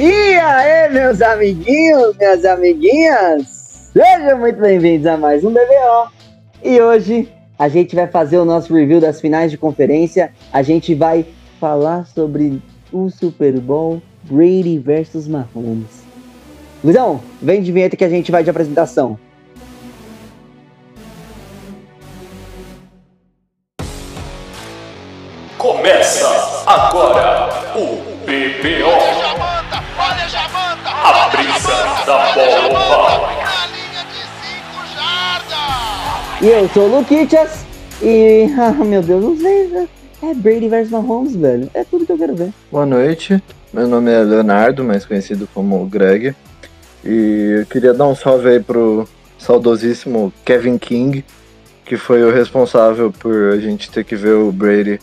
E 0.00 0.36
aí, 0.36 0.92
meus 0.92 1.20
amiguinhos, 1.20 2.16
minhas 2.16 2.44
amiguinhas, 2.44 3.90
sejam 3.92 4.38
muito 4.38 4.60
bem-vindos 4.60 5.04
a 5.08 5.16
mais 5.16 5.42
um 5.42 5.50
BBO. 5.50 6.12
E 6.62 6.80
hoje 6.80 7.28
a 7.58 7.68
gente 7.68 7.96
vai 7.96 8.06
fazer 8.06 8.38
o 8.38 8.44
nosso 8.44 8.72
review 8.72 9.00
das 9.00 9.20
finais 9.20 9.50
de 9.50 9.58
conferência. 9.58 10.30
A 10.52 10.62
gente 10.62 10.94
vai 10.94 11.26
falar 11.58 12.06
sobre 12.06 12.62
o 12.92 13.10
Super 13.10 13.58
Bowl 13.58 14.00
Brady 14.22 14.78
versus 14.78 15.26
Mahomes. 15.26 16.04
Luizão, 16.84 17.20
vem 17.42 17.60
de 17.60 17.72
vinheta 17.72 17.96
que 17.96 18.04
a 18.04 18.08
gente 18.08 18.30
vai 18.30 18.44
de 18.44 18.50
apresentação. 18.50 19.18
E 36.40 36.46
eu 36.46 36.68
sou 36.68 36.84
o 36.84 36.98
Luquitas 36.98 37.64
e, 38.00 38.46
ah, 38.56 38.72
meu 38.84 39.02
Deus, 39.02 39.24
não 39.24 39.36
sei, 39.36 39.66
né? 39.66 39.88
é 40.22 40.34
Brady 40.34 40.68
versus 40.68 40.92
Mahomes, 40.92 41.34
velho. 41.34 41.68
É 41.74 41.82
tudo 41.82 42.06
que 42.06 42.12
eu 42.12 42.18
quero 42.18 42.36
ver. 42.36 42.52
Boa 42.70 42.86
noite, 42.86 43.42
meu 43.72 43.88
nome 43.88 44.12
é 44.12 44.22
Leonardo, 44.22 44.84
mais 44.84 45.04
conhecido 45.04 45.48
como 45.52 45.84
Greg. 45.86 46.36
E 47.04 47.56
eu 47.60 47.66
queria 47.66 47.92
dar 47.92 48.06
um 48.06 48.14
salve 48.14 48.50
aí 48.50 48.60
pro 48.60 49.08
saudosíssimo 49.36 50.32
Kevin 50.44 50.78
King, 50.78 51.24
que 51.84 51.96
foi 51.96 52.22
o 52.22 52.32
responsável 52.32 53.10
por 53.10 53.52
a 53.52 53.58
gente 53.58 53.90
ter 53.90 54.04
que 54.04 54.14
ver 54.14 54.34
o 54.34 54.52
Brady 54.52 55.00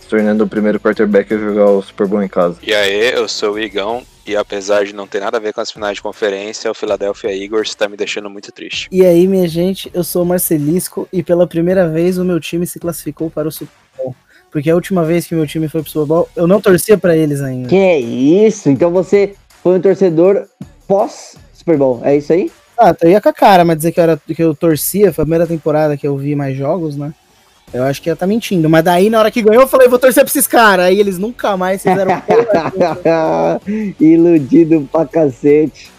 se 0.00 0.08
tornando 0.08 0.42
o 0.42 0.48
primeiro 0.48 0.80
quarterback 0.80 1.32
a 1.32 1.38
jogar 1.38 1.66
o 1.66 1.80
Super 1.80 2.08
Bowl 2.08 2.22
em 2.24 2.28
casa. 2.28 2.58
E 2.60 2.74
aí, 2.74 3.12
eu 3.12 3.28
sou 3.28 3.52
o 3.52 3.58
Igão, 3.60 4.02
e 4.26 4.36
apesar 4.36 4.84
de 4.84 4.94
não 4.94 5.06
ter 5.06 5.20
nada 5.20 5.36
a 5.36 5.40
ver 5.40 5.52
com 5.52 5.60
as 5.60 5.70
finais 5.70 5.96
de 5.96 6.02
conferência, 6.02 6.70
o 6.70 6.74
Philadelphia 6.74 7.34
Eagles 7.34 7.68
está 7.68 7.88
me 7.88 7.96
deixando 7.96 8.30
muito 8.30 8.52
triste. 8.52 8.88
E 8.90 9.04
aí, 9.04 9.26
minha 9.26 9.48
gente, 9.48 9.90
eu 9.92 10.04
sou 10.04 10.22
o 10.22 10.26
Marcelisco 10.26 11.08
e 11.12 11.22
pela 11.22 11.46
primeira 11.46 11.88
vez 11.88 12.18
o 12.18 12.24
meu 12.24 12.38
time 12.38 12.66
se 12.66 12.78
classificou 12.78 13.30
para 13.30 13.48
o 13.48 13.52
Super 13.52 13.72
Bowl. 13.96 14.14
Porque 14.50 14.70
a 14.70 14.74
última 14.74 15.04
vez 15.04 15.26
que 15.26 15.34
meu 15.34 15.46
time 15.46 15.68
foi 15.68 15.82
pro 15.82 15.90
Super 15.90 16.06
Bowl, 16.06 16.28
eu 16.36 16.46
não 16.46 16.60
torcia 16.60 16.98
para 16.98 17.16
eles 17.16 17.40
ainda. 17.40 17.68
Que 17.68 17.96
isso? 17.96 18.68
Então 18.68 18.90
você 18.90 19.34
foi 19.62 19.78
um 19.78 19.80
torcedor 19.80 20.46
pós 20.86 21.36
Super 21.52 21.76
Bowl, 21.76 22.00
é 22.04 22.16
isso 22.16 22.32
aí? 22.32 22.50
Ah, 22.78 22.94
eu 23.00 23.10
ia 23.10 23.20
com 23.20 23.28
a 23.28 23.32
cara, 23.32 23.64
mas 23.64 23.76
dizer 23.76 23.92
que 23.92 24.00
eu, 24.00 24.04
era, 24.04 24.16
que 24.16 24.42
eu 24.42 24.54
torcia, 24.54 25.12
foi 25.12 25.22
a 25.22 25.26
primeira 25.26 25.46
temporada 25.46 25.96
que 25.96 26.06
eu 26.06 26.16
vi 26.16 26.34
mais 26.34 26.56
jogos, 26.56 26.96
né? 26.96 27.14
Eu 27.72 27.84
acho 27.84 28.02
que 28.02 28.10
ia 28.10 28.16
tá 28.16 28.26
mentindo. 28.26 28.68
Mas 28.68 28.84
daí, 28.84 29.08
na 29.08 29.18
hora 29.18 29.30
que 29.30 29.40
ganhou, 29.42 29.62
eu 29.62 29.68
falei, 29.68 29.88
vou 29.88 29.98
torcer 29.98 30.22
pra 30.22 30.30
esses 30.30 30.46
caras. 30.46 30.86
Aí 30.86 31.00
eles 31.00 31.18
nunca 31.18 31.56
mais 31.56 31.82
fizeram. 31.82 32.22
Iludido 33.98 34.88
pra 34.92 35.06
cacete. 35.06 35.90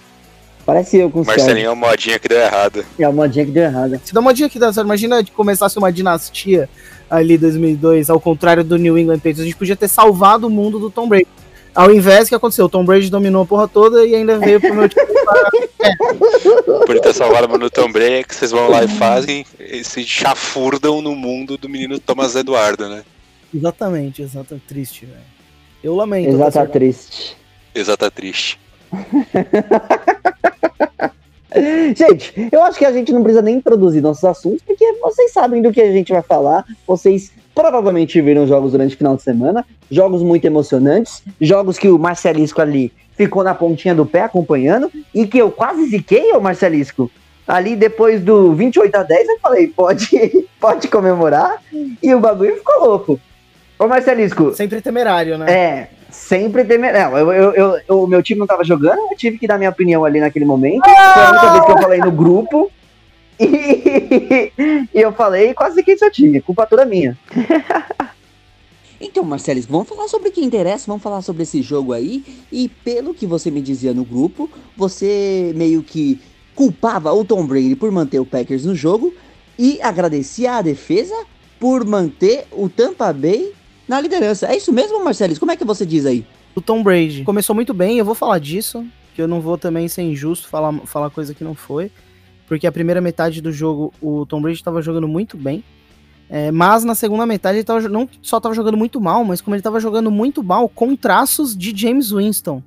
Parece 0.65 0.97
eu 0.97 1.09
com 1.09 1.21
o 1.21 1.25
Marcelinho 1.25 1.67
é 1.67 1.69
uma 1.69 1.89
modinha 1.89 2.17
que 2.17 2.27
deu 2.27 2.39
errado. 2.39 2.85
É 2.97 3.07
uma 3.07 3.23
modinha 3.23 3.45
que 3.45 3.51
deu 3.51 3.63
errado. 3.63 3.99
Se 4.03 4.13
dá 4.13 4.19
uma 4.21 4.29
modinha 4.29 4.49
que 4.49 4.57
deu 4.57 4.71
certo, 4.71 4.85
imagina 4.85 5.23
que 5.23 5.31
começasse 5.31 5.77
uma 5.77 5.91
dinastia 5.91 6.69
ali 7.09 7.37
2002, 7.37 8.09
ao 8.09 8.19
contrário 8.19 8.63
do 8.63 8.77
New 8.77 8.97
England 8.97 9.17
Patriots. 9.17 9.41
A 9.41 9.43
gente 9.43 9.57
podia 9.57 9.75
ter 9.75 9.89
salvado 9.89 10.47
o 10.47 10.49
mundo 10.49 10.79
do 10.79 10.89
Tom 10.89 11.07
Brady. 11.07 11.27
Ao 11.75 11.91
invés, 11.91 12.25
o 12.25 12.29
que 12.29 12.35
aconteceu? 12.35 12.65
O 12.65 12.69
Tom 12.69 12.85
Brady 12.85 13.09
dominou 13.09 13.43
a 13.43 13.45
porra 13.45 13.67
toda 13.67 14.05
e 14.05 14.13
ainda 14.13 14.37
veio 14.37 14.61
pro 14.61 14.73
meu 14.73 14.87
time 14.87 15.05
para... 15.25 15.51
Por 16.85 16.99
ter 16.99 17.13
salvado 17.13 17.57
no 17.57 17.69
Tom 17.69 17.91
Brady, 17.91 18.15
é 18.15 18.23
que 18.23 18.35
vocês 18.35 18.51
vão 18.51 18.69
lá 18.69 18.83
e 18.83 18.87
fazem 18.87 19.45
e 19.59 19.83
se 19.83 20.03
chafurdam 20.03 21.01
no 21.01 21.15
mundo 21.15 21.57
do 21.57 21.67
menino 21.67 21.99
Thomas 21.99 22.35
Eduardo, 22.35 22.87
né? 22.87 23.03
Exatamente, 23.53 24.21
exato. 24.21 24.61
Triste, 24.67 25.05
velho. 25.05 25.21
Eu 25.83 25.95
lamento. 25.95 26.29
Exata 26.29 26.65
triste. 26.67 27.35
Exata 27.75 28.09
triste. 28.09 28.59
gente, 31.95 32.49
eu 32.51 32.63
acho 32.63 32.77
que 32.77 32.85
a 32.85 32.91
gente 32.91 33.11
não 33.11 33.23
precisa 33.23 33.41
nem 33.41 33.55
introduzir 33.55 34.01
nossos 34.01 34.23
assuntos, 34.23 34.61
porque 34.61 34.93
vocês 35.01 35.31
sabem 35.31 35.61
do 35.61 35.71
que 35.71 35.81
a 35.81 35.91
gente 35.91 36.11
vai 36.11 36.21
falar. 36.21 36.65
Vocês 36.87 37.31
provavelmente 37.53 38.21
viram 38.21 38.47
jogos 38.47 38.71
durante 38.71 38.95
o 38.95 38.97
final 38.97 39.15
de 39.15 39.21
semana, 39.21 39.65
jogos 39.89 40.23
muito 40.23 40.45
emocionantes, 40.45 41.23
jogos 41.39 41.77
que 41.77 41.89
o 41.89 41.99
Marcelisco 41.99 42.61
ali 42.61 42.91
ficou 43.15 43.43
na 43.43 43.53
pontinha 43.53 43.93
do 43.93 44.05
pé 44.05 44.21
acompanhando 44.21 44.91
e 45.13 45.27
que 45.27 45.37
eu 45.37 45.51
quase 45.51 45.85
ziquei 45.87 46.31
o 46.33 46.41
Marcelisco. 46.41 47.09
Ali 47.47 47.75
depois 47.75 48.21
do 48.21 48.53
28 48.53 48.95
a 48.95 49.03
10 49.03 49.27
eu 49.27 49.39
falei, 49.39 49.67
pode, 49.67 50.09
pode 50.59 50.87
comemorar 50.87 51.61
e 52.01 52.13
o 52.13 52.19
bagulho 52.19 52.55
ficou 52.55 52.85
louco. 52.85 53.19
Ô 53.77 53.87
Marcelisco. 53.87 54.53
Sempre 54.53 54.81
temerário, 54.81 55.37
né? 55.37 55.51
É, 55.51 55.87
sempre 56.09 56.63
temerário. 56.63 57.17
Eu, 57.17 57.31
eu, 57.53 57.79
eu, 57.87 58.03
o 58.03 58.07
meu 58.07 58.23
time 58.23 58.39
não 58.39 58.47
tava 58.47 58.63
jogando, 58.63 58.99
eu 59.11 59.17
tive 59.17 59.37
que 59.37 59.47
dar 59.47 59.57
minha 59.57 59.69
opinião 59.69 60.05
ali 60.05 60.19
naquele 60.19 60.45
momento. 60.45 60.83
Foi 60.83 61.23
a 61.23 61.31
única 61.31 61.51
vez 61.51 61.65
que 61.65 61.71
eu 61.71 61.77
falei 61.79 61.99
no 61.99 62.11
grupo. 62.11 62.71
E, 63.39 64.51
e 64.93 65.01
eu 65.01 65.11
falei, 65.13 65.53
quase 65.53 65.83
que 65.83 65.93
isso 65.93 66.05
eu 66.05 66.11
tinha, 66.11 66.41
culpa 66.41 66.65
toda 66.65 66.85
minha. 66.85 67.17
Então, 68.99 69.23
Marcelis, 69.23 69.65
vamos 69.65 69.89
falar 69.89 70.07
sobre 70.07 70.29
o 70.29 70.31
que 70.31 70.43
interessa, 70.43 70.85
vamos 70.87 71.03
falar 71.03 71.21
sobre 71.21 71.43
esse 71.43 71.61
jogo 71.61 71.91
aí. 71.91 72.23
E 72.49 72.69
pelo 72.69 73.13
que 73.13 73.27
você 73.27 73.51
me 73.51 73.61
dizia 73.61 73.93
no 73.93 74.05
grupo, 74.05 74.49
você 74.77 75.51
meio 75.55 75.83
que 75.83 76.21
culpava 76.55 77.11
o 77.11 77.25
Tom 77.25 77.45
Brady 77.45 77.75
por 77.75 77.91
manter 77.91 78.19
o 78.19 78.25
Packers 78.25 78.63
no 78.63 78.73
jogo 78.73 79.13
e 79.59 79.81
agradecia 79.81 80.53
a 80.53 80.61
defesa 80.61 81.15
por 81.59 81.85
manter 81.85 82.45
o 82.51 82.69
Tampa 82.69 83.11
Bay 83.11 83.51
na 83.87 83.99
liderança. 83.99 84.47
É 84.47 84.55
isso 84.55 84.71
mesmo, 84.71 85.03
Marcelis? 85.03 85.37
Como 85.37 85.51
é 85.51 85.57
que 85.57 85.65
você 85.65 85.85
diz 85.85 86.05
aí? 86.05 86.25
O 86.55 86.61
Tom 86.61 86.81
Brady 86.81 87.23
começou 87.23 87.53
muito 87.53 87.73
bem, 87.73 87.97
eu 87.97 88.05
vou 88.05 88.15
falar 88.15 88.39
disso, 88.39 88.85
que 89.15 89.21
eu 89.21 89.27
não 89.27 89.41
vou 89.41 89.57
também 89.57 89.87
ser 89.87 90.03
injusto 90.03 90.47
falar, 90.47 90.71
falar 90.85 91.09
coisa 91.09 91.33
que 91.33 91.43
não 91.43 91.55
foi 91.55 91.91
porque 92.53 92.67
a 92.67 92.71
primeira 92.71 93.01
metade 93.01 93.41
do 93.41 93.51
jogo 93.51 93.91
o 93.99 94.27
Tom 94.27 94.39
Brady 94.39 94.57
estava 94.57 94.79
jogando 94.79 95.07
muito 95.07 95.35
bem. 95.35 95.63
É, 96.29 96.51
mas 96.51 96.83
na 96.83 96.93
segunda 96.93 97.25
metade 97.25 97.57
ele 97.57 97.63
tava, 97.63 97.89
não 97.89 98.07
só 98.21 98.37
estava 98.37 98.53
jogando 98.53 98.77
muito 98.77 99.01
mal, 99.01 99.25
mas 99.25 99.41
como 99.41 99.55
ele 99.55 99.59
estava 99.59 99.79
jogando 99.79 100.11
muito 100.11 100.43
mal 100.43 100.69
com 100.69 100.95
traços 100.95 101.57
de 101.57 101.75
James 101.75 102.11
Winston. 102.11 102.61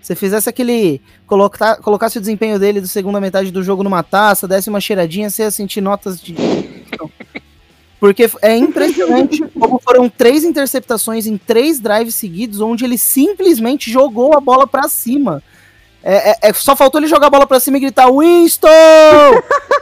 Se 0.00 0.14
fizesse 0.14 0.48
aquele. 0.48 1.00
Colocar, 1.26 1.78
colocasse 1.78 2.18
o 2.18 2.20
desempenho 2.20 2.56
dele 2.56 2.80
da 2.80 2.86
segunda 2.86 3.20
metade 3.20 3.50
do 3.50 3.64
jogo 3.64 3.82
numa 3.82 4.04
taça, 4.04 4.46
desse 4.46 4.68
uma 4.68 4.80
cheiradinha, 4.80 5.28
você 5.28 5.42
ia 5.42 5.50
sentir 5.50 5.80
notas 5.80 6.20
de. 6.20 6.36
Porque 7.98 8.30
é 8.42 8.56
impressionante 8.56 9.42
como 9.58 9.80
foram 9.80 10.08
três 10.08 10.44
interceptações 10.44 11.26
em 11.26 11.36
três 11.36 11.80
drives 11.80 12.14
seguidos, 12.14 12.60
onde 12.60 12.84
ele 12.84 12.96
simplesmente 12.96 13.90
jogou 13.90 14.36
a 14.36 14.40
bola 14.40 14.68
para 14.68 14.88
cima. 14.88 15.42
É, 16.02 16.30
é, 16.30 16.36
é, 16.42 16.52
só 16.52 16.74
faltou 16.74 17.00
ele 17.00 17.08
jogar 17.08 17.28
a 17.28 17.30
bola 17.30 17.46
pra 17.46 17.60
cima 17.60 17.76
e 17.76 17.80
gritar 17.80 18.10
Winston! 18.10 18.68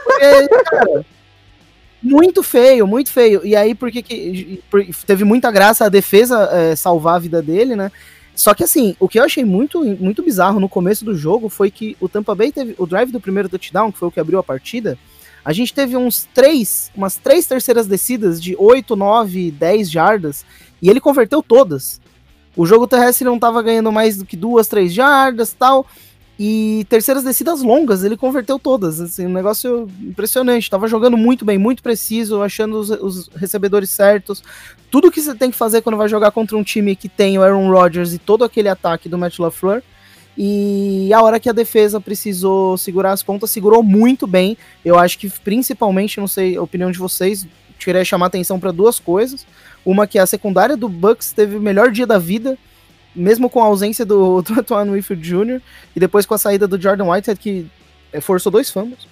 Porque, 0.03 0.47
cara, 0.69 1.05
muito 2.01 2.43
feio, 2.43 2.87
muito 2.87 3.11
feio. 3.11 3.45
E 3.45 3.55
aí, 3.55 3.73
porque 3.73 4.01
que, 4.01 4.63
teve 5.05 5.23
muita 5.23 5.51
graça 5.51 5.85
a 5.85 5.89
defesa 5.89 6.49
é, 6.51 6.75
salvar 6.75 7.15
a 7.15 7.19
vida 7.19 7.41
dele, 7.41 7.75
né? 7.75 7.91
Só 8.35 8.53
que 8.53 8.63
assim, 8.63 8.95
o 8.99 9.07
que 9.07 9.19
eu 9.19 9.23
achei 9.23 9.43
muito, 9.43 9.83
muito 9.83 10.23
bizarro 10.23 10.59
no 10.59 10.69
começo 10.69 11.03
do 11.03 11.15
jogo 11.15 11.49
foi 11.49 11.69
que 11.69 11.97
o 11.99 12.07
Tampa 12.07 12.33
Bay 12.33 12.51
teve 12.51 12.75
o 12.77 12.87
drive 12.87 13.11
do 13.11 13.19
primeiro 13.19 13.49
touchdown, 13.49 13.91
que 13.91 13.97
foi 13.97 14.07
o 14.07 14.11
que 14.11 14.19
abriu 14.19 14.39
a 14.39 14.43
partida. 14.43 14.97
A 15.43 15.53
gente 15.53 15.73
teve 15.73 15.97
uns 15.97 16.27
três, 16.33 16.91
umas 16.95 17.15
três 17.15 17.45
terceiras 17.45 17.87
descidas 17.87 18.41
de 18.41 18.55
8, 18.57 18.95
9, 18.95 19.51
10 19.51 19.91
jardas, 19.91 20.45
e 20.81 20.89
ele 20.89 20.99
converteu 20.99 21.43
todas. 21.43 21.99
O 22.55 22.65
jogo 22.65 22.87
terrestre 22.87 23.25
não 23.25 23.35
estava 23.35 23.61
ganhando 23.61 23.91
mais 23.91 24.17
do 24.17 24.25
que 24.25 24.37
duas, 24.37 24.67
três 24.67 24.93
jardas 24.93 25.53
tal. 25.53 25.85
E 26.43 26.87
terceiras 26.89 27.23
descidas 27.23 27.61
longas, 27.61 28.03
ele 28.03 28.17
converteu 28.17 28.57
todas. 28.57 28.99
Assim, 28.99 29.27
um 29.27 29.31
negócio 29.31 29.87
impressionante. 30.01 30.71
Tava 30.71 30.87
jogando 30.87 31.15
muito 31.15 31.45
bem, 31.45 31.55
muito 31.55 31.83
preciso, 31.83 32.41
achando 32.41 32.79
os, 32.79 32.89
os, 32.89 33.27
recebedores 33.35 33.91
certos. 33.91 34.43
Tudo 34.89 35.11
que 35.11 35.21
você 35.21 35.35
tem 35.35 35.51
que 35.51 35.55
fazer 35.55 35.83
quando 35.83 35.97
vai 35.97 36.09
jogar 36.09 36.31
contra 36.31 36.57
um 36.57 36.63
time 36.63 36.95
que 36.95 37.07
tem 37.07 37.37
o 37.37 37.43
Aaron 37.43 37.69
Rodgers 37.69 38.11
e 38.11 38.17
todo 38.17 38.43
aquele 38.43 38.69
ataque 38.69 39.07
do 39.07 39.19
Matt 39.19 39.37
LaFleur. 39.37 39.83
E 40.35 41.13
a 41.13 41.21
hora 41.21 41.39
que 41.39 41.47
a 41.47 41.53
defesa 41.53 42.01
precisou 42.01 42.75
segurar 42.75 43.11
as 43.11 43.21
pontas, 43.21 43.51
segurou 43.51 43.83
muito 43.83 44.25
bem. 44.25 44.57
Eu 44.83 44.97
acho 44.97 45.19
que 45.19 45.29
principalmente, 45.29 46.19
não 46.19 46.27
sei 46.27 46.57
a 46.57 46.61
opinião 46.63 46.89
de 46.89 46.97
vocês, 46.97 47.45
queria 47.77 48.03
chamar 48.03 48.25
atenção 48.25 48.59
para 48.59 48.71
duas 48.71 48.97
coisas. 48.97 49.45
Uma 49.85 50.07
que 50.07 50.17
a 50.17 50.25
secundária 50.25 50.75
do 50.75 50.89
Bucks 50.89 51.33
teve 51.33 51.55
o 51.55 51.61
melhor 51.61 51.91
dia 51.91 52.07
da 52.07 52.17
vida 52.17 52.57
mesmo 53.15 53.49
com 53.49 53.61
a 53.61 53.65
ausência 53.65 54.05
do, 54.05 54.41
do 54.43 54.59
Antoine 54.59 54.91
Winfield 54.91 55.21
Jr. 55.21 55.61
e 55.95 55.99
depois 55.99 56.25
com 56.25 56.33
a 56.33 56.37
saída 56.37 56.67
do 56.67 56.81
Jordan 56.81 57.05
Whitehead, 57.05 57.39
que 57.39 57.67
é, 58.11 58.21
forçou 58.21 58.51
dois 58.51 58.69
fumbles. 58.69 59.07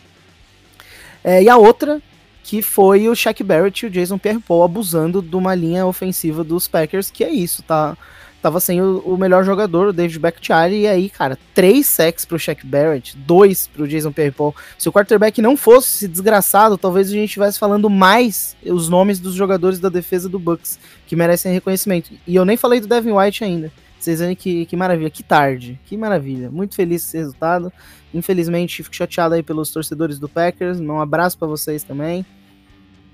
É, 1.23 1.43
e 1.43 1.49
a 1.49 1.57
outra, 1.57 2.01
que 2.43 2.61
foi 2.61 3.07
o 3.09 3.15
Shaq 3.15 3.43
Barrett 3.43 3.85
e 3.85 3.87
o 3.87 3.91
Jason 3.91 4.17
Pierre-Paul 4.17 4.63
abusando 4.63 5.21
de 5.21 5.35
uma 5.35 5.53
linha 5.53 5.85
ofensiva 5.85 6.43
dos 6.43 6.67
Packers, 6.67 7.11
que 7.11 7.23
é 7.23 7.29
isso, 7.29 7.61
tá? 7.63 7.97
Tava 8.41 8.61
sem 8.61 8.81
o, 8.81 8.99
o 8.99 9.17
melhor 9.17 9.43
jogador, 9.43 9.87
o 9.87 9.93
David 9.93 10.17
Bakhtiari, 10.17 10.81
e 10.81 10.87
aí, 10.87 11.09
cara, 11.09 11.37
três 11.53 11.85
sacks 11.87 12.23
pro 12.23 12.39
Shaq 12.39 12.65
Barrett, 12.65 13.17
dois 13.17 13.67
pro 13.67 13.85
Jason 13.85 14.13
Pierre-Paul. 14.13 14.55
Se 14.77 14.87
o 14.87 14.93
quarterback 14.93 15.41
não 15.41 15.57
fosse 15.57 16.07
desgraçado, 16.07 16.77
talvez 16.77 17.09
a 17.09 17.11
gente 17.11 17.25
estivesse 17.25 17.59
falando 17.59 17.89
mais 17.89 18.55
os 18.65 18.87
nomes 18.87 19.19
dos 19.19 19.33
jogadores 19.33 19.77
da 19.77 19.89
defesa 19.89 20.29
do 20.29 20.39
Bucks, 20.39 20.79
que 21.05 21.17
merecem 21.17 21.51
reconhecimento. 21.51 22.11
E 22.25 22.33
eu 22.33 22.45
nem 22.45 22.55
falei 22.55 22.79
do 22.79 22.87
Devin 22.87 23.11
White 23.11 23.43
ainda 23.43 23.69
Vocês 23.99 24.19
veem 24.19 24.35
que, 24.35 24.65
que 24.65 24.77
maravilha, 24.77 25.09
que 25.09 25.21
tarde, 25.21 25.79
que 25.85 25.97
maravilha. 25.97 26.49
Muito 26.49 26.75
feliz 26.75 27.05
esse 27.05 27.17
resultado. 27.17 27.71
Infelizmente, 28.13 28.81
fico 28.81 28.95
chateado 28.95 29.35
aí 29.35 29.43
pelos 29.43 29.71
torcedores 29.71 30.17
do 30.17 30.29
Packers. 30.29 30.79
Um 30.79 30.99
abraço 31.01 31.37
para 31.37 31.47
vocês 31.47 31.83
também. 31.83 32.25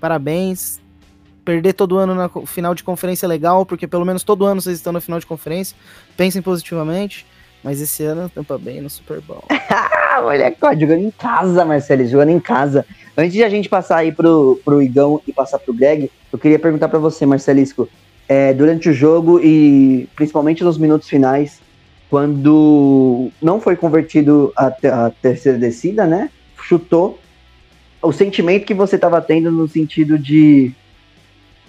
Parabéns. 0.00 0.80
Perder 1.44 1.74
todo 1.74 1.98
ano 1.98 2.14
na 2.14 2.28
final 2.46 2.74
de 2.74 2.84
conferência 2.84 3.26
é 3.26 3.28
legal, 3.28 3.66
porque 3.66 3.86
pelo 3.86 4.04
menos 4.04 4.22
todo 4.22 4.44
ano 4.44 4.60
vocês 4.60 4.78
estão 4.78 4.92
na 4.92 5.00
final 5.00 5.18
de 5.18 5.26
conferência. 5.26 5.76
Pensem 6.16 6.40
positivamente. 6.40 7.26
Mas 7.64 7.80
esse 7.80 8.04
ano 8.04 8.28
tampa 8.28 8.56
bem 8.56 8.80
no 8.80 8.88
Super 8.88 9.20
Bowl. 9.20 9.44
Ah, 10.16 10.22
olha, 10.22 10.56
jogando 10.78 11.02
em 11.02 11.10
casa, 11.10 11.62
Marcelo, 11.62 12.06
jogando 12.06 12.30
em 12.30 12.40
casa. 12.40 12.86
Antes 13.14 13.34
de 13.34 13.44
a 13.44 13.50
gente 13.50 13.68
passar 13.68 13.98
aí 13.98 14.10
pro, 14.10 14.58
pro 14.64 14.80
Igão 14.80 15.20
e 15.26 15.32
passar 15.32 15.58
pro 15.58 15.74
Greg, 15.74 16.10
eu 16.32 16.38
queria 16.38 16.58
perguntar 16.58 16.88
pra 16.88 16.98
você, 16.98 17.26
Marcelisco, 17.26 17.86
é, 18.28 18.52
durante 18.52 18.88
o 18.88 18.92
jogo 18.92 19.40
e 19.40 20.08
principalmente 20.16 20.64
nos 20.64 20.78
minutos 20.78 21.08
finais, 21.08 21.60
quando 22.08 23.30
não 23.40 23.60
foi 23.60 23.76
convertido 23.76 24.52
a, 24.56 24.66
a 24.66 25.10
terceira 25.10 25.58
descida, 25.58 26.06
né? 26.06 26.30
Chutou. 26.62 27.18
O 28.02 28.12
sentimento 28.12 28.64
que 28.64 28.74
você 28.74 28.96
tava 28.98 29.20
tendo 29.20 29.50
no 29.50 29.66
sentido 29.66 30.18
de 30.18 30.72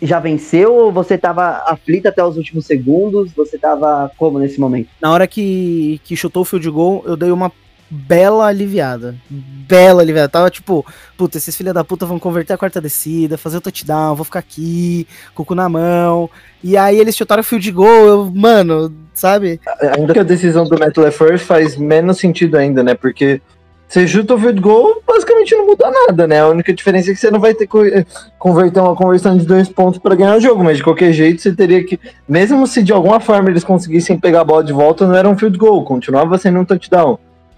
já 0.01 0.19
venceu 0.19 0.75
ou 0.75 0.91
você 0.91 1.17
tava 1.17 1.63
aflito 1.65 2.07
até 2.07 2.23
os 2.23 2.37
últimos 2.37 2.65
segundos? 2.65 3.31
Você 3.33 3.57
tava 3.57 4.11
como 4.17 4.37
nesse 4.37 4.59
momento? 4.59 4.89
Na 5.01 5.11
hora 5.11 5.27
que, 5.27 5.99
que 6.03 6.15
chutou 6.15 6.43
o 6.43 6.45
field 6.45 6.69
goal, 6.69 7.03
eu 7.05 7.17
dei 7.17 7.31
uma 7.31 7.51
bela 7.89 8.45
aliviada. 8.45 9.15
Bela 9.29 10.01
aliviada. 10.01 10.29
Tava 10.29 10.49
tipo, 10.49 10.85
puta, 11.17 11.37
esses 11.37 11.55
filha 11.55 11.73
da 11.73 11.83
puta 11.83 12.05
vão 12.05 12.19
converter 12.19 12.53
a 12.53 12.57
quarta 12.57 12.81
descida, 12.81 13.37
fazer 13.37 13.57
o 13.57 13.61
touchdown, 13.61 14.15
vou 14.15 14.25
ficar 14.25 14.39
aqui, 14.39 15.07
com 15.33 15.43
o 15.43 15.45
cu 15.45 15.55
na 15.55 15.69
mão. 15.69 16.29
E 16.63 16.77
aí 16.77 16.97
eles 16.99 17.15
chutaram 17.15 17.41
o 17.41 17.43
field 17.43 17.71
goal, 17.71 18.05
eu, 18.05 18.31
mano, 18.33 18.93
sabe? 19.13 19.59
Ainda 19.97 20.13
que 20.13 20.19
a 20.19 20.23
decisão 20.23 20.65
do 20.65 20.77
Matt 20.77 20.97
LaFleur 20.97 21.39
faz 21.39 21.77
menos 21.77 22.17
sentido 22.17 22.57
ainda, 22.57 22.83
né? 22.83 22.93
Porque 22.93 23.41
você 23.87 24.05
chuta 24.05 24.35
o 24.35 24.39
field 24.39 24.59
goal, 24.59 25.01
basicamente 25.07 25.55
não 25.55 25.65
muda 25.65 25.89
nada, 25.89 26.27
né? 26.27 26.41
A 26.41 26.49
única 26.49 26.73
diferença 26.73 27.09
é 27.09 27.13
que 27.13 27.19
você 27.19 27.31
não 27.31 27.39
vai 27.39 27.53
ter 27.53 27.67
que 27.67 28.05
converter 28.37 28.81
uma 28.81 28.95
conversão 28.95 29.37
de 29.37 29.45
dois 29.45 29.69
pontos 29.69 29.97
para 29.99 30.13
ganhar 30.13 30.35
o 30.35 30.41
jogo, 30.41 30.61
mas 30.61 30.77
de 30.77 30.83
qualquer 30.83 31.13
jeito 31.13 31.41
você 31.41 31.53
teria 31.53 31.81
que, 31.83 31.97
mesmo 32.27 32.67
se 32.67 32.83
de 32.83 32.91
alguma 32.91 33.21
forma 33.21 33.49
eles 33.49 33.63
conseguissem 33.63 34.19
pegar 34.19 34.41
a 34.41 34.43
bola 34.43 34.63
de 34.63 34.73
volta, 34.73 35.07
não 35.07 35.15
era 35.15 35.29
um 35.29 35.37
field 35.37 35.57
goal, 35.57 35.85
continuava 35.85 36.37
sendo 36.37 36.59
um 36.59 36.65
touchdown. 36.65 37.17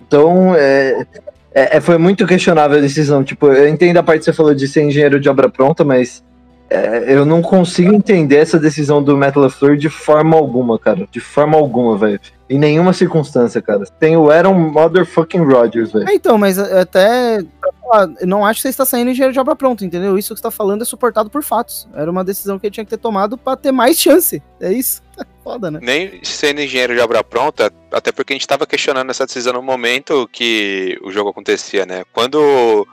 Então, 0.09 0.55
é, 0.55 1.05
é- 1.53 1.77
é- 1.77 1.81
foi 1.81 1.99
muito 1.99 2.25
questionável 2.25 2.79
a 2.79 2.81
decisão. 2.81 3.23
Tipo, 3.23 3.53
eu 3.53 3.67
entendo 3.69 3.97
a 3.97 4.03
parte 4.03 4.19
que 4.19 4.25
você 4.25 4.33
falou 4.33 4.55
de 4.55 4.67
ser 4.67 4.81
engenheiro 4.81 5.19
de 5.19 5.29
obra 5.29 5.47
pronta, 5.47 5.85
mas 5.85 6.23
é, 6.69 7.05
eu 7.07 7.25
não 7.25 7.41
consigo 7.41 7.93
entender 7.93 8.37
essa 8.37 8.59
decisão 8.59 9.01
do 9.01 9.17
Matt 9.17 9.35
LaFleur 9.35 9.75
de 9.75 9.89
forma 9.89 10.37
alguma, 10.37 10.77
cara. 10.77 11.07
De 11.11 11.19
forma 11.19 11.57
alguma, 11.57 11.97
velho. 11.97 12.19
Em 12.47 12.59
nenhuma 12.59 12.93
circunstância, 12.93 13.61
cara. 13.61 13.85
Tem 13.99 14.15
o 14.15 14.29
Aaron 14.29 14.53
Motherfucking 14.53 15.43
Rodgers, 15.43 15.91
velho. 15.91 16.07
É, 16.07 16.13
então, 16.13 16.37
mas 16.37 16.57
é, 16.57 16.81
até. 16.81 17.43
falar, 17.81 18.09
eu 18.19 18.27
não 18.27 18.45
acho 18.45 18.59
que 18.59 18.61
você 18.63 18.69
está 18.69 18.85
saindo 18.85 19.09
engenheiro 19.09 19.33
de 19.33 19.39
obra 19.39 19.55
pronta, 19.55 19.83
entendeu? 19.83 20.17
Isso 20.17 20.33
que 20.33 20.39
você 20.39 20.47
está 20.47 20.51
falando 20.51 20.83
é 20.83 20.85
suportado 20.85 21.29
por 21.29 21.43
fatos. 21.43 21.87
Era 21.93 22.09
uma 22.09 22.23
decisão 22.23 22.59
que 22.59 22.67
ele 22.67 22.73
tinha 22.73 22.85
que 22.85 22.91
ter 22.91 22.97
tomado 22.97 23.35
para 23.35 23.57
ter 23.57 23.71
mais 23.71 23.99
chance. 23.99 24.41
É 24.61 24.71
isso. 24.71 25.01
Foda, 25.43 25.71
né? 25.71 25.79
Nem 25.81 26.19
sendo 26.23 26.61
engenheiro 26.61 26.93
de 26.93 27.01
obra 27.01 27.23
pronta, 27.23 27.71
até 27.91 28.11
porque 28.11 28.33
a 28.33 28.35
gente 28.35 28.47
tava 28.47 28.67
questionando 28.67 29.09
essa 29.09 29.25
decisão 29.25 29.53
no 29.53 29.63
momento 29.63 30.29
que 30.31 30.99
o 31.03 31.11
jogo 31.11 31.31
acontecia, 31.31 31.85
né? 31.85 32.03
Quando 32.13 32.87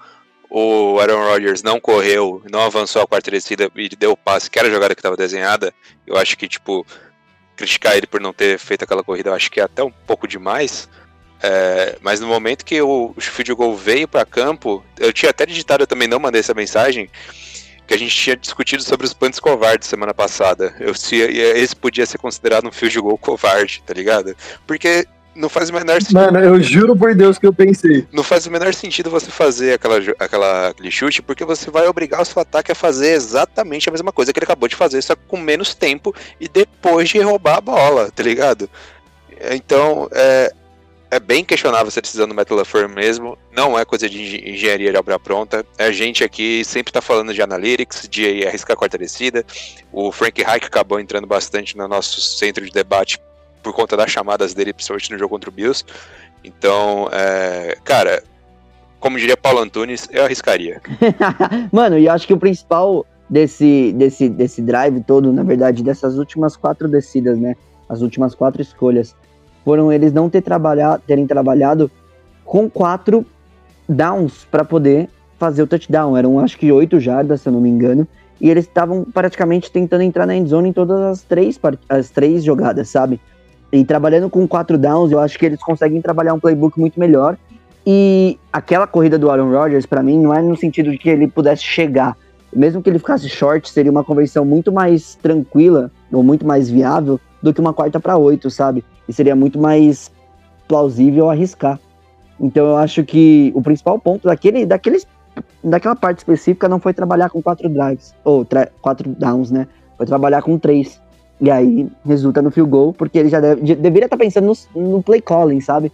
o 0.51 0.99
Aaron 1.01 1.25
Rodgers 1.25 1.63
não 1.63 1.81
correu, 1.81 2.43
não 2.51 2.61
avançou 2.61 3.03
a 3.03 3.07
quarta 3.07 3.31
descida 3.31 3.71
e 3.75 3.89
deu 3.89 4.13
o 4.13 4.17
passe, 4.17 4.51
que 4.51 4.59
era 4.59 4.69
a 4.69 4.71
jogada 4.71 4.95
que 4.95 5.01
estava 5.01 5.17
desenhada, 5.17 5.73
eu 6.07 6.17
acho 6.17 6.37
que, 6.37 6.49
tipo, 6.49 6.87
criticar 7.57 7.97
ele 7.97 8.07
por 8.07 8.21
não 8.21 8.33
ter 8.33 8.59
feito 8.59 8.85
aquela 8.85 9.03
corrida, 9.03 9.31
eu 9.31 9.35
acho 9.35 9.51
que 9.51 9.61
é 9.61 9.65
até 9.65 9.83
um 9.83 9.91
pouco 9.91 10.29
demais. 10.29 10.89
É, 11.43 11.99
mas 12.01 12.19
no 12.19 12.27
momento 12.27 12.65
que 12.65 12.81
o, 12.81 13.13
o 13.17 13.21
field 13.21 13.53
goal 13.55 13.77
veio 13.77 14.09
para 14.09 14.25
campo, 14.25 14.85
eu 14.99 15.13
tinha 15.13 15.31
até 15.31 15.45
digitado, 15.45 15.83
eu 15.83 15.87
também 15.87 16.09
não 16.09 16.19
mandei 16.19 16.41
essa 16.41 16.55
mensagem, 16.55 17.11
que 17.87 17.95
a 17.95 17.99
gente 17.99 18.15
tinha 18.17 18.37
discutido 18.37 18.83
sobre 18.83 19.07
os 19.07 19.15
punts 19.15 19.39
covardes 19.39 19.89
semana 19.89 20.13
passada. 20.13 20.75
Eu 20.81 20.93
se 20.95 21.17
esse 21.17 21.77
podia 21.77 22.05
ser 22.05 22.19
considerado 22.19 22.67
um 22.67 22.73
field 22.73 23.01
goal 23.01 23.17
covarde, 23.17 23.83
tá 23.87 23.95
ligado? 23.95 24.37
Porque 24.67 25.07
não 25.37 25.49
faz 25.49 25.71
o 25.71 25.73
menor 25.75 26.01
sentido. 26.01 26.21
Mano, 26.21 26.39
eu 26.39 26.63
juro 26.63 26.97
por 26.97 27.15
Deus 27.15 27.39
que 27.39 27.47
eu 27.47 27.53
pensei. 27.53 28.07
Não 28.13 28.23
faz 28.23 28.47
o 28.47 28.51
menor 28.51 28.73
sentido 28.75 29.11
você 29.11 29.31
fazer 29.31 29.75
aquela, 29.75 29.99
aquela, 30.19 30.69
aquele 30.69 30.91
chute, 30.91 31.23
porque 31.23 31.45
você 31.45 31.71
vai 31.71 31.87
obrigar 31.87 32.21
o 32.21 32.25
seu 32.25 32.41
ataque 32.41 32.73
a 32.73 32.75
fazer 32.75 33.13
exatamente 33.13 33.89
a 33.89 33.93
mesma 33.93 34.11
coisa 34.11 34.33
que 34.33 34.39
ele 34.39 34.45
acabou 34.45 34.69
de 34.69 34.75
fazer, 34.75 35.03
só 35.03 35.15
com 35.15 35.37
menos 35.37 35.75
tempo 35.75 36.15
e 36.41 36.49
depois 36.49 37.09
de 37.09 37.21
roubar 37.21 37.59
a 37.59 37.61
bola, 37.61 38.11
tá 38.11 38.23
ligado? 38.23 38.69
Então, 39.53 40.09
é, 40.13 40.53
é 41.11 41.21
bem 41.21 41.45
questionável 41.45 41.89
essa 41.89 42.01
decisão 42.01 42.27
do 42.27 42.35
Matt 42.35 42.51
LaFleur 42.51 42.89
mesmo. 42.89 43.37
Não 43.55 43.79
é 43.79 43.85
coisa 43.85 44.09
de 44.09 44.21
engen- 44.21 44.51
engenharia 44.55 44.91
de 44.91 44.99
obra 44.99 45.19
pronta. 45.19 45.65
A 45.79 45.91
gente 45.91 46.25
aqui 46.25 46.65
sempre 46.65 46.93
tá 46.93 47.01
falando 47.03 47.35
de 47.35 47.43
analytics, 47.43 48.09
de 48.09 48.47
arriscar 48.47 48.75
a 48.75 48.79
quarta 48.79 48.97
descida. 48.97 49.45
O 49.93 50.11
Frank 50.11 50.43
Reich 50.43 50.67
acabou 50.67 50.99
entrando 50.99 51.27
bastante 51.27 51.77
no 51.77 51.87
nosso 51.87 52.21
centro 52.21 52.65
de 52.65 52.71
debate 52.71 53.19
por 53.63 53.73
conta 53.73 53.97
das 53.97 54.11
chamadas 54.11 54.55
dele, 54.55 54.73
principalmente 54.73 55.11
no 55.13 55.19
jogo 55.19 55.31
contra 55.31 55.51
o 55.51 55.53
Bills. 55.53 55.85
Então, 56.45 57.09
é, 57.13 57.77
cara, 57.85 58.23
como 59.01 59.19
diria 59.19 59.37
Paulo 59.37 59.61
Antunes, 59.61 60.09
eu 60.13 60.25
arriscaria. 60.25 60.81
Mano, 61.73 61.99
e 61.99 62.07
eu 62.07 62.13
acho 62.13 62.27
que 62.27 62.33
o 62.33 62.39
principal 62.39 63.05
desse, 63.29 63.93
desse, 63.93 64.29
desse 64.29 64.63
drive 64.63 65.03
todo, 65.03 65.33
na 65.33 65.43
verdade, 65.43 65.83
dessas 65.83 66.17
últimas 66.17 66.57
quatro 66.57 66.89
descidas, 66.89 67.39
né? 67.39 67.55
As 67.89 68.01
últimas 68.03 68.35
quatro 68.35 68.61
escolhas, 68.63 69.15
foram 69.65 69.93
eles 69.93 70.13
não 70.13 70.31
ter 70.31 70.43
trabalhado, 70.43 71.03
terem 71.07 71.27
trabalhado 71.27 71.91
com 72.45 72.71
quatro 72.71 73.27
downs 73.89 74.47
para 74.51 74.65
poder 74.65 75.09
fazer 75.39 75.63
o 75.63 75.67
touchdown. 75.67 76.17
Eram 76.17 76.39
acho 76.41 76.57
que 76.59 76.71
oito 76.71 77.01
jardas, 77.01 77.41
se 77.41 77.49
eu 77.49 77.53
não 77.53 77.61
me 77.61 77.69
engano. 77.69 78.07
E 78.41 78.51
eles 78.51 78.65
estavam 78.65 79.05
praticamente 79.05 79.71
tentando 79.71 80.03
entrar 80.03 80.27
na 80.27 80.37
endzone 80.37 80.69
em 80.69 80.73
todas 80.73 81.01
as 81.01 81.23
três, 81.23 81.59
as 81.89 82.11
três 82.11 82.45
jogadas, 82.45 82.89
sabe? 82.89 83.21
E 83.73 83.85
trabalhando 83.85 84.31
com 84.31 84.47
quatro 84.47 84.79
downs, 84.79 85.11
eu 85.11 85.19
acho 85.19 85.39
que 85.39 85.47
eles 85.47 85.61
conseguem 85.61 86.01
trabalhar 86.01 86.35
um 86.35 86.41
playbook 86.41 86.79
muito 86.79 86.99
melhor. 86.99 87.37
E 87.87 88.39
aquela 88.53 88.87
corrida 88.87 89.19
do 89.19 89.31
Aaron 89.31 89.51
Rodgers, 89.51 89.87
pra 89.87 90.03
mim, 90.03 90.19
não 90.19 90.35
é 90.35 90.43
no 90.43 90.57
sentido 90.57 90.91
de 90.91 90.99
que 90.99 91.09
ele 91.09 91.29
pudesse 91.29 91.63
chegar. 91.63 92.17
Mesmo 92.55 92.83
que 92.83 92.89
ele 92.89 92.99
ficasse 92.99 93.29
short, 93.29 93.69
seria 93.69 93.91
uma 93.91 94.05
conversão 94.05 94.45
muito 94.45 94.73
mais 94.73 95.15
tranquila, 95.17 95.91
ou 96.13 96.23
muito 96.23 96.47
mais 96.47 96.71
viável, 96.71 97.21
do 97.43 97.53
que 97.53 97.61
uma 97.61 97.73
quarta 97.73 98.01
para 98.01 98.17
oito, 98.17 98.51
sabe? 98.51 98.85
E 99.09 99.13
seria 99.13 99.37
muito 99.37 99.59
mais 99.59 100.11
plausível 100.67 101.29
arriscar. 101.31 101.79
Então 102.41 102.67
eu 102.67 102.77
acho 102.77 103.05
que 103.05 103.53
o 103.55 103.63
principal 103.63 103.99
ponto 103.99 104.27
daquele, 104.27 104.67
daqueles, 104.67 105.07
daquela 105.63 105.95
parte 105.95 106.19
específica 106.19 106.69
não 106.69 106.79
foi 106.79 106.93
trabalhar 106.93 107.31
com 107.31 107.43
quatro 107.43 107.69
drives, 107.69 108.15
ou 108.25 108.47
quatro 108.81 109.11
downs, 109.11 109.51
né? 109.51 109.67
Foi 109.97 110.07
trabalhar 110.07 110.43
com 110.43 110.59
três. 110.59 111.01
E 111.41 111.51
aí 111.51 111.87
resulta 112.05 112.41
no 112.41 112.51
field 112.51 112.71
goal, 112.71 112.93
porque 112.93 113.19
ele 113.19 113.29
já 113.29 113.41
deve, 113.41 113.61
de- 113.63 113.75
deveria 113.75 114.07
estar 114.07 114.17
pensando 114.17 114.53
no, 114.75 114.81
no 114.97 115.03
play 115.03 115.21
calling, 115.21 115.61
sabe? 115.61 115.93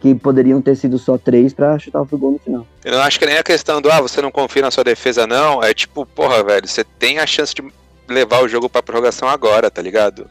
Que 0.00 0.14
poderiam 0.14 0.60
ter 0.60 0.76
sido 0.76 0.98
só 0.98 1.16
três 1.16 1.54
para 1.54 1.78
chutar 1.78 2.02
o 2.02 2.04
field 2.04 2.20
goal 2.20 2.32
no 2.32 2.38
final. 2.38 2.66
Eu 2.84 2.92
não 2.92 3.00
acho 3.00 3.18
que 3.18 3.24
nem 3.24 3.38
a 3.38 3.42
questão 3.42 3.80
do, 3.80 3.90
ah, 3.90 4.00
você 4.02 4.20
não 4.20 4.30
confia 4.30 4.60
na 4.62 4.70
sua 4.70 4.84
defesa, 4.84 5.26
não. 5.26 5.62
É 5.62 5.72
tipo, 5.72 6.04
porra, 6.04 6.44
velho, 6.44 6.68
você 6.68 6.84
tem 6.84 7.18
a 7.18 7.26
chance 7.26 7.54
de 7.54 7.62
levar 8.06 8.42
o 8.42 8.48
jogo 8.48 8.68
pra 8.68 8.82
prorrogação 8.82 9.26
agora, 9.28 9.70
tá 9.70 9.80
ligado? 9.80 10.28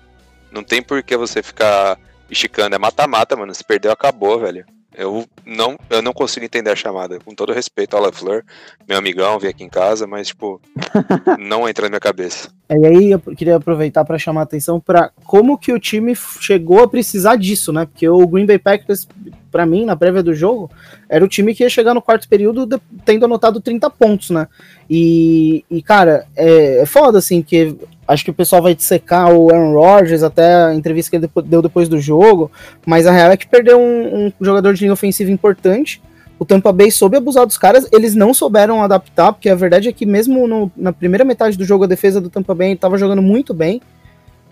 Não 0.51 0.63
tem 0.63 0.83
por 0.83 1.01
que 1.01 1.17
você 1.17 1.41
ficar 1.41 1.97
esticando. 2.29 2.75
É 2.75 2.77
mata-mata, 2.77 3.35
mano. 3.35 3.53
Se 3.55 3.63
perdeu, 3.63 3.91
acabou, 3.91 4.39
velho. 4.39 4.63
Eu 4.95 5.25
não, 5.43 5.75
eu 5.89 6.03
não 6.03 6.13
consigo 6.13 6.45
entender 6.45 6.69
a 6.69 6.75
chamada. 6.75 7.17
Com 7.25 7.33
todo 7.33 7.51
respeito 7.51 7.95
ao 7.97 8.03
LaFleur, 8.03 8.43
meu 8.87 8.95
amigão, 8.99 9.39
veio 9.39 9.49
aqui 9.49 9.63
em 9.63 9.69
casa, 9.69 10.05
mas, 10.05 10.27
tipo, 10.27 10.61
não 11.39 11.67
entra 11.67 11.85
na 11.85 11.89
minha 11.89 11.99
cabeça. 11.99 12.49
E 12.69 12.85
aí 12.87 13.11
eu 13.11 13.19
queria 13.19 13.57
aproveitar 13.57 14.05
para 14.05 14.17
chamar 14.17 14.41
a 14.41 14.43
atenção 14.43 14.79
para 14.79 15.11
como 15.25 15.57
que 15.57 15.71
o 15.71 15.79
time 15.79 16.15
chegou 16.39 16.81
a 16.81 16.87
precisar 16.87 17.35
disso, 17.35 17.71
né? 17.73 17.85
Porque 17.85 18.07
o 18.07 18.25
Green 18.25 18.45
Bay 18.45 18.57
Packers, 18.57 19.07
para 19.51 19.65
mim, 19.65 19.85
na 19.85 19.95
prévia 19.95 20.23
do 20.23 20.33
jogo, 20.33 20.71
era 21.09 21.23
o 21.23 21.27
time 21.27 21.53
que 21.53 21.63
ia 21.63 21.69
chegar 21.69 21.93
no 21.93 22.01
quarto 22.01 22.27
período 22.27 22.65
de- 22.65 22.79
tendo 23.05 23.25
anotado 23.25 23.61
30 23.61 23.89
pontos, 23.89 24.29
né? 24.29 24.47
E, 24.89 25.63
e 25.69 25.81
cara, 25.83 26.25
é, 26.35 26.79
é 26.81 26.85
foda, 26.85 27.19
assim, 27.19 27.41
que 27.41 27.75
acho 28.07 28.23
que 28.23 28.31
o 28.31 28.33
pessoal 28.33 28.61
vai 28.61 28.73
dissecar 28.73 29.31
o 29.31 29.51
Aaron 29.51 29.73
Rodgers, 29.73 30.23
até 30.23 30.55
a 30.65 30.73
entrevista 30.73 31.11
que 31.11 31.17
ele 31.17 31.29
deu 31.45 31.61
depois 31.61 31.87
do 31.87 31.99
jogo, 31.99 32.51
mas 32.85 33.05
a 33.05 33.11
real 33.11 33.31
é 33.31 33.37
que 33.37 33.47
perdeu 33.47 33.79
um, 33.79 34.27
um 34.27 34.31
jogador 34.41 34.73
de 34.73 34.81
linha 34.81 34.93
ofensiva 34.93 35.29
importante. 35.31 36.01
O 36.39 36.45
Tampa 36.45 36.71
Bay 36.73 36.91
soube 36.91 37.15
abusar 37.15 37.45
dos 37.45 37.57
caras, 37.57 37.87
eles 37.91 38.15
não 38.15 38.33
souberam 38.33 38.83
adaptar, 38.83 39.31
porque 39.31 39.49
a 39.49 39.55
verdade 39.55 39.87
é 39.87 39.93
que 39.93 40.05
mesmo 40.05 40.47
no- 40.47 40.71
na 40.75 40.91
primeira 40.91 41.23
metade 41.23 41.57
do 41.57 41.63
jogo 41.63 41.83
a 41.83 41.87
defesa 41.87 42.19
do 42.19 42.29
Tampa 42.29 42.53
Bay 42.53 42.73
estava 42.73 42.97
jogando 42.97 43.21
muito 43.21 43.53
bem, 43.53 43.81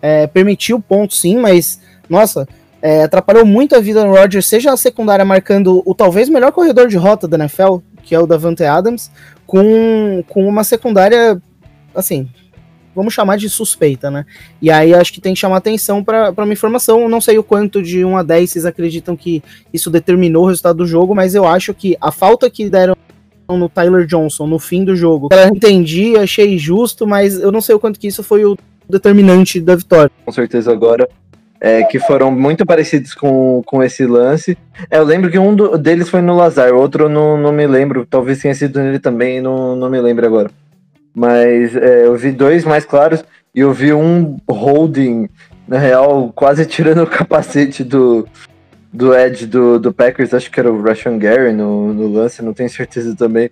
é, 0.01 0.25
permitiu 0.27 0.79
pontos 0.79 1.19
sim, 1.19 1.37
mas 1.37 1.79
nossa, 2.09 2.47
é, 2.81 3.03
atrapalhou 3.03 3.45
muito 3.45 3.75
a 3.75 3.79
vida 3.79 4.03
do 4.03 4.09
Rodgers, 4.09 4.45
seja 4.45 4.71
a 4.71 4.77
secundária 4.77 5.23
marcando 5.25 5.83
o 5.85 5.93
talvez 5.93 6.29
melhor 6.29 6.51
corredor 6.51 6.87
de 6.87 6.97
rota 6.97 7.27
da 7.27 7.37
NFL, 7.37 7.77
que 8.03 8.15
é 8.15 8.19
o 8.19 8.25
Davante 8.25 8.63
Adams, 8.63 9.11
com, 9.45 10.23
com 10.29 10.47
uma 10.47 10.63
secundária, 10.63 11.39
assim, 11.93 12.27
vamos 12.95 13.13
chamar 13.13 13.37
de 13.37 13.49
suspeita, 13.49 14.11
né? 14.11 14.25
E 14.61 14.69
aí 14.69 14.93
acho 14.93 15.13
que 15.13 15.21
tem 15.21 15.33
que 15.33 15.39
chamar 15.39 15.57
atenção 15.57 16.03
para 16.03 16.33
uma 16.37 16.53
informação. 16.53 17.07
Não 17.07 17.21
sei 17.21 17.37
o 17.37 17.43
quanto 17.43 17.81
de 17.81 18.03
1 18.03 18.17
a 18.17 18.23
10 18.23 18.49
vocês 18.49 18.65
acreditam 18.65 19.15
que 19.15 19.43
isso 19.73 19.89
determinou 19.89 20.43
o 20.43 20.47
resultado 20.47 20.77
do 20.77 20.85
jogo, 20.85 21.15
mas 21.15 21.35
eu 21.35 21.47
acho 21.47 21.73
que 21.73 21.97
a 21.99 22.11
falta 22.11 22.49
que 22.49 22.69
deram 22.69 22.95
no 23.49 23.67
Tyler 23.67 24.05
Johnson 24.05 24.47
no 24.47 24.59
fim 24.59 24.85
do 24.85 24.95
jogo, 24.95 25.27
eu 25.31 25.47
entendi, 25.49 26.15
achei 26.15 26.57
justo, 26.57 27.05
mas 27.05 27.37
eu 27.37 27.51
não 27.51 27.59
sei 27.59 27.75
o 27.75 27.79
quanto 27.79 27.99
que 27.99 28.07
isso 28.07 28.23
foi 28.23 28.45
o 28.45 28.57
determinante 28.89 29.59
da 29.59 29.75
vitória. 29.75 30.11
Com 30.25 30.31
certeza 30.31 30.71
agora. 30.71 31.07
É, 31.63 31.83
que 31.83 31.99
foram 31.99 32.31
muito 32.31 32.65
parecidos 32.65 33.13
com, 33.13 33.61
com 33.67 33.83
esse 33.83 34.03
lance. 34.07 34.57
É, 34.89 34.97
eu 34.97 35.03
lembro 35.03 35.29
que 35.29 35.37
um 35.37 35.55
do, 35.55 35.77
deles 35.77 36.09
foi 36.09 36.19
no 36.19 36.35
Lazar, 36.35 36.73
outro 36.73 37.07
não, 37.07 37.37
não 37.37 37.51
me 37.51 37.67
lembro. 37.67 38.03
Talvez 38.09 38.39
tenha 38.39 38.55
sido 38.55 38.79
nele 38.79 38.97
também, 38.97 39.39
não, 39.39 39.75
não 39.75 39.87
me 39.87 40.01
lembro 40.01 40.25
agora. 40.25 40.49
Mas 41.13 41.75
é, 41.75 42.05
eu 42.05 42.15
vi 42.15 42.31
dois 42.31 42.63
mais 42.63 42.85
claros 42.85 43.23
e 43.53 43.59
eu 43.59 43.73
vi 43.73 43.93
um 43.93 44.37
holding, 44.49 45.29
na 45.67 45.77
real, 45.77 46.31
quase 46.33 46.65
tirando 46.65 47.03
o 47.03 47.07
capacete 47.07 47.83
do, 47.83 48.27
do 48.91 49.15
Ed 49.15 49.45
do, 49.45 49.79
do 49.79 49.93
Packers, 49.93 50.33
acho 50.33 50.49
que 50.49 50.59
era 50.59 50.71
o 50.71 50.81
Russian 50.81 51.17
Gary 51.17 51.51
no, 51.53 51.93
no 51.93 52.07
lance, 52.07 52.41
não 52.41 52.53
tenho 52.53 52.69
certeza 52.69 53.15
também, 53.15 53.49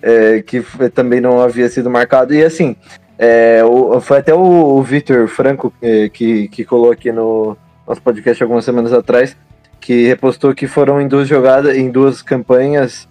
é, 0.00 0.42
que 0.42 0.62
foi, 0.62 0.90
também 0.90 1.20
não 1.20 1.40
havia 1.40 1.68
sido 1.68 1.90
marcado. 1.90 2.34
E 2.34 2.42
assim, 2.42 2.76
é, 3.18 3.62
o, 3.64 4.00
foi 4.00 4.18
até 4.18 4.34
o, 4.34 4.40
o 4.40 4.82
Vitor 4.82 5.28
Franco 5.28 5.72
é, 5.80 6.08
que, 6.08 6.48
que 6.48 6.64
colocou 6.64 6.92
aqui 6.92 7.12
no 7.12 7.56
nosso 7.86 8.02
podcast 8.02 8.42
algumas 8.42 8.64
semanas 8.64 8.92
atrás, 8.92 9.36
que 9.80 10.06
repostou 10.06 10.54
que 10.54 10.66
foram 10.66 11.00
em 11.00 11.08
duas 11.08 11.28
jogadas, 11.28 11.76
em 11.76 11.90
duas 11.90 12.22
campanhas 12.22 13.08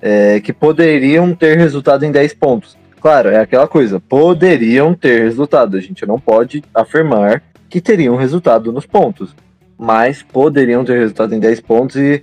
é, 0.00 0.40
que 0.40 0.52
poderiam 0.52 1.34
ter 1.34 1.56
resultado 1.56 2.04
em 2.04 2.12
10 2.12 2.34
pontos. 2.34 2.79
Claro, 3.00 3.30
é 3.30 3.40
aquela 3.40 3.66
coisa, 3.66 3.98
poderiam 3.98 4.94
ter 4.94 5.22
resultado. 5.22 5.76
A 5.76 5.80
gente 5.80 6.04
não 6.04 6.20
pode 6.20 6.62
afirmar 6.74 7.42
que 7.68 7.80
teriam 7.80 8.14
resultado 8.16 8.70
nos 8.70 8.84
pontos, 8.84 9.34
mas 9.78 10.22
poderiam 10.22 10.84
ter 10.84 10.98
resultado 10.98 11.34
em 11.34 11.40
10 11.40 11.60
pontos 11.60 11.96
e 11.96 12.22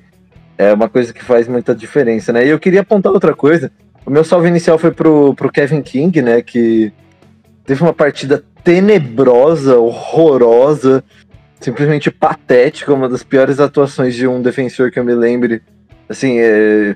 é 0.58 0.72
uma 0.74 0.88
coisa 0.88 1.12
que 1.12 1.24
faz 1.24 1.48
muita 1.48 1.74
diferença, 1.74 2.32
né? 2.32 2.46
E 2.46 2.50
eu 2.50 2.60
queria 2.60 2.82
apontar 2.82 3.12
outra 3.12 3.34
coisa. 3.34 3.72
O 4.06 4.12
meu 4.12 4.24
salve 4.24 4.48
inicial 4.48 4.78
foi 4.78 4.92
pro, 4.92 5.34
pro 5.34 5.52
Kevin 5.52 5.82
King, 5.82 6.22
né? 6.22 6.42
Que 6.42 6.92
teve 7.66 7.82
uma 7.82 7.94
partida 7.94 8.44
tenebrosa, 8.64 9.78
horrorosa, 9.78 11.04
simplesmente 11.60 12.12
patética, 12.12 12.94
uma 12.94 13.10
das 13.10 13.24
piores 13.24 13.60
atuações 13.60 14.16
de 14.16 14.28
um 14.28 14.42
defensor 14.42 14.92
que 14.92 15.00
eu 15.00 15.04
me 15.04 15.16
lembre. 15.16 15.62
Assim, 16.10 16.40
é, 16.40 16.96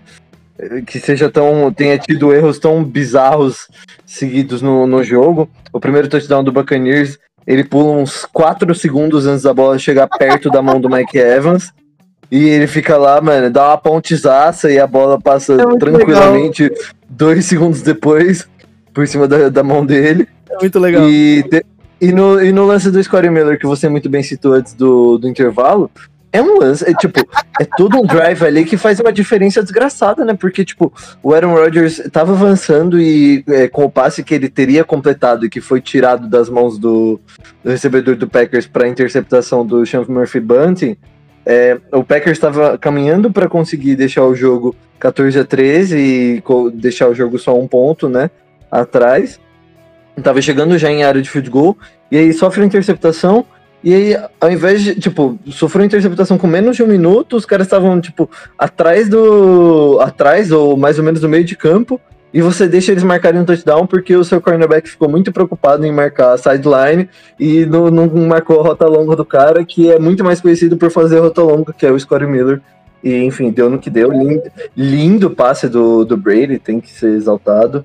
que 0.86 1.00
seja 1.00 1.30
tão 1.30 1.72
tenha 1.74 1.98
tido 1.98 2.34
erros 2.34 2.60
tão 2.60 2.84
bizarros 2.84 3.68
seguidos 4.06 4.62
no, 4.62 4.86
no 4.86 5.04
jogo. 5.04 5.50
O 5.74 5.80
primeiro 5.80 6.08
touchdown 6.08 6.44
do 6.44 6.52
Buccaneers, 6.52 7.18
ele 7.48 7.64
pula 7.64 7.92
uns 7.92 8.26
4 8.26 8.74
segundos 8.76 9.26
antes 9.26 9.44
da 9.44 9.54
bola 9.54 9.80
chegar 9.80 10.08
perto 10.08 10.50
da 10.50 10.62
mão 10.62 10.80
do 10.80 10.90
Mike 10.90 11.18
Evans. 11.18 11.72
E 12.32 12.48
ele 12.48 12.68
fica 12.68 12.96
lá, 12.98 13.20
mano, 13.20 13.50
dá 13.50 13.70
uma 13.70 13.78
pontezaça 13.78 14.72
e 14.72 14.80
a 14.80 14.88
bola 14.88 15.20
passa 15.20 15.54
é 15.54 15.78
tranquilamente 15.78 16.64
legal. 16.64 16.78
dois 17.10 17.46
segundos 17.46 17.82
depois 17.82 18.48
por 18.94 19.06
cima 19.06 19.28
da, 19.28 19.50
da 19.50 19.64
mão 19.64 19.86
dele. 19.86 20.28
É 20.50 20.58
muito 20.60 20.80
legal. 20.80 21.10
E, 21.10 21.44
e, 22.00 22.12
no, 22.14 22.42
e 22.42 22.54
no 22.54 22.66
lance 22.66 22.90
do 22.90 23.04
Scottie 23.04 23.30
Miller, 23.30 23.60
que 23.60 23.66
você 23.66 23.90
muito 23.90 24.10
bem 24.10 24.24
citou 24.24 24.54
antes 24.54 24.74
do, 24.74 25.18
do 25.18 25.28
intervalo, 25.28 25.92
é 26.34 26.42
um 26.42 26.60
lance, 26.60 26.90
é, 26.90 26.94
tipo, 26.94 27.20
é 27.60 27.66
todo 27.78 27.98
um 27.98 28.06
drive 28.06 28.44
ali 28.44 28.64
que 28.64 28.78
faz 28.78 29.00
uma 29.00 29.12
diferença 29.12 29.62
desgraçada, 29.62 30.24
né? 30.24 30.34
Porque, 30.34 30.64
tipo, 30.64 30.94
o 31.22 31.34
Aaron 31.34 31.54
Rodgers 31.54 32.02
tava 32.12 32.32
avançando 32.32 33.00
e 33.00 33.44
é, 33.48 33.68
com 33.68 33.84
o 33.84 33.92
passe 33.92 34.24
que 34.24 34.34
ele 34.34 34.48
teria 34.48 34.84
completado 34.84 35.46
e 35.46 35.50
que 35.50 35.60
foi 35.60 35.82
tirado 35.82 36.30
das 36.30 36.50
mãos 36.50 36.78
do, 36.78 37.20
do 37.64 37.70
recebedor 37.70 38.16
do 38.16 38.30
Packers 38.30 38.66
para 38.66 38.88
interceptação 38.88 39.66
do 39.66 39.86
Sean 39.86 40.06
Murphy 40.08 40.40
Bunting, 40.40 40.96
é, 41.46 41.78
o 41.92 42.04
Packers 42.04 42.38
estava 42.38 42.78
caminhando 42.78 43.32
para 43.32 43.50
conseguir 43.50 43.96
deixar 43.96 44.24
o 44.24 44.36
jogo 44.36 44.76
14 45.00 45.40
a 45.40 45.44
13 45.44 45.98
e 45.98 46.44
deixar 46.74 47.10
o 47.10 47.16
jogo 47.16 47.38
só 47.40 47.60
um 47.60 47.68
ponto, 47.68 48.08
né? 48.08 48.30
Atrás. 48.72 49.40
Tava 50.24 50.42
chegando 50.42 50.78
já 50.78 50.92
em 50.92 51.04
área 51.04 51.22
de 51.22 51.30
field 51.30 51.50
goal 51.50 51.78
e 52.12 52.18
aí 52.18 52.32
sofre 52.32 52.62
a 52.62 52.66
interceptação 52.66 53.46
e 53.84 53.94
aí, 53.94 54.18
ao 54.40 54.52
invés 54.52 54.84
de, 54.84 54.96
tipo, 54.96 55.40
sofreu 55.48 55.84
interceptação 55.84 56.38
com 56.38 56.46
menos 56.46 56.76
de 56.76 56.84
um 56.84 56.88
minuto, 56.88 57.36
os 57.36 57.46
caras 57.46 57.66
estavam, 57.66 58.00
tipo, 58.00 58.30
atrás 58.58 59.10
do. 59.10 60.00
atrás, 60.02 60.52
ou 60.52 60.78
mais 60.78 61.00
ou 61.00 61.04
menos 61.04 61.22
no 61.22 61.30
meio 61.30 61.44
de 61.44 61.56
campo, 61.56 62.00
e 62.34 62.42
você 62.42 62.68
deixa 62.68 62.92
eles 62.92 63.04
marcarem 63.04 63.42
um 63.42 63.46
touchdown 63.46 63.86
porque 63.88 64.16
o 64.16 64.24
seu 64.24 64.40
cornerback 64.40 64.88
ficou 64.88 65.10
muito 65.10 65.32
preocupado 65.32 65.86
em 65.86 65.92
marcar 65.92 66.34
a 66.34 66.38
sideline 66.38 67.10
e 67.40 67.66
não, 67.66 67.90
não 67.90 68.08
marcou 68.26 68.60
a 68.60 68.64
rota 68.64 68.88
longa 68.88 69.16
do 69.16 69.26
cara, 69.26 69.66
que 69.66 69.92
é 69.92 70.00
muito 70.00 70.24
mais 70.24 70.40
conhecido 70.40 70.78
por 70.78 70.92
fazer 70.92 71.18
a 71.18 71.22
rota 71.22 71.42
longa, 71.42 71.74
que 71.74 71.86
é 71.86 71.92
o 71.92 72.00
Scottie 72.00 72.28
Miller. 72.28 72.62
E, 73.04 73.24
enfim, 73.24 73.50
deu 73.50 73.70
no 73.70 73.80
que 73.80 73.90
deu. 73.90 74.12
Lindo, 74.12 74.44
lindo 74.78 75.30
passe 75.32 75.68
do, 75.68 76.06
do 76.06 76.16
Brady, 76.16 76.60
tem 76.60 76.80
que 76.80 76.92
ser 76.92 77.16
exaltado. 77.16 77.84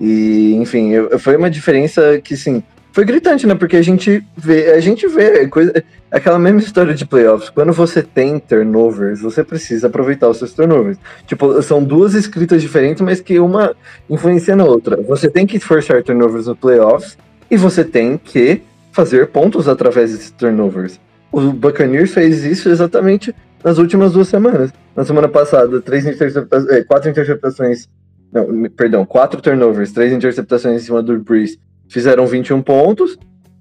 E, 0.00 0.54
enfim, 0.56 0.92
foi 1.18 1.36
uma 1.36 1.50
diferença 1.50 2.20
que, 2.22 2.36
sim, 2.36 2.62
foi 2.98 3.04
gritante, 3.04 3.46
né? 3.46 3.54
Porque 3.54 3.76
a 3.76 3.82
gente 3.82 4.24
vê, 4.36 4.72
a 4.72 4.80
gente 4.80 5.06
vê 5.06 5.46
coisa, 5.46 5.84
aquela 6.10 6.36
mesma 6.36 6.58
história 6.58 6.92
de 6.92 7.06
playoffs. 7.06 7.48
Quando 7.48 7.72
você 7.72 8.02
tem 8.02 8.40
turnovers, 8.40 9.20
você 9.20 9.44
precisa 9.44 9.86
aproveitar 9.86 10.28
os 10.28 10.38
seus 10.38 10.52
turnovers. 10.52 10.98
Tipo, 11.24 11.62
são 11.62 11.84
duas 11.84 12.14
escritas 12.14 12.60
diferentes, 12.60 13.00
mas 13.00 13.20
que 13.20 13.38
uma 13.38 13.72
influencia 14.10 14.56
na 14.56 14.64
outra. 14.64 15.00
Você 15.02 15.30
tem 15.30 15.46
que 15.46 15.60
forçar 15.60 16.02
turnovers 16.02 16.48
no 16.48 16.56
playoffs 16.56 17.16
e 17.48 17.56
você 17.56 17.84
tem 17.84 18.18
que 18.18 18.62
fazer 18.90 19.28
pontos 19.28 19.68
através 19.68 20.10
desses 20.10 20.32
turnovers. 20.32 20.98
O 21.30 21.52
Buccaneers 21.52 22.10
fez 22.10 22.44
isso 22.44 22.68
exatamente 22.68 23.32
nas 23.62 23.78
últimas 23.78 24.14
duas 24.14 24.26
semanas. 24.26 24.72
Na 24.96 25.04
semana 25.04 25.28
passada, 25.28 25.80
três 25.80 26.04
interceptações, 26.04 26.68
é, 26.72 26.82
quatro 26.82 27.08
interceptações, 27.08 27.88
não, 28.32 28.68
perdão, 28.70 29.06
quatro 29.06 29.40
turnovers, 29.40 29.92
três 29.92 30.12
interceptações 30.12 30.82
em 30.82 30.84
cima 30.84 31.00
do 31.00 31.16
Breeze 31.20 31.60
fizeram 31.88 32.26
21 32.26 32.62
pontos. 32.62 33.18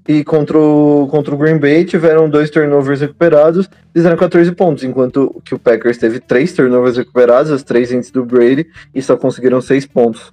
E 0.08 0.24
contra 0.24 0.58
o, 0.58 1.06
contra 1.12 1.36
o 1.36 1.38
Green 1.38 1.58
Bay 1.58 1.84
tiveram 1.84 2.30
dois 2.30 2.50
turnovers 2.50 3.02
recuperados, 3.02 3.70
fizeram 3.94 4.16
14 4.16 4.50
pontos, 4.54 4.86
enquanto 4.86 5.42
que 5.44 5.54
o 5.54 5.60
Packers 5.60 5.98
teve 5.98 6.22
três 6.22 6.54
turnovers 6.54 6.96
recuperados, 6.96 7.52
as 7.52 7.62
três 7.62 7.92
antes 7.92 8.10
do 8.10 8.24
Brady, 8.24 8.68
e 8.96 9.02
só 9.02 9.18
conseguiram 9.18 9.60
seis 9.60 9.86
pontos. 9.86 10.32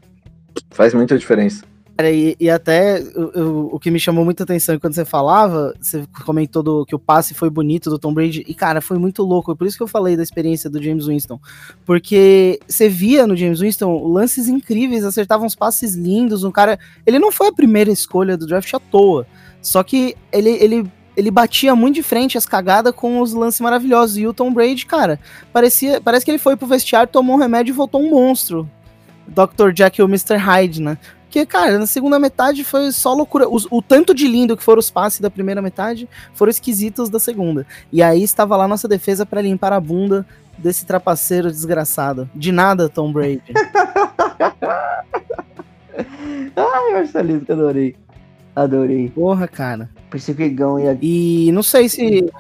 Faz 0.71 0.95
muita 0.95 1.19
diferença. 1.19 1.65
E, 2.03 2.37
e 2.41 2.51
até 2.51 3.01
o, 3.15 3.77
o, 3.77 3.79
que 3.79 3.89
me 3.91 4.01
chamou 4.01 4.25
muita 4.25 4.43
atenção 4.43 4.79
quando 4.81 4.95
você 4.95 5.05
falava, 5.05 5.73
você 5.81 6.05
comentou 6.25 6.61
do, 6.61 6.85
que 6.85 6.95
o 6.95 6.99
passe 6.99 7.35
foi 7.35 7.49
bonito 7.49 7.89
do 7.89 7.99
Tom 7.99 8.13
Brady, 8.13 8.45
e 8.49 8.55
cara, 8.55 8.81
foi 8.81 8.99
muito 8.99 9.23
louco. 9.23 9.55
Por 9.55 9.65
isso 9.65 9.77
que 9.77 9.83
eu 9.83 9.89
falei 9.89 10.17
da 10.17 10.23
experiência 10.23 10.69
do 10.69 10.83
James 10.83 11.07
Winston. 11.07 11.39
Porque 11.85 12.59
você 12.67 12.89
via 12.89 13.27
no 13.27 13.37
James 13.37 13.61
Winston 13.61 14.09
lances 14.09 14.49
incríveis, 14.49 15.05
acertavam 15.05 15.47
uns 15.47 15.55
passes 15.55 15.95
lindos. 15.95 16.43
Um 16.43 16.51
cara. 16.51 16.79
Ele 17.07 17.21
não 17.21 17.31
foi 17.31 17.49
a 17.49 17.53
primeira 17.53 17.93
escolha 17.93 18.37
do 18.37 18.47
draft 18.47 18.75
à 18.75 18.81
toa. 18.81 19.25
Só 19.63 19.83
que 19.83 20.17
ele, 20.33 20.51
ele 20.51 20.91
ele 21.17 21.31
batia 21.31 21.77
muito 21.77 21.95
de 21.95 22.03
frente 22.03 22.37
as 22.37 22.45
cagadas 22.45 22.93
com 22.93 23.21
os 23.21 23.33
lances 23.33 23.61
maravilhosos. 23.61 24.19
E 24.19 24.27
o 24.27 24.35
Tom 24.35 24.53
Brady, 24.53 24.85
cara, 24.85 25.21
parecia, 25.53 26.01
parece 26.01 26.25
que 26.25 26.31
ele 26.31 26.39
foi 26.39 26.57
pro 26.57 26.67
vestiário, 26.67 27.13
tomou 27.13 27.37
um 27.37 27.39
remédio 27.39 27.73
e 27.73 27.77
voltou 27.77 28.03
um 28.03 28.11
monstro. 28.11 28.69
Dr. 29.27 29.71
Jack 29.73 30.01
e 30.01 30.03
o 30.03 30.09
Mr. 30.09 30.37
Hyde, 30.37 30.83
né? 30.83 30.99
Porque, 31.35 31.47
cara, 31.47 31.81
na 31.81 31.87
segunda 31.87 32.17
metade 32.17 32.63
foi 32.63 32.93
só 32.93 33.13
loucura. 33.13 33.49
O, 33.49 33.57
o, 33.69 33.83
tanto 33.83 34.15
de 34.15 34.29
lindo 34.29 34.57
que 34.57 34.63
foram 34.63 34.79
os 34.79 34.89
passes 34.89 35.19
da 35.19 35.29
primeira 35.29 35.61
metade 35.61 36.09
foram 36.33 36.49
esquisitos 36.49 37.11
da 37.11 37.19
segunda. 37.19 37.67
E 37.93 38.01
aí 38.05 38.23
estava 38.23 38.57
lá 38.57 38.69
nossa 38.69 38.87
defesa 38.87 39.27
para 39.27 39.43
limpar 39.43 39.73
a 39.73 39.81
bunda 39.81 40.25
desse 40.57 40.87
trapaceiro 40.87 41.51
desgraçado. 41.51 42.31
De 42.33 42.53
nada, 42.53 42.89
Tom 42.89 43.13
Brady. 43.13 43.43
Ai, 46.55 46.93
Marcelisco, 46.93 47.53
adorei. 47.53 47.97
Adorei. 48.55 49.11
Porra, 49.11 49.49
cara. 49.49 49.91
Perseguigão 50.09 50.79
ia. 50.79 50.97
E 51.03 51.51
não 51.51 51.65
sei 51.65 51.89
se 51.89 52.33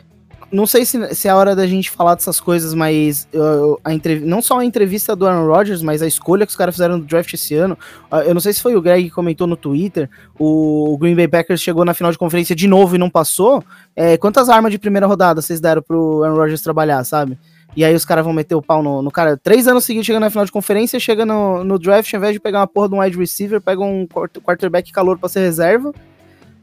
não 0.51 0.67
sei 0.67 0.85
se, 0.85 1.15
se, 1.15 1.29
é 1.29 1.31
a 1.31 1.37
hora 1.37 1.55
da 1.55 1.67
gente 1.67 1.91
falar 1.91 2.15
dessas 2.15 2.41
coisas, 2.41 2.75
mas 2.75 3.29
eu, 3.33 3.81
a 3.85 3.91
não 4.23 4.41
só 4.43 4.59
a 4.59 4.65
entrevista 4.65 5.15
do 5.15 5.27
Aaron 5.27 5.47
Rodgers, 5.47 5.83
mas 5.83 6.03
a 6.03 6.07
escolha 6.07 6.47
que 6.47 6.51
os 6.51 6.57
caras 6.57 6.75
fizeram 6.75 6.99
no 6.99 7.05
draft 7.05 7.33
esse 7.33 7.55
ano. 7.55 7.79
Ah, 8.11 8.21
eu 8.21 8.35
não 8.35 8.41
sei 8.41 8.53
se 8.53 8.63
foi 8.63 8.77
o 8.77 8.83
Greg 8.83 9.05
que 9.05 9.11
comentou 9.11 9.47
no 9.47 9.57
Twitter. 9.57 10.09
O, 10.39 10.97
Green 10.99 11.15
Bay 11.15 11.29
Packers 11.29 11.61
chegou 11.61 11.85
na 11.85 11.95
final 11.95 12.13
de 12.13 12.19
conferência 12.19 12.55
de 12.55 12.67
novo 12.67 12.95
e 12.95 12.99
não 12.99 13.11
passou. 13.11 13.63
É, 13.95 14.17
quantas 14.17 14.49
armas 14.49 14.73
de 14.73 14.79
primeira 14.79 15.07
rodada 15.07 15.41
vocês 15.41 15.61
deram 15.61 15.83
pro 15.83 16.23
Aaron 16.23 16.37
Rodgers 16.37 16.63
trabalhar, 16.63 17.03
sabe? 17.05 17.39
E 17.77 17.85
aí 17.85 17.95
os 17.95 18.05
caras 18.05 18.25
vão 18.25 18.33
meter 18.33 18.55
o 18.55 18.63
pau 18.63 18.83
no, 18.83 19.03
no, 19.03 19.11
cara. 19.11 19.37
Três 19.37 19.67
anos 19.67 19.85
seguidos 19.85 20.07
chegando 20.07 20.23
na 20.23 20.31
final 20.31 20.45
de 20.45 20.53
conferência, 20.53 21.01
chega 21.01 21.27
no, 21.27 21.65
no 21.65 21.79
draft, 21.79 22.13
ao 22.15 22.19
invés 22.19 22.33
de 22.33 22.41
pegar 22.41 22.61
uma 22.61 22.67
porra 22.67 22.89
de 22.89 22.95
um 22.95 23.01
wide 23.01 23.19
receiver, 23.19 23.61
pega 23.61 23.83
um 23.83 24.07
quarterback 24.07 24.93
calor 24.93 25.19
pra 25.19 25.29
ser 25.29 25.41
reserva. 25.41 25.93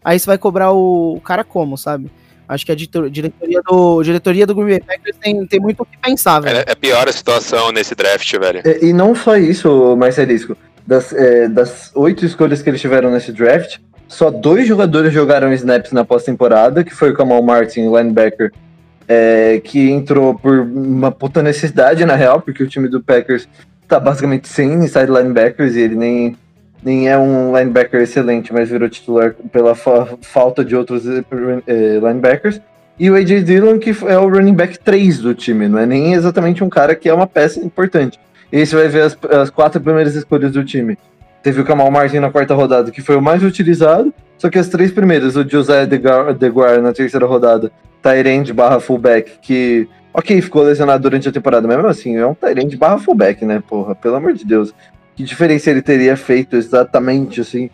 Aí 0.03 0.17
você 0.17 0.25
vai 0.25 0.37
cobrar 0.37 0.71
o, 0.71 1.15
o 1.15 1.21
cara 1.21 1.43
como, 1.43 1.77
sabe? 1.77 2.09
Acho 2.51 2.65
que 2.65 2.71
a 2.73 2.75
diretoria 2.75 3.61
do, 3.65 4.03
diretoria 4.03 4.45
do 4.45 4.53
Green 4.53 4.67
Bay 4.67 4.81
Packers 4.81 5.15
tem, 5.21 5.45
tem 5.47 5.57
muito 5.57 5.83
o 5.83 5.85
que 5.85 5.97
pensar, 5.97 6.41
velho. 6.41 6.57
É, 6.57 6.65
é 6.67 6.75
pior 6.75 7.07
a 7.07 7.11
situação 7.13 7.71
nesse 7.71 7.95
draft, 7.95 8.29
velho. 8.37 8.61
E, 8.65 8.87
e 8.87 8.93
não 8.93 9.15
só 9.15 9.37
isso, 9.37 9.95
Marcelisco. 9.95 10.57
Das, 10.85 11.13
é, 11.13 11.47
das 11.47 11.91
oito 11.95 12.25
escolhas 12.25 12.61
que 12.61 12.69
eles 12.69 12.81
tiveram 12.81 13.09
nesse 13.09 13.31
draft, 13.31 13.77
só 14.05 14.29
dois 14.29 14.67
jogadores 14.67 15.13
jogaram 15.13 15.53
snaps 15.53 15.93
na 15.93 16.03
pós-temporada, 16.03 16.83
que 16.83 16.93
foi 16.93 17.11
o 17.11 17.13
Kamal 17.13 17.41
Martin, 17.41 17.87
o 17.87 17.97
linebacker, 17.97 18.51
é, 19.07 19.61
que 19.63 19.89
entrou 19.89 20.35
por 20.35 20.59
uma 20.59 21.09
puta 21.09 21.41
necessidade, 21.41 22.03
na 22.03 22.15
real, 22.15 22.41
porque 22.41 22.63
o 22.63 22.67
time 22.67 22.89
do 22.89 23.01
Packers 23.01 23.47
tá 23.87 23.97
basicamente 23.97 24.49
sem 24.49 24.73
inside 24.73 25.09
linebackers 25.09 25.77
e 25.77 25.79
ele 25.79 25.95
nem, 25.95 26.37
nem 26.83 27.09
é 27.09 27.17
um 27.17 27.55
linebacker 27.55 28.01
excelente, 28.01 28.51
mas 28.51 28.69
virou 28.69 28.89
titular 28.89 29.35
pela 29.51 29.75
fa 29.75 30.17
falta 30.21 30.65
de 30.65 30.75
outros 30.75 31.07
eh, 31.07 31.23
eh, 31.67 31.99
linebackers. 31.99 32.59
E 32.99 33.09
o 33.09 33.15
AJ 33.15 33.43
Dillon, 33.43 33.79
que 33.79 33.95
é 34.07 34.17
o 34.17 34.29
running 34.29 34.53
back 34.53 34.77
3 34.79 35.19
do 35.19 35.33
time, 35.33 35.67
não 35.67 35.79
é 35.79 35.85
nem 35.85 36.13
exatamente 36.13 36.63
um 36.63 36.69
cara 36.69 36.95
que 36.95 37.09
é 37.09 37.13
uma 37.13 37.27
peça 37.27 37.59
importante. 37.59 38.19
E 38.51 38.65
você 38.65 38.75
vai 38.75 38.87
ver 38.89 39.03
as, 39.03 39.17
as 39.31 39.49
quatro 39.49 39.79
primeiras 39.79 40.15
escolhas 40.15 40.51
do 40.51 40.63
time. 40.63 40.97
Teve 41.41 41.61
o 41.61 41.65
Kamal 41.65 41.89
Martin 41.89 42.19
na 42.19 42.29
quarta 42.29 42.53
rodada, 42.53 42.91
que 42.91 43.01
foi 43.01 43.15
o 43.15 43.21
mais 43.21 43.43
utilizado, 43.43 44.13
só 44.37 44.49
que 44.49 44.59
as 44.59 44.67
três 44.67 44.91
primeiras, 44.91 45.35
o 45.35 45.47
Josiah 45.47 45.85
DeGuar 45.85 46.81
na 46.81 46.93
terceira 46.93 47.25
rodada, 47.25 47.71
Tyrande 48.01 48.53
barra 48.53 48.79
fullback, 48.79 49.39
que, 49.41 49.87
ok, 50.13 50.41
ficou 50.41 50.63
lesionado 50.63 51.01
durante 51.01 51.29
a 51.29 51.31
temporada, 51.31 51.67
mas 51.67 51.77
mesmo 51.77 51.89
assim, 51.89 52.17
é 52.17 52.25
um 52.25 52.33
Tyrande 52.33 52.75
barra 52.75 52.99
fullback, 52.99 53.45
né, 53.45 53.63
porra, 53.67 53.95
pelo 53.95 54.15
amor 54.15 54.33
de 54.33 54.45
Deus. 54.45 54.73
Que 55.21 55.25
diferença 55.25 55.69
ele 55.69 55.83
teria 55.83 56.17
feito 56.17 56.55
exatamente, 56.55 57.41
assim, 57.41 57.69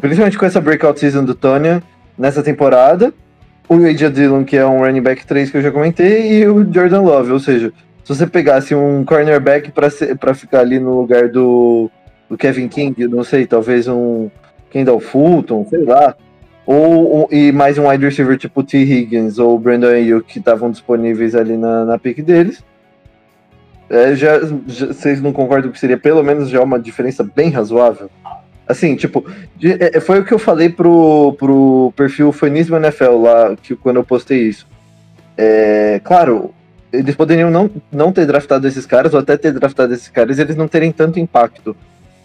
principalmente 0.00 0.36
com 0.36 0.44
essa 0.44 0.60
breakout 0.60 0.98
season 0.98 1.24
do 1.24 1.32
Tonya 1.32 1.80
nessa 2.18 2.42
temporada, 2.42 3.14
o 3.68 3.74
AJ 3.74 4.10
Dillon, 4.10 4.42
que 4.42 4.56
é 4.56 4.66
um 4.66 4.80
running 4.80 5.00
back 5.00 5.24
3 5.24 5.48
que 5.48 5.58
eu 5.58 5.62
já 5.62 5.70
comentei, 5.70 6.40
e 6.40 6.48
o 6.48 6.66
Jordan 6.74 7.02
Love, 7.02 7.30
ou 7.30 7.38
seja, 7.38 7.72
se 8.02 8.12
você 8.12 8.26
pegasse 8.26 8.74
um 8.74 9.04
cornerback 9.04 9.70
para 9.70 10.34
ficar 10.34 10.58
ali 10.58 10.80
no 10.80 10.98
lugar 10.98 11.28
do, 11.28 11.88
do 12.28 12.36
Kevin 12.36 12.66
King, 12.66 13.06
não 13.06 13.22
sei, 13.22 13.46
talvez 13.46 13.86
um 13.86 14.28
Kendall 14.68 14.98
Fulton, 14.98 15.64
sei 15.70 15.84
lá, 15.84 16.16
ou 16.66 17.28
e 17.30 17.52
mais 17.52 17.78
um 17.78 17.88
wide 17.88 18.04
receiver 18.04 18.36
tipo 18.36 18.64
T. 18.64 18.78
Higgins 18.78 19.38
ou 19.38 19.56
Brandon 19.56 19.86
Ayuk 19.86 20.32
que 20.32 20.40
estavam 20.40 20.68
disponíveis 20.68 21.36
ali 21.36 21.56
na, 21.56 21.84
na 21.84 21.96
pick 21.96 22.22
deles. 22.22 22.60
É, 23.92 24.16
já, 24.16 24.40
já, 24.66 24.86
vocês 24.86 25.20
não 25.20 25.34
concordam 25.34 25.70
que 25.70 25.78
seria 25.78 25.98
pelo 25.98 26.22
menos 26.22 26.48
já 26.48 26.62
uma 26.62 26.80
diferença 26.80 27.22
bem 27.22 27.50
razoável? 27.50 28.10
Assim, 28.66 28.96
tipo, 28.96 29.22
de, 29.54 29.72
é, 29.72 30.00
foi 30.00 30.20
o 30.20 30.24
que 30.24 30.32
eu 30.32 30.38
falei 30.38 30.70
pro, 30.70 31.36
pro 31.38 31.92
perfil 31.94 32.32
Fanismo 32.32 32.76
NFL 32.76 33.18
lá, 33.18 33.54
que, 33.54 33.76
quando 33.76 33.96
eu 33.96 34.04
postei 34.04 34.48
isso. 34.48 34.66
É, 35.36 36.00
claro, 36.02 36.54
eles 36.90 37.14
poderiam 37.14 37.50
não, 37.50 37.70
não 37.92 38.10
ter 38.12 38.24
draftado 38.24 38.66
esses 38.66 38.86
caras, 38.86 39.12
ou 39.12 39.20
até 39.20 39.36
ter 39.36 39.52
draftado 39.52 39.92
esses 39.92 40.08
caras, 40.08 40.38
eles 40.38 40.56
não 40.56 40.66
terem 40.66 40.90
tanto 40.90 41.20
impacto. 41.20 41.76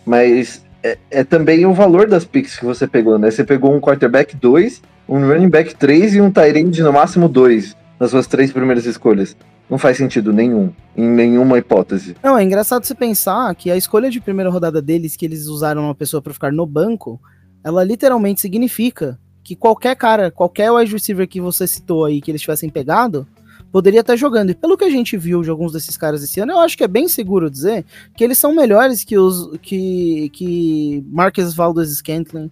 Mas 0.05 0.63
é, 0.81 0.97
é, 1.11 1.23
também 1.25 1.65
o 1.65 1.73
valor 1.73 2.07
das 2.07 2.23
picks 2.23 2.57
que 2.57 2.63
você 2.63 2.87
pegou, 2.87 3.19
né? 3.19 3.29
Você 3.29 3.43
pegou 3.43 3.75
um 3.75 3.81
quarterback 3.81 4.37
2, 4.37 4.81
um 5.09 5.27
running 5.27 5.49
back 5.49 5.75
3 5.75 6.15
e 6.15 6.21
um 6.21 6.31
tight 6.31 6.57
end 6.57 6.81
no 6.81 6.93
máximo 6.93 7.27
2 7.27 7.75
nas 7.99 8.11
suas 8.11 8.25
três 8.25 8.53
primeiras 8.53 8.85
escolhas. 8.85 9.35
Não 9.69 9.77
faz 9.77 9.97
sentido 9.97 10.31
nenhum, 10.31 10.71
em 10.95 11.07
nenhuma 11.07 11.57
hipótese. 11.57 12.15
Não, 12.23 12.37
é 12.37 12.43
engraçado 12.43 12.85
você 12.85 12.95
pensar 12.95 13.53
que 13.55 13.69
a 13.69 13.75
escolha 13.75 14.09
de 14.09 14.21
primeira 14.21 14.49
rodada 14.49 14.81
deles, 14.81 15.15
que 15.15 15.25
eles 15.25 15.47
usaram 15.47 15.83
uma 15.83 15.95
pessoa 15.95 16.21
para 16.21 16.33
ficar 16.33 16.53
no 16.53 16.65
banco, 16.65 17.19
ela 17.63 17.83
literalmente 17.83 18.39
significa 18.39 19.19
que 19.43 19.55
qualquer 19.55 19.95
cara, 19.95 20.31
qualquer 20.31 20.71
wide 20.71 20.91
receiver 20.91 21.27
que 21.27 21.41
você 21.41 21.67
citou 21.67 22.05
aí, 22.05 22.21
que 22.21 22.31
eles 22.31 22.41
tivessem 22.41 22.69
pegado, 22.69 23.27
poderia 23.71 23.99
estar 23.99 24.15
jogando. 24.15 24.51
E 24.51 24.55
pelo 24.55 24.77
que 24.77 24.85
a 24.85 24.89
gente 24.89 25.17
viu 25.17 25.41
de 25.41 25.49
alguns 25.49 25.73
desses 25.73 25.97
caras 25.97 26.23
esse 26.23 26.39
ano, 26.39 26.53
eu 26.53 26.59
acho 26.59 26.77
que 26.77 26.83
é 26.83 26.87
bem 26.87 27.07
seguro 27.07 27.49
dizer 27.49 27.85
que 28.15 28.23
eles 28.23 28.37
são 28.37 28.53
melhores 28.53 29.03
que 29.03 29.17
os 29.17 29.57
que, 29.61 30.29
que 30.33 31.05
Marcus 31.09 31.53
Valdez 31.53 31.89
Scantling, 31.97 32.49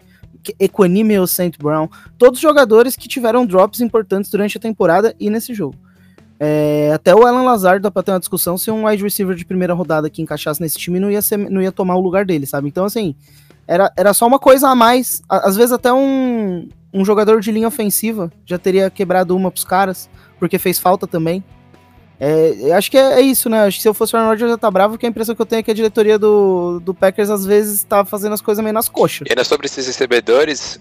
Equanimous 0.59 1.31
St. 1.31 1.57
Brown, 1.57 1.87
todos 2.17 2.39
jogadores 2.39 2.95
que 2.95 3.07
tiveram 3.07 3.45
drops 3.45 3.81
importantes 3.81 4.29
durante 4.29 4.57
a 4.57 4.61
temporada 4.61 5.15
e 5.19 5.29
nesse 5.29 5.53
jogo. 5.53 5.75
É, 6.39 6.91
até 6.93 7.15
o 7.15 7.25
Alan 7.25 7.43
Lazard 7.43 7.81
dá 7.81 7.89
pra 7.89 8.03
ter 8.03 8.11
uma 8.11 8.19
discussão 8.19 8.57
se 8.57 8.69
um 8.69 8.85
wide 8.87 9.03
receiver 9.03 9.35
de 9.35 9.45
primeira 9.45 9.73
rodada 9.73 10.09
que 10.09 10.21
encaixasse 10.21 10.61
nesse 10.61 10.77
time 10.77 10.99
não 10.99 11.09
ia, 11.09 11.21
ser, 11.21 11.37
não 11.37 11.61
ia 11.61 11.71
tomar 11.71 11.95
o 11.95 12.01
lugar 12.01 12.25
dele, 12.25 12.45
sabe? 12.45 12.67
Então, 12.67 12.83
assim, 12.83 13.15
era, 13.67 13.91
era 13.95 14.13
só 14.13 14.27
uma 14.27 14.39
coisa 14.39 14.69
a 14.69 14.75
mais. 14.75 15.21
Às 15.29 15.55
vezes 15.55 15.71
até 15.71 15.91
um, 15.93 16.67
um 16.93 17.05
jogador 17.05 17.39
de 17.39 17.51
linha 17.51 17.67
ofensiva 17.67 18.31
já 18.45 18.57
teria 18.57 18.89
quebrado 18.89 19.35
uma 19.35 19.49
pros 19.49 19.63
caras 19.63 20.09
porque 20.39 20.59
fez 20.59 20.77
falta 20.77 21.07
também. 21.07 21.43
É, 22.19 22.71
acho 22.73 22.89
que 22.89 22.97
é, 22.97 23.19
é, 23.19 23.21
isso, 23.21 23.49
né? 23.49 23.63
Acho 23.63 23.77
que 23.77 23.81
se 23.81 23.89
eu 23.89 23.93
fosse 23.93 24.15
o 24.15 24.19
Rodgers, 24.19 24.43
eu 24.43 24.49
ia 24.49 24.55
estar 24.55 24.71
bravo, 24.71 24.93
porque 24.93 25.05
a 25.05 25.09
impressão 25.09 25.35
que 25.35 25.41
eu 25.41 25.45
tenho 25.45 25.59
é 25.59 25.63
que 25.63 25.71
a 25.71 25.73
diretoria 25.73 26.17
do, 26.17 26.79
do 26.79 26.93
Packers 26.93 27.29
às 27.29 27.45
vezes 27.45 27.79
está 27.79 28.05
fazendo 28.05 28.33
as 28.33 28.41
coisas 28.41 28.63
meio 28.63 28.73
nas 28.73 28.87
coxas. 28.87 29.27
E 29.27 29.31
ainda 29.31 29.43
sobre 29.43 29.65
esses 29.65 29.85
recebedores, 29.85 30.79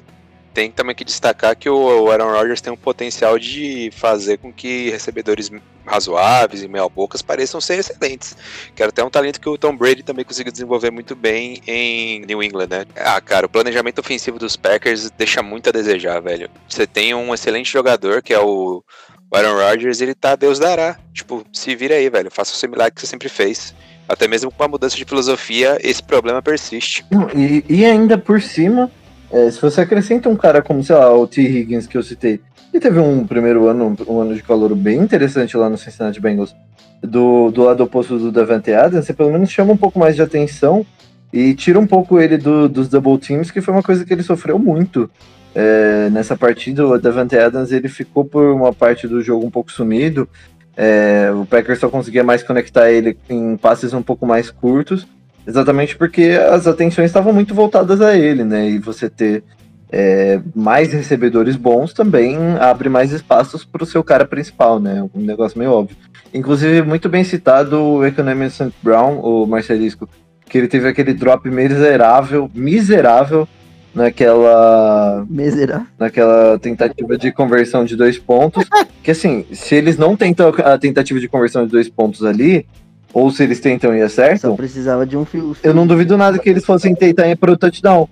tem 0.55 0.71
também 0.71 0.95
que 0.95 1.05
destacar 1.05 1.57
que 1.57 1.69
o 1.69 2.11
Aaron 2.11 2.31
Rodgers 2.31 2.61
tem 2.61 2.73
um 2.73 2.77
potencial 2.77 3.39
de 3.39 3.91
fazer 3.93 4.39
com 4.39 4.53
que 4.53 4.89
recebedores 4.89 5.51
razoáveis 5.85 6.63
e 6.63 6.69
meia 6.69 6.89
bocas 6.89 7.21
pareçam 7.21 7.61
ser 7.61 7.81
excelentes. 7.81 8.37
Que 8.75 8.83
era 8.83 8.91
até 8.91 9.03
um 9.03 9.11
talento 9.11 9.41
que 9.41 9.49
o 9.49 9.59
Tom 9.59 9.77
Brady 9.77 10.05
também 10.05 10.25
conseguiu 10.25 10.53
desenvolver 10.53 10.93
muito 10.93 11.17
bem 11.17 11.61
em 11.67 12.25
New 12.25 12.43
England, 12.43 12.69
né? 12.69 12.87
Ah, 12.97 13.21
cara, 13.21 13.47
o 13.47 13.49
planejamento 13.49 13.99
ofensivo 13.99 14.39
dos 14.39 14.57
Packers 14.57 15.11
deixa 15.11 15.43
muito 15.43 15.69
a 15.69 15.73
desejar, 15.73 16.21
velho. 16.21 16.49
Você 16.69 16.87
tem 16.87 17.13
um 17.13 17.35
excelente 17.35 17.71
jogador, 17.71 18.23
que 18.23 18.33
é 18.33 18.39
o 18.39 18.83
o 19.31 19.37
Aaron 19.37 19.55
Rodgers, 19.55 20.01
ele 20.01 20.15
tá 20.15 20.37
Deus 20.37 20.61
dará. 20.61 20.97
Tipo, 21.13 21.45
se 21.53 21.75
vira 21.75 21.97
aí, 21.97 22.09
velho. 22.09 22.31
Faça 22.31 22.53
o 22.53 22.57
similar 22.57 22.93
que 22.93 23.01
você 23.01 23.07
sempre 23.07 23.29
fez. 23.29 23.75
Até 24.09 24.29
mesmo 24.29 24.53
com 24.53 24.63
a 24.63 24.69
mudança 24.69 24.97
de 24.97 25.05
filosofia, 25.05 25.77
esse 25.81 26.03
problema 26.03 26.41
persiste. 26.41 27.05
E, 27.35 27.65
e 27.69 27.85
ainda 27.85 28.17
por 28.17 28.41
cima, 28.41 28.91
é, 29.35 29.51
se 29.51 29.61
você 29.61 29.81
acrescenta 29.81 30.29
um 30.29 30.37
cara 30.37 30.63
como, 30.63 30.83
sei 30.83 30.95
lá, 30.95 31.13
o 31.13 31.27
T. 31.27 31.43
Higgins 31.43 31.89
que 31.89 31.99
eu 31.99 32.03
citei, 32.03 32.41
que 32.71 32.79
teve 32.79 33.01
um 33.01 33.27
primeiro 33.27 33.67
ano, 33.67 33.97
um 34.07 34.21
ano 34.21 34.35
de 34.35 34.43
calor 34.43 34.75
bem 34.77 35.01
interessante 35.01 35.57
lá 35.57 35.69
no 35.69 35.77
Cincinnati 35.77 36.21
Bengals, 36.21 36.55
do, 37.03 37.51
do 37.51 37.65
lado 37.65 37.83
oposto 37.83 38.17
do 38.17 38.31
Davante 38.31 38.73
Adams, 38.73 39.05
você 39.05 39.13
pelo 39.13 39.33
menos 39.33 39.51
chama 39.51 39.73
um 39.73 39.77
pouco 39.77 39.99
mais 39.99 40.15
de 40.15 40.23
atenção 40.23 40.87
e 41.33 41.53
tira 41.53 41.81
um 41.81 41.87
pouco 41.87 42.21
ele 42.21 42.39
do, 42.39 42.69
dos 42.69 42.89
double 42.89 43.19
teams, 43.19 43.51
que 43.51 43.61
foi 43.61 43.75
uma 43.75 43.83
coisa 43.83 44.05
que 44.05 44.13
ele 44.13 44.23
sofreu 44.23 44.57
muito 44.57 45.11
é, 45.55 46.09
nessa 46.11 46.37
partida, 46.37 46.87
o 46.87 46.99
Davante 46.99 47.37
Adams 47.37 47.73
ele 47.73 47.89
ficou 47.89 48.25
por 48.25 48.45
uma 48.53 48.73
parte 48.73 49.09
do 49.09 49.21
jogo 49.21 49.47
um 49.47 49.51
pouco 49.51 49.71
sumido. 49.71 50.29
É, 50.77 51.31
o 51.33 51.45
Packers 51.47 51.79
só 51.79 51.89
conseguia 51.89 52.25
mais 52.25 52.43
conectar 52.43 52.91
ele 52.91 53.17
em 53.29 53.57
passes 53.57 53.93
um 53.93 54.03
pouco 54.03 54.27
mais 54.27 54.51
curtos, 54.51 55.07
exatamente 55.47 55.97
porque 55.97 56.39
as 56.51 56.67
atenções 56.67 57.07
estavam 57.07 57.33
muito 57.33 57.55
voltadas 57.55 58.01
a 58.01 58.17
ele, 58.17 58.45
né? 58.45 58.69
E 58.69 58.79
você 58.79 59.09
ter 59.09 59.43
é, 59.91 60.41
mais 60.55 60.93
recebedores 60.93 61.57
bons 61.57 61.93
também 61.93 62.37
abre 62.59 62.89
mais 62.89 63.13
espaços 63.13 63.65
para 63.65 63.83
o 63.83 63.87
seu 63.87 64.03
cara 64.03 64.25
principal, 64.25 64.81
né? 64.81 65.09
Um 65.15 65.21
negócio 65.21 65.59
meio 65.59 65.71
óbvio. 65.71 65.97
Inclusive, 66.33 66.83
muito 66.83 67.09
bem 67.09 67.23
citado 67.23 67.81
o 67.81 68.05
Economy 68.05 68.51
St. 68.51 68.73
Brown, 68.83 69.21
o 69.21 69.47
Marcelisco, 69.47 70.09
que 70.49 70.59
ele 70.59 70.67
teve 70.67 70.89
aquele 70.89 71.15
drop 71.15 71.49
miserável, 71.49 72.51
miserável 72.53 73.47
naquela 73.95 75.25
Miserável. 75.31 75.87
naquela 75.97 76.59
tentativa 76.59 77.17
de 77.17 77.31
conversão 77.31 77.85
de 77.85 77.95
dois 77.95 78.19
pontos. 78.19 78.65
que 79.03 79.13
assim, 79.13 79.47
se 79.53 79.77
eles 79.77 79.97
não 79.97 80.17
tentam 80.17 80.53
a 80.65 80.77
tentativa 80.77 81.21
de 81.21 81.29
conversão 81.29 81.65
de 81.65 81.71
dois 81.71 81.89
pontos 81.89 82.25
ali, 82.25 82.67
ou 83.15 83.31
se 83.31 83.45
eles 83.45 83.61
tentam 83.61 83.97
e 83.97 84.03
acertam, 84.03 84.51
Só 84.51 84.57
precisava 84.57 85.07
de 85.07 85.17
um 85.17 85.25
fio. 85.25 85.57
eu 85.63 85.73
não 85.73 85.87
duvido 85.87 86.17
nada 86.19 86.39
que 86.39 86.51
eles 86.51 86.65
fossem 86.65 86.95
tentar 86.95 87.29
ir 87.29 87.37
pro 87.37 87.57
touchdown 87.57 88.09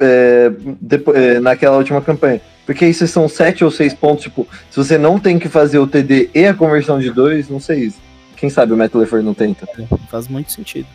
é, 0.00 0.50
depois, 0.80 1.16
é, 1.16 1.40
naquela 1.40 1.78
última 1.78 2.02
campanha. 2.02 2.40
Porque 2.66 2.84
isso 2.86 3.06
são 3.06 3.28
sete 3.28 3.64
ou 3.64 3.70
seis 3.70 3.94
pontos, 3.94 4.24
tipo, 4.24 4.46
se 4.70 4.76
você 4.76 4.98
não 4.98 5.18
tem 5.20 5.38
que 5.38 5.48
fazer 5.48 5.78
o 5.78 5.86
TD 5.86 6.30
e 6.34 6.46
a 6.46 6.54
conversão 6.54 6.98
de 6.98 7.10
dois, 7.10 7.48
não 7.48 7.60
sei. 7.60 7.92
Quem 8.36 8.50
sabe 8.50 8.72
o 8.72 8.76
Matt 8.76 8.94
LeFleur 8.94 9.22
não 9.22 9.34
tenta. 9.34 9.66
Faz 10.10 10.26
muito 10.26 10.50
sentido. 10.50 10.88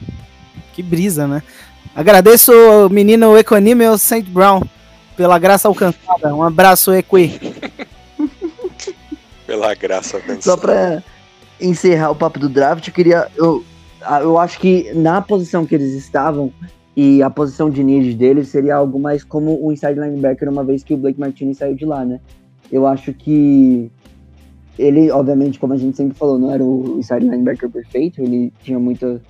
Que 0.74 0.84
brisa, 0.84 1.28
né? 1.28 1.42
Agradeço 1.96 2.52
o 2.52 2.90
menino 2.90 3.38
Equanimous 3.38 4.02
St. 4.02 4.30
Brown 4.30 4.62
pela 5.16 5.40
graça 5.40 5.68
alcançada. 5.68 6.34
Um 6.34 6.44
abraço, 6.44 6.94
Equi. 6.94 7.40
Pela 9.46 9.74
graça 9.74 10.18
alcançada. 10.18 10.42
Só 10.44 10.56
pra 10.56 11.02
encerrar 11.62 12.12
o 12.12 12.16
papo 12.16 12.40
do 12.40 12.50
draft, 12.50 12.88
eu 12.88 12.94
queria. 12.94 13.28
Eu, 13.36 13.64
eu 14.22 14.38
acho 14.38 14.60
que 14.60 14.94
na 14.94 15.22
posição 15.22 15.66
que 15.66 15.76
eles 15.76 15.94
estavam 15.94 16.52
e 16.96 17.22
a 17.22 17.30
posição 17.30 17.70
de 17.70 17.84
need 17.84 18.14
deles 18.16 18.50
seria 18.50 18.76
algo 18.76 19.00
mais 19.00 19.24
como 19.24 19.64
o 19.66 19.72
inside 19.72 20.00
linebacker, 20.00 20.50
uma 20.50 20.64
vez 20.64 20.84
que 20.84 20.94
o 20.94 20.98
Blake 20.98 21.20
Martinez 21.20 21.58
saiu 21.58 21.76
de 21.76 21.86
lá, 21.86 22.04
né? 22.04 22.20
Eu 22.72 22.86
acho 22.86 23.14
que 23.14 23.92
ele, 24.78 25.12
obviamente, 25.12 25.60
como 25.60 25.74
a 25.74 25.78
gente 25.78 25.98
sempre 25.98 26.18
falou, 26.18 26.38
não 26.38 26.52
era 26.52 26.64
o 26.64 26.98
inside 27.00 27.28
linebacker 27.28 27.70
perfeito, 27.70 28.22
ele 28.22 28.54
tinha 28.62 28.80
muita, 28.80 29.22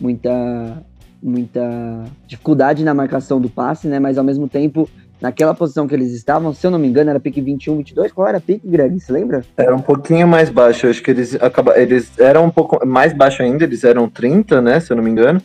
muita 0.00 0.82
muita 1.22 2.04
dificuldade 2.26 2.84
na 2.84 2.94
marcação 2.94 3.40
do 3.40 3.48
passe, 3.48 3.88
né? 3.88 3.98
Mas 3.98 4.18
ao 4.18 4.24
mesmo 4.24 4.48
tempo, 4.48 4.88
naquela 5.20 5.54
posição 5.54 5.86
que 5.88 5.94
eles 5.94 6.12
estavam, 6.12 6.52
se 6.54 6.66
eu 6.66 6.70
não 6.70 6.78
me 6.78 6.86
engano, 6.88 7.10
era 7.10 7.18
pique 7.20 7.40
21, 7.40 7.76
22. 7.78 8.12
Qual 8.12 8.26
era 8.28 8.38
a 8.38 8.40
pique, 8.40 8.66
Greg? 8.68 8.98
Você 9.00 9.12
lembra? 9.12 9.42
Era 9.56 9.74
um 9.74 9.80
pouquinho 9.80 10.26
mais 10.28 10.48
baixo. 10.50 10.86
Eu 10.86 10.90
acho 10.90 11.02
que 11.02 11.10
eles 11.10 11.34
acabaram. 11.40 11.80
Eles 11.80 12.10
eram 12.18 12.44
um 12.44 12.50
pouco 12.50 12.84
mais 12.86 13.12
baixo 13.12 13.42
ainda, 13.42 13.64
eles 13.64 13.84
eram 13.84 14.08
30, 14.08 14.60
né? 14.62 14.80
Se 14.80 14.92
eu 14.92 14.96
não 14.96 15.02
me 15.04 15.10
engano. 15.10 15.40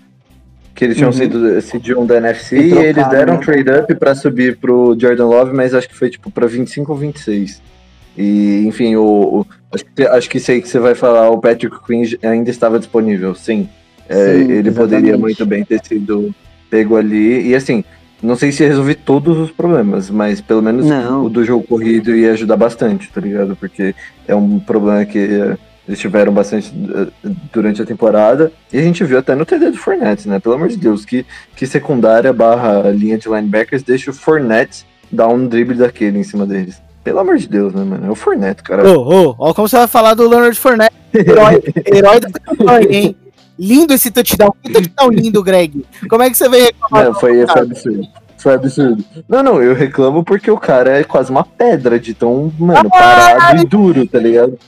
Que 0.76 0.86
eles 0.86 0.98
tinham 0.98 1.12
Uhum. 1.12 1.62
sido 1.62 2.00
1 2.02 2.06
da 2.06 2.18
NFC 2.18 2.56
E 2.58 2.60
e, 2.60 2.70
trocaram, 2.70 2.90
eles 2.90 3.08
deram 3.10 3.34
né? 3.34 3.40
um 3.40 3.42
trade 3.42 3.70
up 3.72 3.96
pra 3.96 4.16
subir 4.16 4.58
pro 4.58 4.98
Jordan 5.00 5.28
Love, 5.28 5.54
mas 5.56 5.74
acho 5.76 5.88
que 5.88 5.96
foi 5.96 6.10
tipo 6.10 6.32
pra 6.32 6.48
25 6.48 6.92
ou 6.92 6.98
26. 6.98 7.62
E, 8.18 8.64
enfim, 8.68 8.96
o, 8.96 9.04
o- 9.42 9.48
acho, 9.72 9.86
que, 9.86 10.04
acho 10.04 10.30
que 10.30 10.52
aí 10.52 10.62
que 10.62 10.68
você 10.68 10.80
vai 10.80 10.96
falar, 10.96 11.30
o 11.30 11.40
Patrick 11.40 11.76
Quinn 11.86 12.04
ainda 12.24 12.50
estava 12.50 12.80
disponível, 12.80 13.34
sim. 13.36 13.70
É, 14.10 14.16
Sim, 14.16 14.30
ele 14.30 14.70
exatamente. 14.70 14.76
poderia 14.76 15.18
muito 15.18 15.46
bem 15.46 15.64
ter 15.64 15.80
sido 15.86 16.34
pego 16.70 16.98
ali. 16.98 17.48
E 17.50 17.56
assim, 17.56 17.84
não 18.24 18.38
sei 18.38 18.52
se 18.52 18.64
ia 18.64 18.70
resolver 18.70 18.96
todos 18.96 19.38
os 19.38 19.52
problemas, 19.52 20.10
mas 20.10 20.40
pelo 20.40 20.62
menos 20.62 20.86
Não. 20.86 21.26
o 21.26 21.30
do 21.30 21.44
jogo 21.44 21.68
corrido 21.68 22.16
ia 22.16 22.32
ajudar 22.32 22.56
bastante, 22.56 23.12
tá 23.12 23.20
ligado? 23.20 23.56
Porque 23.56 23.94
é 24.26 24.34
um 24.34 24.60
problema 24.60 25.04
que 25.04 25.20
eh, 25.20 25.58
eles 25.86 26.00
tiveram 26.00 26.32
bastante 26.34 26.74
eh, 26.74 27.30
durante 27.52 27.82
a 27.82 27.86
temporada. 27.86 28.52
E 28.72 28.80
a 28.80 28.82
gente 28.82 29.04
viu 29.04 29.20
até 29.20 29.36
no 29.36 29.46
TD 29.46 29.72
do 29.72 29.78
Fournette, 29.78 30.30
né? 30.30 30.40
Pelo 30.40 30.56
amor 30.56 30.70
de 30.70 30.78
Deus, 30.78 31.04
que, 31.04 31.26
que 31.56 31.68
secundária 31.68 32.32
barra 32.32 32.90
linha 32.92 33.18
de 33.18 33.28
linebackers 33.28 33.84
deixa 33.84 34.10
o 34.12 34.14
Fournette 34.14 34.86
dar 35.12 35.28
um 35.28 35.46
drible 35.46 35.76
daquele 35.76 36.18
em 36.18 36.24
cima 36.24 36.46
deles. 36.46 36.82
Pelo 37.04 37.20
amor 37.20 37.38
de 37.38 37.50
Deus, 37.50 37.74
né, 37.74 37.84
mano? 37.84 38.08
É 38.08 38.10
o 38.10 38.16
Fournette, 38.16 38.64
cara. 38.64 38.88
Ô, 38.90 39.02
ô, 39.02 39.36
ó 39.38 39.54
como 39.54 39.68
você 39.68 39.76
vai 39.76 39.88
falar 39.88 40.14
do 40.14 40.30
Leonard 40.30 40.58
Fournette, 40.58 40.96
herói, 41.14 41.62
herói 41.86 42.20
da 42.22 42.30
campanha, 42.30 42.88
hein? 42.90 43.16
Lindo 43.58 43.94
esse 43.94 44.10
touchdown, 44.12 44.54
que 44.62 44.72
touchdown 44.72 45.10
lindo, 45.10 45.44
Greg. 45.44 45.86
Como 46.10 46.24
é 46.24 46.30
que 46.30 46.38
você 46.38 46.50
veio 46.50 46.66
reclamar? 46.66 47.06
Não, 47.06 47.14
foi, 47.14 47.46
foi 47.48 47.62
absurdo. 47.62 48.08
Foi 48.44 48.54
absurdo. 48.56 49.06
Não, 49.30 49.42
não, 49.42 49.64
eu 49.64 49.74
reclamo 49.74 50.22
porque 50.22 50.52
o 50.52 50.58
cara 50.58 51.00
é 51.00 51.04
quase 51.06 51.32
uma 51.32 51.46
pedra 51.46 51.98
de 51.98 52.14
tão, 52.14 52.52
mano, 52.60 52.90
parado 52.90 53.62
e 53.62 53.66
duro, 53.66 54.06
tá 54.06 54.20
ligado? 54.20 54.60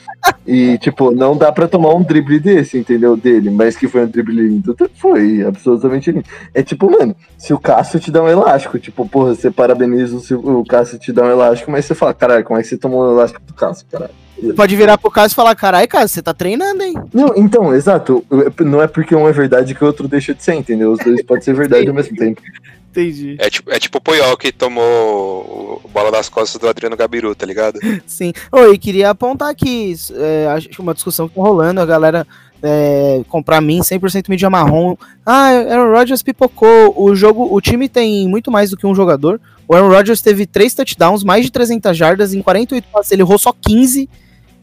E, 0.48 0.78
tipo, 0.78 1.12
não 1.12 1.36
dá 1.36 1.52
pra 1.52 1.67
tomar 1.67 1.93
um 1.93 2.02
drible 2.02 2.39
desse, 2.39 2.78
entendeu? 2.78 3.17
Dele, 3.17 3.50
mas 3.50 3.76
que 3.76 3.89
foi 3.89 4.06
um 4.06 4.08
drible 4.08 4.34
lindo. 4.34 4.71
Então, 4.71 4.88
Foi 4.95 5.43
absolutamente 5.43 6.10
lindo. 6.10 6.26
É 6.54 6.63
tipo, 6.63 6.89
mano, 6.89 7.13
se 7.38 7.54
o 7.54 7.60
Cássio 7.60 8.00
te 8.00 8.12
dá 8.12 8.24
um 8.24 8.30
elástico, 8.30 8.80
tipo, 8.80 9.08
porra, 9.10 9.36
você 9.36 9.52
parabeniza 9.52 10.19
se 10.21 10.34
o 10.34 10.63
Cássio 10.63 10.98
te 10.98 11.12
dá 11.12 11.24
um 11.24 11.32
elástico, 11.32 11.69
mas 11.69 11.84
você 11.84 11.93
fala, 11.93 12.13
caralho, 12.13 12.45
como 12.45 12.58
é 12.58 12.62
que 12.62 12.69
você 12.69 12.78
tomou 12.78 13.06
um 13.06 13.12
elástico 13.12 13.41
do 13.45 13.54
Cássio, 13.54 13.86
caralho? 13.91 14.13
Pode 14.56 14.76
virar 14.76 14.98
pro 14.98 15.10
caso 15.10 15.34
e 15.34 15.36
falar, 15.36 15.56
carai, 15.56 15.88
cara, 15.88 16.08
você 16.08 16.21
tá 16.21 16.34
treinando, 16.34 16.84
hein? 16.84 16.93
Não, 17.13 17.34
então, 17.36 17.74
exato. 17.74 18.26
Não 18.60 18.82
é 18.82 18.88
porque 18.88 19.15
um 19.15 19.28
é 19.28 19.32
verdade 19.32 19.74
que 19.74 19.84
o 19.84 19.88
outro 19.88 20.08
deixa 20.08 20.34
de 20.34 20.43
ser, 20.43 20.56
entendeu? 20.56 20.91
Os 20.91 21.00
dois 21.00 21.21
podem 21.24 21.43
ser 21.43 21.54
verdade 21.54 21.88
ao 21.88 21.93
mesmo 21.93 22.15
tempo. 22.15 22.41
Entendi. 22.91 23.36
É 23.39 23.50
tipo, 23.50 23.71
é 23.71 23.78
tipo 23.78 23.98
o 23.98 24.02
Puyol 24.02 24.38
que 24.38 24.54
tomou 24.54 25.82
o 25.84 25.88
bola 25.89 26.12
das 26.12 26.30
costas 26.30 26.60
do 26.60 26.67
Adriano 26.67 26.95
Gabiru, 26.95 27.36
tá 27.36 27.45
ligado? 27.45 27.78
Sim. 28.06 28.32
Oi, 28.52 28.78
queria 28.78 29.10
apontar 29.10 29.50
aqui 29.50 29.93
é, 30.13 30.48
uma 30.80 30.93
discussão 30.93 31.28
que 31.28 31.36
tá 31.36 31.41
rolando, 31.41 31.82
a 31.82 31.86
galera 31.86 32.26
é, 32.63 33.21
comprar 33.28 33.60
mim 33.60 33.80
100% 33.80 34.30
mídia 34.30 34.50
marrom. 34.50 34.95
Ah, 35.26 35.50
Aaron 35.50 35.91
Rodgers 35.91 36.24
pipocou. 36.24 36.93
O 36.95 37.13
jogo, 37.15 37.54
o 37.54 37.60
time 37.60 37.89
tem 37.89 38.28
muito 38.28 38.50
mais 38.50 38.69
do 38.69 38.78
que 38.78 38.88
um 38.88 38.95
jogador. 38.95 39.41
O 39.67 39.76
Aaron 39.76 39.89
Rodgers 39.89 40.21
teve 40.21 40.45
3 40.45 40.74
touchdowns, 40.74 41.24
mais 41.24 41.45
de 41.45 41.52
300 41.52 41.95
jardas 41.98 42.34
em 42.34 42.41
48 42.41 42.88
passes, 42.91 43.12
ele 43.12 43.21
errou 43.21 43.38
só 43.38 43.54
15. 43.54 44.10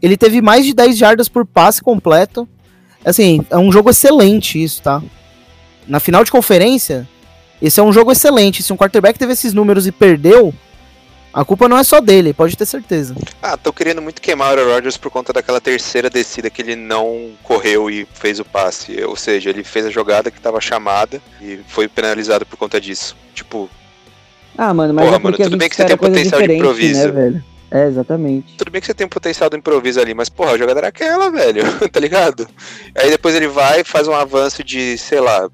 Ele 0.03 0.17
teve 0.17 0.43
mais 0.43 0.67
de 0.67 0.75
10 0.75 0.99
jardas 0.99 1.29
por 1.29 1.47
passe 1.47 1.81
completo. 1.81 2.49
Assim, 3.05 3.45
é 3.51 3.57
um 3.57 3.71
jogo 3.73 3.91
excelente 3.91 4.63
isso, 4.63 4.83
tá? 4.83 5.03
Na 5.87 6.01
final 6.01 6.25
de 6.25 6.31
conferência, 6.31 7.09
esse 7.61 7.79
é 7.81 7.83
um 7.83 7.93
jogo 7.93 8.11
excelente. 8.13 8.63
Se 8.63 8.73
um 8.73 8.77
quarterback 8.77 9.19
teve 9.19 9.33
esses 9.33 9.53
números 9.53 9.87
e 9.87 9.93
perdeu, 9.93 10.53
a 11.33 11.45
culpa 11.45 11.69
não 11.69 11.79
é 11.79 11.83
só 11.85 12.01
dele, 12.01 12.33
pode 12.33 12.57
ter 12.57 12.67
certeza. 12.67 13.15
Ah, 13.41 13.57
tô 13.57 13.73
querendo 13.73 14.03
muito 14.03 14.21
queimar 14.21 14.57
o 14.57 14.61
Aaron 14.61 14.75
Rodgers 14.75 14.97
por 14.97 15.11
conta 15.11 15.33
daquela 15.33 15.61
terceira 15.61 16.11
descida 16.11 16.51
que 16.51 16.63
ele 16.63 16.77
não 16.77 17.31
correu 17.43 17.89
e 17.91 18.07
fez 18.15 18.39
o 18.39 18.45
passe. 18.45 19.03
Ou 19.05 19.17
seja, 19.17 19.51
ele 19.51 19.65
fez 19.65 19.87
a 19.87 19.91
jogada 19.91 20.31
que 20.31 20.41
tava 20.41 20.61
chamada 20.61 21.21
e 21.41 21.61
foi 21.67 21.89
penalizado 21.89 22.45
por 22.47 22.57
conta 22.57 22.81
disso. 22.81 23.17
Tipo, 23.35 23.69
Ah, 24.59 24.75
mano, 24.75 24.93
mas 24.95 25.05
Porra, 25.07 25.17
é 25.17 25.21
porque 25.21 25.25
mano, 25.25 25.35
a 25.35 25.39
tudo 25.39 25.53
gente 25.53 25.59
bem 25.61 25.69
que 25.69 25.77
você 25.77 25.85
tem 25.85 25.97
coisa 25.97 26.15
potencial 26.15 26.41
de 26.41 26.47
diferente, 26.49 26.61
improviso. 26.61 27.01
né, 27.07 27.11
velho? 27.13 27.45
É, 27.73 27.87
exatamente. 27.87 28.55
tudo 28.59 28.71
bem 28.71 28.83
que 28.83 28.87
você 28.87 28.93
tem 28.93 29.07
um 29.07 29.11
potencial 29.11 29.49
do 29.49 29.57
improviso 29.57 29.99
ali, 29.99 30.13
mas 30.13 30.29
porra, 30.29 30.53
a 30.53 30.59
jogada 30.59 30.81
era 30.81 30.89
aquela, 30.89 31.31
velho, 31.31 31.63
tá 31.89 31.99
ligado? 31.99 32.47
Aí 32.95 33.11
depois 33.11 33.35
ele 33.35 33.49
vai, 33.49 33.83
faz 33.83 34.07
um 34.07 34.13
avanço 34.13 34.63
de, 34.63 34.99
sei 34.99 35.21
lá, 35.21 35.49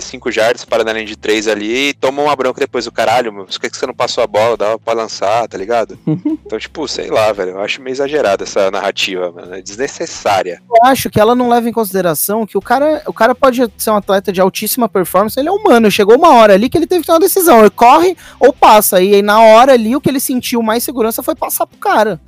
5 0.00 0.30
jardas 0.30 0.64
para 0.64 0.84
na 0.84 0.92
linha 0.92 1.06
de 1.06 1.16
3 1.16 1.48
ali 1.48 1.88
e 1.88 1.94
toma 1.94 2.22
uma 2.22 2.36
bronca 2.36 2.60
depois 2.60 2.84
do 2.84 2.92
caralho, 2.92 3.32
meu, 3.32 3.44
por 3.46 3.60
que 3.60 3.68
você 3.68 3.86
não 3.86 3.94
passou 3.94 4.22
a 4.24 4.26
bola, 4.26 4.56
dava 4.56 4.78
pra 4.78 4.94
lançar, 4.94 5.46
tá 5.48 5.56
ligado? 5.56 5.98
Então, 6.50 6.58
tipo, 6.58 6.86
sei 6.88 7.08
lá, 7.08 7.32
velho, 7.32 7.52
eu 7.52 7.60
acho 7.60 7.80
meio 7.80 7.92
exagerada 7.92 8.42
essa 8.42 8.72
narrativa, 8.72 9.30
mano, 9.30 9.54
é 9.54 9.62
desnecessária. 9.62 10.60
Eu 10.68 10.84
acho 10.88 11.08
que 11.08 11.20
ela 11.20 11.34
não 11.34 11.48
leva 11.48 11.68
em 11.68 11.72
consideração 11.72 12.44
que 12.44 12.58
o 12.58 12.60
cara, 12.60 13.02
o 13.06 13.12
cara 13.12 13.34
pode 13.34 13.70
ser 13.78 13.90
um 13.90 13.96
atleta 13.96 14.32
de 14.32 14.40
altíssima 14.40 14.88
performance, 14.88 15.38
ele 15.38 15.48
é 15.48 15.52
humano. 15.52 15.90
Chegou 15.90 16.16
uma 16.16 16.34
hora 16.34 16.54
ali 16.54 16.68
que 16.68 16.76
ele 16.76 16.86
teve 16.86 17.02
que 17.02 17.06
ter 17.06 17.12
uma 17.12 17.20
decisão, 17.20 17.60
ele 17.60 17.70
corre 17.70 18.16
ou 18.40 18.52
passa. 18.52 19.00
E 19.00 19.14
aí, 19.14 19.22
na 19.22 19.40
hora 19.40 19.72
ali, 19.72 19.94
o 19.94 20.00
que 20.00 20.08
ele 20.08 20.20
sentiu 20.20 20.60
mais 20.62 20.82
segurança 20.82 21.22
foi 21.22 21.34
passar 21.34 21.66
pro 21.66 21.78
cara. 21.78 22.20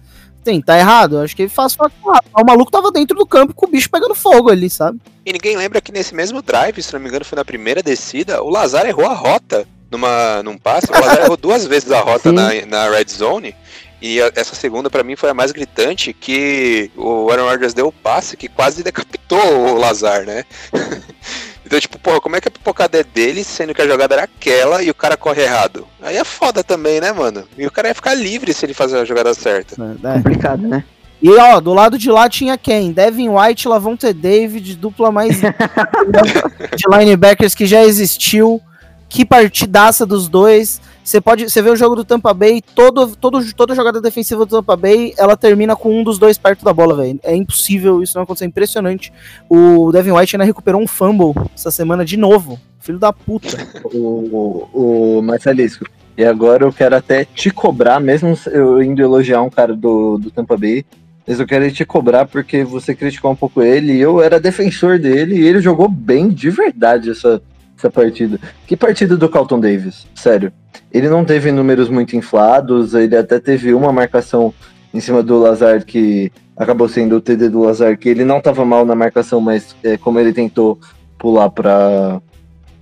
Tem, 0.44 0.60
tá 0.60 0.78
errado? 0.78 1.18
Acho 1.18 1.36
que 1.36 1.42
ele 1.42 1.48
faz 1.48 1.76
o 1.76 2.44
maluco 2.44 2.70
tava 2.70 2.90
dentro 2.90 3.16
do 3.16 3.26
campo 3.26 3.54
com 3.54 3.66
o 3.66 3.70
bicho 3.70 3.90
pegando 3.90 4.14
fogo 4.14 4.50
ali, 4.50 4.68
sabe? 4.68 5.00
E 5.24 5.32
ninguém 5.32 5.56
lembra 5.56 5.80
que 5.80 5.92
nesse 5.92 6.14
mesmo 6.14 6.42
drive, 6.42 6.82
se 6.82 6.92
não 6.92 7.00
me 7.00 7.08
engano, 7.08 7.24
foi 7.24 7.36
na 7.36 7.44
primeira 7.44 7.82
descida, 7.82 8.42
o 8.42 8.50
Lazar 8.50 8.86
errou 8.86 9.06
a 9.06 9.14
rota 9.14 9.66
numa, 9.90 10.42
num 10.42 10.58
passe. 10.58 10.90
O 10.90 10.92
Lazar 10.92 11.22
errou 11.24 11.36
duas 11.36 11.64
vezes 11.66 11.92
a 11.92 12.00
rota 12.00 12.30
Sim. 12.30 12.34
na, 12.34 12.66
na 12.66 12.90
red 12.90 13.06
zone. 13.08 13.54
E 14.00 14.18
essa 14.34 14.56
segunda, 14.56 14.90
pra 14.90 15.04
mim, 15.04 15.14
foi 15.14 15.30
a 15.30 15.34
mais 15.34 15.52
gritante, 15.52 16.12
que 16.12 16.90
o 16.96 17.30
Aaron 17.30 17.48
Rodgers 17.48 17.72
deu 17.72 17.86
o 17.86 17.92
passe 17.92 18.36
que 18.36 18.48
quase 18.48 18.82
decapitou 18.82 19.38
o 19.38 19.78
Lazar, 19.78 20.26
né? 20.26 20.44
então, 21.72 21.80
tipo, 21.80 21.98
porra, 21.98 22.20
como 22.20 22.36
é 22.36 22.40
que 22.40 22.48
a 22.48 22.50
pipocada 22.50 22.98
é 22.98 23.02
dele, 23.02 23.42
sendo 23.42 23.72
que 23.72 23.80
a 23.80 23.86
jogada 23.86 24.14
era 24.14 24.24
aquela 24.24 24.82
e 24.82 24.90
o 24.90 24.94
cara 24.94 25.16
corre 25.16 25.40
errado? 25.40 25.86
Aí 26.02 26.18
é 26.18 26.22
foda 26.22 26.62
também, 26.62 27.00
né, 27.00 27.12
mano? 27.12 27.44
E 27.56 27.66
o 27.66 27.70
cara 27.70 27.88
ia 27.88 27.94
ficar 27.94 28.12
livre 28.12 28.52
se 28.52 28.66
ele 28.66 28.74
fazer 28.74 28.98
a 28.98 29.06
jogada 29.06 29.32
certa. 29.32 29.74
É. 29.82 30.12
Complicado, 30.16 30.68
né? 30.68 30.84
E 31.22 31.30
ó, 31.30 31.60
do 31.60 31.72
lado 31.72 31.96
de 31.96 32.10
lá 32.10 32.28
tinha 32.28 32.58
quem? 32.58 32.92
Devin 32.92 33.30
White, 33.30 33.66
Lavonte 33.68 34.12
David, 34.12 34.76
dupla 34.76 35.10
mais 35.10 35.40
de 36.76 36.84
linebackers 36.90 37.54
que 37.54 37.64
já 37.64 37.82
existiu. 37.82 38.60
Que 39.08 39.24
partidaça 39.24 40.04
dos 40.04 40.28
dois. 40.28 40.78
Você 41.04 41.20
pode, 41.20 41.50
você 41.50 41.60
vê 41.60 41.68
o 41.68 41.76
jogo 41.76 41.96
do 41.96 42.04
Tampa 42.04 42.32
Bay, 42.32 42.62
todo, 42.74 43.16
todo, 43.16 43.52
toda 43.54 43.74
jogada 43.74 44.00
defensiva 44.00 44.46
do 44.46 44.56
Tampa 44.56 44.76
Bay, 44.76 45.12
ela 45.18 45.36
termina 45.36 45.74
com 45.74 46.00
um 46.00 46.04
dos 46.04 46.18
dois 46.18 46.38
perto 46.38 46.64
da 46.64 46.72
bola, 46.72 46.94
velho. 46.94 47.18
É 47.22 47.34
impossível 47.34 48.02
isso 48.02 48.16
não 48.16 48.22
acontecer, 48.22 48.44
é 48.44 48.48
impressionante. 48.48 49.12
O 49.48 49.90
Devin 49.90 50.12
White 50.12 50.36
ainda 50.36 50.44
recuperou 50.44 50.80
um 50.80 50.86
fumble 50.86 51.34
essa 51.54 51.70
semana 51.70 52.04
de 52.04 52.16
novo. 52.16 52.58
Filho 52.78 52.98
da 52.98 53.12
puta. 53.12 53.56
o, 53.84 54.68
o, 54.72 55.18
o 55.18 55.22
Marcelisco. 55.22 55.86
E 56.16 56.24
agora 56.24 56.64
eu 56.64 56.72
quero 56.72 56.94
até 56.94 57.24
te 57.24 57.50
cobrar, 57.50 57.98
mesmo 57.98 58.38
eu 58.46 58.82
indo 58.82 59.02
elogiar 59.02 59.42
um 59.42 59.50
cara 59.50 59.74
do, 59.74 60.18
do 60.18 60.30
Tampa 60.30 60.56
Bay, 60.56 60.84
mas 61.26 61.40
eu 61.40 61.46
quero 61.46 61.70
te 61.72 61.84
cobrar 61.84 62.26
porque 62.26 62.64
você 62.64 62.94
criticou 62.94 63.30
um 63.30 63.36
pouco 63.36 63.62
ele 63.62 63.94
e 63.94 64.00
eu 64.00 64.20
era 64.20 64.38
defensor 64.38 64.98
dele 64.98 65.36
e 65.36 65.44
ele 65.46 65.60
jogou 65.60 65.88
bem 65.88 66.28
de 66.28 66.50
verdade 66.50 67.10
essa, 67.10 67.40
essa 67.82 67.90
partida. 67.90 68.38
Que 68.66 68.76
partida 68.76 69.16
do 69.16 69.28
Carlton 69.28 69.58
Davis? 69.58 70.06
Sério. 70.14 70.52
Ele 70.92 71.08
não 71.08 71.24
teve 71.24 71.50
números 71.50 71.88
muito 71.88 72.16
inflados, 72.16 72.94
ele 72.94 73.16
até 73.16 73.40
teve 73.40 73.74
uma 73.74 73.92
marcação 73.92 74.54
em 74.94 75.00
cima 75.00 75.22
do 75.22 75.38
Lazar 75.38 75.84
que 75.84 76.30
acabou 76.56 76.88
sendo 76.88 77.16
o 77.16 77.20
TD 77.20 77.48
do 77.48 77.60
Lazar, 77.60 77.98
que 77.98 78.08
ele 78.08 78.24
não 78.24 78.38
estava 78.38 78.64
mal 78.64 78.84
na 78.84 78.94
marcação, 78.94 79.40
mas 79.40 79.74
é, 79.82 79.96
como 79.96 80.20
ele 80.20 80.32
tentou 80.32 80.78
pular 81.18 81.50
para 81.50 82.20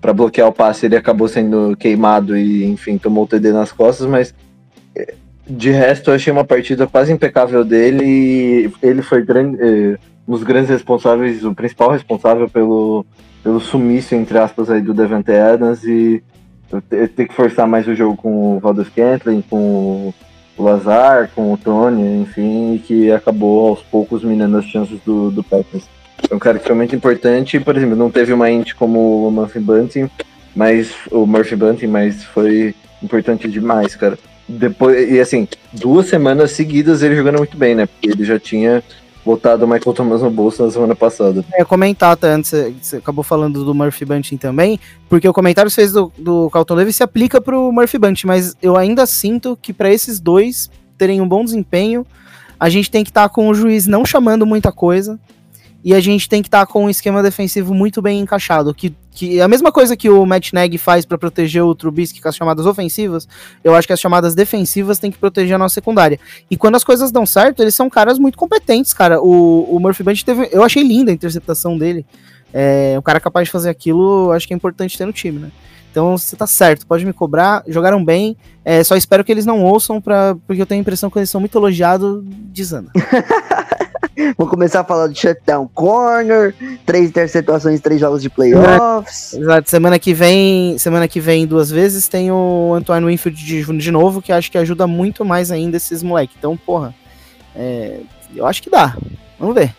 para 0.00 0.14
bloquear 0.14 0.48
o 0.48 0.52
passe, 0.52 0.86
ele 0.86 0.96
acabou 0.96 1.28
sendo 1.28 1.76
queimado 1.76 2.34
e, 2.34 2.64
enfim, 2.64 2.96
tomou 2.96 3.24
o 3.24 3.26
TD 3.26 3.52
nas 3.52 3.70
costas, 3.70 4.06
mas 4.06 4.34
eh, 4.96 5.12
de 5.46 5.70
resto 5.70 6.10
eu 6.10 6.14
achei 6.14 6.32
uma 6.32 6.42
partida 6.42 6.86
quase 6.86 7.12
impecável 7.12 7.62
dele 7.62 8.02
e 8.02 8.72
ele 8.82 9.02
foi 9.02 9.22
grande, 9.22 9.58
eh, 9.60 9.98
um 10.26 10.32
dos 10.32 10.42
grandes 10.42 10.70
responsáveis, 10.70 11.44
o 11.44 11.54
principal 11.54 11.90
responsável 11.90 12.48
pelo, 12.48 13.04
pelo 13.42 13.60
sumiço, 13.60 14.14
entre 14.14 14.38
aspas, 14.38 14.70
aí 14.70 14.80
do 14.80 14.94
Devante 14.94 15.32
Adams 15.32 15.84
e 15.84 16.22
ter 16.88 17.26
que 17.26 17.34
forçar 17.34 17.66
mais 17.66 17.88
o 17.88 17.94
jogo 17.94 18.16
com 18.16 18.56
o 18.56 18.60
Valdez 18.60 18.88
Scantling, 18.88 19.42
com 19.42 20.12
o 20.56 20.62
Lazar, 20.62 21.30
com 21.34 21.52
o 21.52 21.56
Tony, 21.56 22.22
enfim, 22.22 22.80
que 22.84 23.10
acabou 23.10 23.68
aos 23.68 23.82
poucos 23.82 24.22
minando 24.22 24.58
as 24.58 24.64
chances 24.66 25.00
do, 25.04 25.30
do 25.30 25.42
Packers. 25.42 25.84
É 26.30 26.34
um 26.34 26.38
cara 26.38 26.58
extremamente 26.58 26.94
importante, 26.94 27.58
por 27.58 27.76
exemplo, 27.76 27.96
não 27.96 28.10
teve 28.10 28.32
uma 28.32 28.50
int 28.50 28.74
como 28.74 29.26
o 29.26 29.30
Murphy 29.30 29.58
Bunting, 29.58 30.10
mas 30.54 30.94
o 31.10 31.26
Murphy 31.26 31.56
Bunting, 31.56 31.86
mas 31.86 32.22
foi 32.22 32.74
importante 33.02 33.48
demais, 33.48 33.96
cara. 33.96 34.18
Depois, 34.46 35.10
e 35.10 35.20
assim, 35.20 35.48
duas 35.72 36.06
semanas 36.06 36.50
seguidas 36.52 37.02
ele 37.02 37.16
jogando 37.16 37.38
muito 37.38 37.56
bem, 37.56 37.74
né? 37.74 37.86
Porque 37.86 38.10
ele 38.10 38.24
já 38.24 38.38
tinha 38.38 38.82
botado 39.24 39.64
o 39.64 39.68
Michael 39.68 39.94
Thomas 39.94 40.22
no 40.22 40.30
bolso 40.30 40.64
na 40.64 40.70
semana 40.70 40.94
passada. 40.96 41.44
Ia 41.58 41.64
comentar 41.64 42.12
até 42.12 42.28
antes, 42.32 42.52
você- 42.80 42.96
acabou 42.96 43.22
falando 43.22 43.64
do 43.64 43.74
Murphy 43.74 44.04
Bunting 44.04 44.36
também, 44.36 44.78
porque 45.08 45.28
o 45.28 45.32
comentário 45.32 45.68
que 45.70 45.74
você 45.74 45.82
fez 45.82 45.92
do, 45.92 46.10
do 46.18 46.48
Carlton 46.50 46.76
Davis 46.76 46.96
se 46.96 47.02
aplica 47.02 47.40
pro 47.40 47.70
Murphy 47.72 47.98
Bunting, 47.98 48.26
mas 48.26 48.56
eu 48.62 48.76
ainda 48.76 49.04
sinto 49.06 49.58
que 49.60 49.72
para 49.72 49.92
esses 49.92 50.18
dois 50.20 50.70
terem 50.96 51.20
um 51.20 51.28
bom 51.28 51.44
desempenho, 51.44 52.06
a 52.58 52.68
gente 52.68 52.90
tem 52.90 53.02
que 53.04 53.10
estar 53.10 53.28
com 53.28 53.48
o 53.48 53.54
juiz 53.54 53.86
não 53.86 54.04
chamando 54.04 54.44
muita 54.46 54.70
coisa, 54.72 55.18
e 55.84 55.94
a 55.94 56.00
gente 56.00 56.28
tem 56.28 56.42
que 56.42 56.48
estar 56.48 56.66
com 56.66 56.84
um 56.84 56.90
esquema 56.90 57.22
defensivo 57.22 57.74
muito 57.74 58.02
bem 58.02 58.20
encaixado, 58.20 58.74
que 58.74 58.94
que 59.12 59.38
é 59.40 59.42
a 59.42 59.48
mesma 59.48 59.72
coisa 59.72 59.96
que 59.96 60.08
o 60.08 60.24
Matt 60.24 60.52
Nagy 60.52 60.78
faz 60.78 61.04
para 61.04 61.18
proteger 61.18 61.62
o 61.64 61.74
Trubisky 61.74 62.20
com 62.20 62.28
as 62.28 62.36
chamadas 62.36 62.64
ofensivas, 62.64 63.28
eu 63.62 63.74
acho 63.74 63.86
que 63.86 63.92
as 63.92 64.00
chamadas 64.00 64.34
defensivas 64.34 64.98
tem 64.98 65.10
que 65.10 65.18
proteger 65.18 65.56
a 65.56 65.58
nossa 65.58 65.74
secundária. 65.74 66.18
E 66.50 66.56
quando 66.56 66.76
as 66.76 66.84
coisas 66.84 67.10
dão 67.10 67.26
certo, 67.26 67.60
eles 67.60 67.74
são 67.74 67.90
caras 67.90 68.18
muito 68.18 68.38
competentes, 68.38 68.94
cara. 68.94 69.20
O, 69.20 69.76
o 69.76 69.80
Murphy 69.80 70.02
Bunch 70.02 70.24
teve, 70.24 70.48
eu 70.52 70.62
achei 70.62 70.82
linda 70.82 71.10
a 71.10 71.14
interceptação 71.14 71.76
dele. 71.76 72.06
É, 72.54 72.94
um 72.98 73.02
cara 73.02 73.20
capaz 73.20 73.46
de 73.46 73.52
fazer 73.52 73.68
aquilo, 73.68 74.32
acho 74.32 74.46
que 74.46 74.54
é 74.54 74.56
importante 74.56 74.96
ter 74.96 75.04
no 75.04 75.12
time, 75.12 75.38
né? 75.38 75.50
Então 75.90 76.16
você 76.16 76.36
tá 76.36 76.46
certo, 76.46 76.86
pode 76.86 77.04
me 77.04 77.12
cobrar, 77.12 77.64
jogaram 77.66 78.04
bem. 78.04 78.36
É, 78.64 78.84
só 78.84 78.96
espero 78.96 79.24
que 79.24 79.32
eles 79.32 79.44
não 79.44 79.64
ouçam, 79.64 80.00
pra, 80.00 80.36
porque 80.46 80.62
eu 80.62 80.66
tenho 80.66 80.80
a 80.80 80.82
impressão 80.82 81.10
que 81.10 81.18
eles 81.18 81.30
são 81.30 81.40
muito 81.40 81.58
elogiados, 81.58 82.22
desanda. 82.24 82.92
Vou 84.36 84.46
começar 84.46 84.80
a 84.80 84.84
falar 84.84 85.08
de 85.08 85.18
shutdown 85.18 85.68
corner, 85.74 86.54
três 86.84 87.08
interceptações, 87.10 87.80
três 87.80 88.00
jogos 88.00 88.22
de 88.22 88.30
playoffs. 88.30 89.34
Exato. 89.34 89.70
Semana 89.70 89.98
que 89.98 90.12
vem, 90.12 90.78
semana 90.78 91.06
que 91.08 91.20
vem 91.20 91.46
duas 91.46 91.70
vezes 91.70 92.08
tem 92.08 92.30
o 92.30 92.74
Antoine 92.74 93.06
Winfield 93.06 93.44
de, 93.44 93.78
de 93.78 93.90
novo, 93.90 94.22
que 94.22 94.32
acho 94.32 94.50
que 94.50 94.58
ajuda 94.58 94.86
muito 94.86 95.24
mais 95.24 95.50
ainda 95.50 95.76
esses 95.76 96.02
moleques. 96.02 96.36
Então, 96.38 96.56
porra, 96.56 96.94
é, 97.54 98.00
eu 98.34 98.46
acho 98.46 98.62
que 98.62 98.70
dá. 98.70 98.96
Vamos 99.38 99.54
ver. 99.54 99.74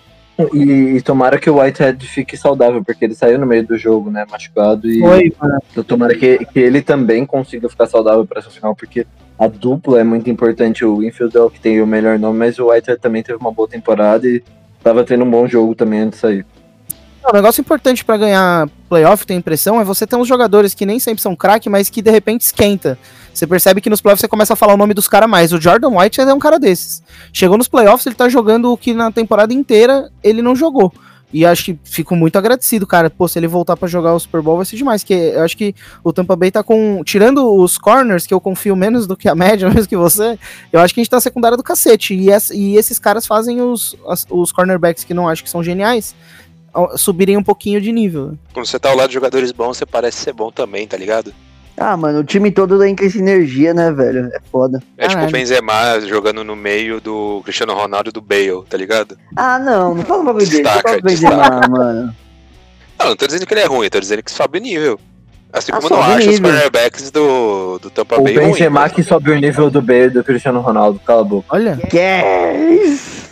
E, 0.54 0.98
e 0.98 1.02
tomara 1.02 1.38
que 1.38 1.50
o 1.50 1.60
Whitehead 1.60 2.06
fique 2.08 2.36
saudável, 2.36 2.84
porque 2.84 3.06
ele 3.06 3.14
saiu 3.14 3.38
no 3.38 3.46
meio 3.46 3.66
do 3.66 3.78
jogo, 3.78 4.10
né, 4.10 4.26
machucado. 4.30 4.90
E 4.90 5.00
Foi, 5.00 5.34
mano. 5.40 5.60
então 5.72 5.84
tomara 5.84 6.16
que, 6.16 6.46
que 6.46 6.60
ele 6.60 6.82
também 6.82 7.26
consiga 7.26 7.70
ficar 7.70 7.86
saudável 7.86 8.26
para 8.26 8.40
essa 8.40 8.50
final, 8.50 8.76
porque 8.76 9.06
a 9.42 9.48
dupla 9.48 10.00
é 10.00 10.04
muito 10.04 10.30
importante. 10.30 10.86
O 10.86 10.98
Winfield 10.98 11.36
é 11.36 11.42
o 11.42 11.50
que 11.50 11.60
tem 11.60 11.82
o 11.82 11.88
melhor 11.88 12.20
nome, 12.20 12.38
mas 12.38 12.60
o 12.60 12.68
Whitehead 12.68 13.02
também 13.02 13.24
teve 13.24 13.40
uma 13.40 13.52
boa 13.52 13.68
temporada 13.68 14.28
e 14.28 14.44
tava 14.84 15.04
tendo 15.04 15.24
um 15.24 15.32
bom 15.32 15.48
jogo 15.48 15.74
também 15.74 16.02
antes 16.02 16.18
de 16.18 16.22
sair. 16.22 16.46
Um 17.28 17.34
negócio 17.34 17.60
importante 17.60 18.06
pra 18.06 18.18
ganhar 18.18 18.70
playoff, 18.88 19.26
tem 19.26 19.38
impressão, 19.38 19.82
é 19.82 19.84
você 19.84 20.06
ter 20.06 20.16
uns 20.16 20.28
jogadores 20.28 20.76
que 20.76 20.86
nem 20.86 21.00
sempre 21.00 21.24
são 21.24 21.36
craque, 21.36 21.72
mas 21.72 21.90
que 21.90 22.04
de 22.04 22.12
repente 22.12 22.42
esquenta. 22.42 23.00
Você 23.34 23.48
percebe 23.48 23.82
que 23.82 23.90
nos 23.90 24.00
playoffs 24.00 24.22
você 24.22 24.28
começa 24.28 24.54
a 24.54 24.56
falar 24.56 24.76
o 24.76 24.78
nome 24.78 24.94
dos 24.94 25.08
caras 25.08 25.30
mais. 25.30 25.52
O 25.52 25.60
Jordan 25.60 25.98
White 25.98 26.22
é 26.22 26.32
um 26.32 26.40
cara 26.40 26.60
desses. 26.60 27.02
Chegou 27.34 27.58
nos 27.58 27.68
playoffs, 27.68 28.06
ele 28.06 28.14
tá 28.14 28.30
jogando 28.30 28.72
o 28.72 28.78
que 28.78 28.94
na 28.94 29.12
temporada 29.12 29.52
inteira 29.52 30.12
ele 30.24 30.44
não 30.44 30.56
jogou. 30.56 30.94
E 31.34 31.46
acho 31.46 31.66
que 31.66 31.80
fico 31.84 32.16
muito 32.16 32.38
agradecido, 32.38 32.86
cara. 32.86 33.10
Pô, 33.10 33.28
se 33.28 33.40
ele 33.40 33.48
voltar 33.48 33.78
pra 33.78 33.88
jogar 33.88 34.14
o 34.14 34.20
Super 34.20 34.42
Bowl 34.42 34.58
vai 34.58 34.66
ser 34.66 34.76
demais. 34.76 35.04
Que 35.04 35.14
eu 35.14 35.42
acho 35.44 35.56
que 35.56 35.74
o 36.04 36.12
Tampa 36.12 36.36
Bay 36.36 36.52
tá 36.52 36.62
com. 36.64 37.02
Tirando 37.06 37.54
os 37.56 37.78
corners, 37.78 38.28
que 38.28 38.34
eu 38.34 38.42
confio 38.42 38.76
menos 38.76 39.08
do 39.08 39.16
que 39.16 39.30
a 39.30 39.36
média, 39.36 39.68
menos 39.70 39.88
que 39.88 39.96
você, 39.96 40.38
eu 40.74 40.80
acho 40.80 40.94
que 40.94 41.00
a 41.00 41.04
gente 41.04 41.10
tá 41.12 41.20
secundária 41.22 41.56
do 41.58 41.64
cacete. 41.64 42.14
E, 42.14 42.30
essa- 42.30 42.54
e 42.56 42.76
esses 42.76 43.00
caras 43.00 43.26
fazem 43.26 43.62
os, 43.62 43.96
as- 44.08 44.26
os 44.30 44.52
cornerbacks 44.52 45.04
que 45.04 45.14
não 45.14 45.28
acho 45.30 45.44
que 45.44 45.50
são 45.50 45.64
geniais 45.64 46.14
subirem 46.96 47.36
um 47.36 47.44
pouquinho 47.44 47.82
de 47.82 47.92
nível. 47.92 48.38
Quando 48.54 48.66
você 48.66 48.80
tá 48.80 48.90
ao 48.90 48.96
lado 48.96 49.10
de 49.10 49.14
jogadores 49.16 49.52
bons, 49.52 49.78
você 49.78 49.86
parece 49.86 50.20
ser 50.20 50.34
bom 50.34 50.50
também, 50.52 50.88
tá 50.88 50.96
ligado? 50.96 51.34
Ah, 51.82 51.98
mano, 51.98 52.20
o 52.20 52.24
time 52.24 52.52
todo 52.52 52.84
entra 52.84 53.06
em 53.06 53.10
sinergia, 53.10 53.74
né, 53.74 53.92
velho? 53.92 54.30
É 54.34 54.40
foda. 54.52 54.82
É 54.98 55.08
tipo 55.08 55.24
o 55.26 55.32
Benzema 55.32 56.00
jogando 56.02 56.44
no 56.44 56.56
meio 56.56 57.02
do 57.02 57.42
Cristiano 57.44 57.74
Ronaldo 57.74 58.10
e 58.10 58.14
do 58.14 58.22
Bale, 58.22 58.64
tá 58.70 58.78
ligado? 58.78 59.18
Ah, 59.36 59.58
não, 59.58 59.96
não 59.96 60.04
fala 60.06 60.22
um 60.22 60.26
bagulho 60.26 60.48
dele. 60.48 60.64
Não 60.64 60.72
Destaca, 60.74 60.90
fala 60.90 61.02
Benzema, 61.02 61.62
mano. 61.70 62.16
Não, 63.00 63.08
não 63.10 63.16
tô 63.16 63.26
dizendo 63.26 63.46
que 63.48 63.54
ele 63.54 63.62
é 63.62 63.66
ruim, 63.66 63.90
tô 63.90 64.00
dizendo 64.00 64.22
que 64.22 64.32
sobe 64.32 64.60
o 64.60 64.62
nível. 64.62 65.00
Assim 65.52 65.72
Ah, 65.74 65.82
como 65.82 65.88
eu 65.88 65.98
não 65.98 66.00
o 66.00 66.16
acho 66.16 66.30
os 66.30 66.40
cornerbacks 66.40 67.12
do, 67.12 67.80
do 67.80 67.90
Tampa 67.90 68.20
O 68.20 68.24
Bay 68.24 68.36
ruim. 68.38 68.46
Benzema 68.52 68.90
que 68.90 69.04
sobe 69.04 69.32
o 69.32 69.36
nível 69.40 69.70
do 69.70 69.82
B 69.82 70.10
do 70.10 70.24
Cristiano 70.24 70.62
Ronaldo, 70.62 71.00
cala 71.06 71.22
a 71.22 71.26
boca. 71.26 71.48
Olha, 71.56 71.76
Que 71.90 71.98
é 72.00 72.74
isso? 72.86 73.28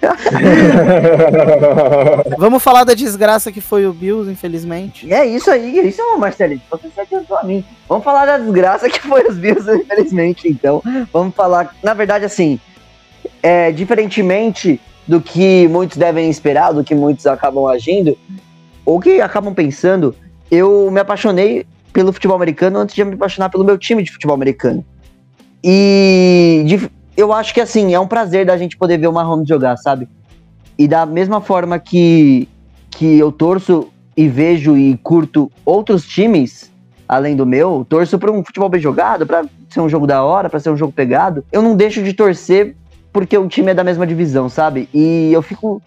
vamos 2.38 2.62
falar 2.62 2.84
da 2.84 2.94
desgraça 2.94 3.50
que 3.50 3.60
foi 3.60 3.86
o 3.86 3.92
Bills, 3.92 4.30
infelizmente. 4.30 5.12
É 5.12 5.26
isso 5.26 5.50
aí, 5.50 5.88
isso 5.88 6.00
é 6.00 6.16
Marcelinho. 6.16 6.62
Você 6.70 6.88
se 6.88 7.00
adiantou 7.00 7.36
a 7.36 7.42
mim. 7.42 7.64
Vamos 7.88 8.04
falar 8.04 8.26
da 8.26 8.38
desgraça 8.38 8.88
que 8.88 9.00
foi 9.00 9.26
os 9.28 9.36
Bills, 9.36 9.68
infelizmente, 9.70 10.48
então. 10.48 10.82
Vamos 11.12 11.34
falar. 11.34 11.74
Na 11.82 11.94
verdade, 11.94 12.24
assim, 12.24 12.60
é, 13.42 13.72
diferentemente 13.72 14.80
do 15.06 15.20
que 15.20 15.66
muitos 15.68 15.96
devem 15.96 16.28
esperar, 16.28 16.72
do 16.72 16.84
que 16.84 16.94
muitos 16.94 17.26
acabam 17.26 17.66
agindo, 17.66 18.16
ou 18.84 19.00
que 19.00 19.20
acabam 19.20 19.54
pensando, 19.54 20.14
eu 20.50 20.90
me 20.90 21.00
apaixonei 21.00 21.66
pelo 21.92 22.12
futebol 22.12 22.36
americano 22.36 22.78
antes 22.78 22.94
de 22.94 23.04
me 23.04 23.14
apaixonar 23.14 23.48
pelo 23.48 23.64
meu 23.64 23.78
time 23.78 24.02
de 24.02 24.12
futebol 24.12 24.34
americano. 24.34 24.84
E 25.64 26.62
eu 27.18 27.32
acho 27.32 27.52
que 27.52 27.60
assim, 27.60 27.92
é 27.92 27.98
um 27.98 28.06
prazer 28.06 28.46
da 28.46 28.56
gente 28.56 28.76
poder 28.76 28.96
ver 28.96 29.08
o 29.08 29.12
Mahomes 29.12 29.48
jogar, 29.48 29.76
sabe? 29.76 30.08
E 30.78 30.86
da 30.86 31.04
mesma 31.04 31.40
forma 31.40 31.76
que, 31.76 32.48
que 32.92 33.18
eu 33.18 33.32
torço 33.32 33.88
e 34.16 34.28
vejo 34.28 34.76
e 34.76 34.96
curto 34.98 35.50
outros 35.64 36.06
times, 36.06 36.72
além 37.08 37.34
do 37.34 37.44
meu, 37.44 37.84
torço 37.88 38.20
para 38.20 38.30
um 38.30 38.44
futebol 38.44 38.68
bem 38.68 38.80
jogado, 38.80 39.26
para 39.26 39.44
ser 39.68 39.80
um 39.80 39.88
jogo 39.88 40.06
da 40.06 40.22
hora, 40.22 40.48
para 40.48 40.60
ser 40.60 40.70
um 40.70 40.76
jogo 40.76 40.92
pegado. 40.92 41.44
Eu 41.50 41.60
não 41.60 41.74
deixo 41.74 42.04
de 42.04 42.12
torcer 42.12 42.76
porque 43.12 43.36
o 43.36 43.48
time 43.48 43.72
é 43.72 43.74
da 43.74 43.82
mesma 43.82 44.06
divisão, 44.06 44.48
sabe? 44.48 44.88
E 44.94 45.32
eu 45.32 45.42
fico 45.42 45.82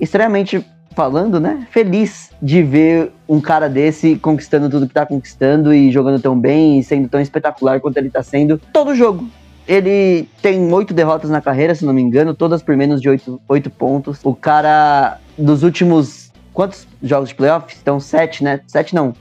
extremamente 0.00 0.66
falando, 0.96 1.38
né? 1.38 1.64
Feliz 1.70 2.30
de 2.42 2.60
ver 2.60 3.12
um 3.28 3.40
cara 3.40 3.68
desse 3.68 4.16
conquistando 4.16 4.68
tudo 4.68 4.88
que 4.88 4.94
tá 4.94 5.06
conquistando 5.06 5.72
e 5.72 5.92
jogando 5.92 6.20
tão 6.20 6.36
bem 6.36 6.80
e 6.80 6.82
sendo 6.82 7.08
tão 7.08 7.20
espetacular 7.20 7.80
quanto 7.80 7.98
ele 7.98 8.10
tá 8.10 8.22
sendo 8.24 8.60
todo 8.72 8.96
jogo. 8.96 9.28
Ele 9.66 10.28
tem 10.40 10.72
oito 10.72 10.92
derrotas 10.92 11.30
na 11.30 11.40
carreira, 11.40 11.74
se 11.74 11.84
não 11.84 11.92
me 11.92 12.02
engano, 12.02 12.34
todas 12.34 12.62
por 12.62 12.76
menos 12.76 13.00
de 13.00 13.08
oito, 13.08 13.70
pontos. 13.70 14.18
O 14.24 14.34
cara 14.34 15.18
dos 15.38 15.62
últimos. 15.62 16.30
Quantos 16.52 16.86
jogos 17.02 17.30
de 17.30 17.34
playoff? 17.34 17.74
Então, 17.80 17.98
sete, 17.98 18.44
né? 18.44 18.60
Sete 18.66 18.94
não. 18.94 19.14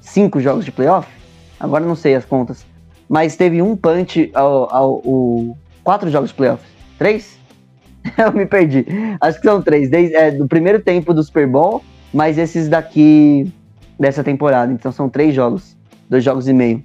Cinco 0.00 0.40
jogos 0.40 0.64
de 0.64 0.72
playoff? 0.72 1.08
Agora 1.58 1.84
não 1.84 1.94
sei 1.94 2.14
as 2.14 2.24
contas. 2.24 2.64
Mas 3.08 3.36
teve 3.36 3.60
um 3.60 3.76
punch 3.76 4.30
ao. 4.34 4.74
ao, 4.74 5.02
ao- 5.04 5.58
quatro 5.82 6.08
jogos 6.10 6.30
de 6.30 6.36
playoff. 6.36 6.62
Três? 6.98 7.38
Eu 8.16 8.32
me 8.32 8.46
perdi. 8.46 8.86
Acho 9.20 9.40
que 9.40 9.46
são 9.46 9.60
três. 9.60 9.90
Desde, 9.90 10.14
é, 10.14 10.30
do 10.30 10.46
primeiro 10.46 10.80
tempo 10.80 11.12
do 11.12 11.22
Super 11.22 11.46
Bowl, 11.46 11.82
mais 12.14 12.38
esses 12.38 12.68
daqui 12.68 13.52
dessa 13.98 14.22
temporada. 14.22 14.72
Então 14.72 14.92
são 14.92 15.08
três 15.08 15.34
jogos. 15.34 15.76
Dois 16.08 16.22
jogos 16.24 16.48
e 16.48 16.52
meio. 16.52 16.82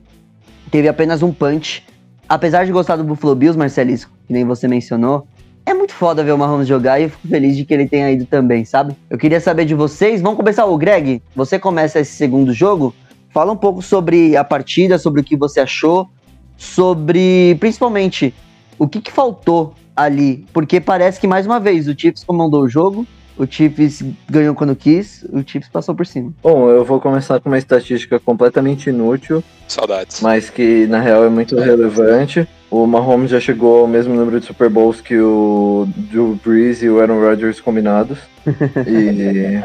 Teve 0.72 0.88
apenas 0.88 1.22
um 1.24 1.32
punch. 1.32 1.86
Apesar 2.28 2.66
de 2.66 2.72
gostar 2.72 2.96
do 2.96 3.04
Buffalo 3.04 3.36
Bills, 3.36 3.58
Marcelisco, 3.58 4.12
que 4.26 4.34
nem 4.34 4.44
você 4.44 4.68
mencionou, 4.68 5.28
é 5.66 5.74
muito 5.74 5.94
foda 5.94 6.24
ver 6.24 6.32
o 6.32 6.38
Mahomes 6.38 6.68
jogar 6.68 7.00
e 7.00 7.04
eu 7.04 7.10
fico 7.10 7.28
feliz 7.28 7.56
de 7.56 7.66
que 7.66 7.74
ele 7.74 7.88
tenha 7.88 8.12
ido 8.12 8.26
também, 8.26 8.66
sabe? 8.66 8.96
Eu 9.10 9.18
queria 9.18 9.40
saber 9.40 9.66
de 9.66 9.74
vocês. 9.74 10.22
Vamos 10.22 10.38
começar 10.38 10.66
o 10.66 10.78
Greg. 10.78 11.22
Você 11.36 11.58
começa 11.58 12.00
esse 12.00 12.14
segundo 12.14 12.54
jogo. 12.54 12.94
Fala 13.32 13.52
um 13.52 13.58
pouco 13.58 13.82
sobre 13.82 14.36
a 14.38 14.44
partida, 14.44 14.98
sobre 14.98 15.22
o 15.22 15.24
que 15.24 15.36
você 15.36 15.60
achou, 15.60 16.10
sobre 16.58 17.56
principalmente 17.60 18.34
o 18.78 18.88
que, 18.88 19.02
que 19.02 19.12
faltou 19.12 19.74
ali, 19.96 20.46
porque 20.52 20.80
parece 20.80 21.20
que 21.20 21.28
mais 21.28 21.46
uma 21.46 21.60
vez 21.60 21.88
o 21.88 21.96
Chiefs 21.98 22.24
comandou 22.24 22.64
o 22.64 22.70
jogo, 22.70 23.08
o 23.38 23.46
Chiefs 23.46 24.02
ganhou 24.30 24.56
quando 24.56 24.76
quis, 24.76 25.24
o 25.32 25.44
Chiefs 25.46 25.70
passou 25.70 25.94
por 25.94 26.06
cima. 26.06 26.32
Bom, 26.42 26.70
eu 26.70 26.86
vou 26.86 27.00
começar 27.02 27.40
com 27.40 27.50
uma 27.50 27.58
estatística 27.58 28.20
completamente 28.20 28.90
inútil, 28.90 29.44
Saudades. 29.68 30.22
mas 30.22 30.50
que 30.50 30.86
na 30.88 31.00
real 31.00 31.26
é 31.26 31.30
muito 31.30 31.56
relevante. 31.58 32.48
O 32.70 32.86
Mahomes 32.88 33.32
já 33.32 33.40
chegou 33.40 33.82
ao 33.82 33.88
mesmo 33.88 34.14
número 34.16 34.40
de 34.40 34.46
Super 34.48 34.70
Bowls 34.70 35.02
que 35.02 35.18
o 35.18 35.88
Drew 35.96 36.40
Brees 36.44 36.82
e 36.82 36.90
o 36.90 37.00
Aaron 37.00 37.20
Rodgers 37.20 37.60
combinados. 37.62 38.18
E 38.88 39.64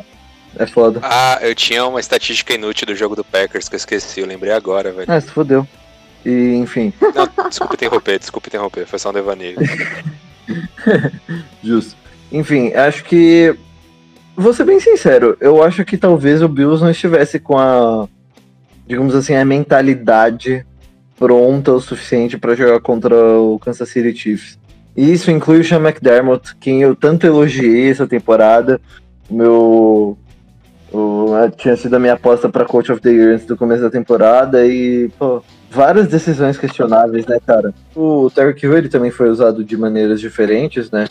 é 0.58 0.66
foda. 0.66 0.98
Ah, 1.02 1.38
eu 1.42 1.54
tinha 1.54 1.84
uma 1.86 2.00
estatística 2.00 2.52
inútil 2.54 2.86
do 2.88 2.94
jogo 2.96 3.14
do 3.14 3.22
Packers 3.24 3.68
que 3.68 3.74
eu 3.74 3.78
esqueci, 3.78 4.20
eu 4.20 4.26
lembrei 4.26 4.52
agora, 4.52 4.90
velho. 4.90 5.06
Ah, 5.10 5.20
se 5.20 5.28
fodeu. 5.30 5.66
E 6.26 6.54
enfim, 6.56 6.92
Não, 7.00 7.48
desculpa 7.48 7.74
interromper, 7.74 8.18
desculpa 8.18 8.48
interromper, 8.48 8.84
foi 8.86 8.98
só 8.98 9.10
um 9.10 9.12
devaneio. 9.12 9.56
justo. 11.62 11.96
Enfim, 12.32 12.72
acho 12.74 13.04
que. 13.04 13.54
Vou 14.36 14.54
ser 14.54 14.64
bem 14.64 14.80
sincero, 14.80 15.36
eu 15.40 15.62
acho 15.62 15.84
que 15.84 15.98
talvez 15.98 16.40
o 16.40 16.48
Bills 16.48 16.82
não 16.82 16.90
estivesse 16.90 17.38
com 17.38 17.58
a. 17.58 18.08
Digamos 18.86 19.14
assim, 19.14 19.34
a 19.34 19.44
mentalidade 19.44 20.64
pronta 21.18 21.72
o 21.72 21.80
suficiente 21.80 22.38
para 22.38 22.54
jogar 22.54 22.80
contra 22.80 23.14
o 23.14 23.58
Kansas 23.58 23.88
City 23.88 24.16
Chiefs. 24.16 24.58
E 24.96 25.12
isso 25.12 25.30
inclui 25.30 25.60
o 25.60 25.64
Sean 25.64 25.80
McDermott, 25.80 26.56
quem 26.56 26.82
eu 26.82 26.96
tanto 26.96 27.26
elogiei 27.26 27.90
essa 27.90 28.06
temporada. 28.06 28.80
Meu. 29.30 30.16
O, 30.92 31.28
tinha 31.56 31.76
sido 31.76 31.94
a 31.94 32.00
minha 32.00 32.14
aposta 32.14 32.48
para 32.48 32.64
Coach 32.64 32.90
of 32.90 33.00
the 33.00 33.10
Year 33.10 33.34
antes 33.34 33.46
do 33.46 33.56
começo 33.56 33.80
da 33.80 33.90
temporada 33.90 34.66
e, 34.66 35.08
pô, 35.16 35.40
várias 35.70 36.08
decisões 36.08 36.58
questionáveis, 36.58 37.24
né, 37.26 37.38
cara? 37.46 37.72
O 37.94 38.28
Tarek 38.28 38.64
Hill 38.64 38.76
ele 38.76 38.88
também 38.88 39.12
foi 39.12 39.30
usado 39.30 39.62
de 39.62 39.76
maneiras 39.76 40.20
diferentes, 40.20 40.90
né? 40.90 41.06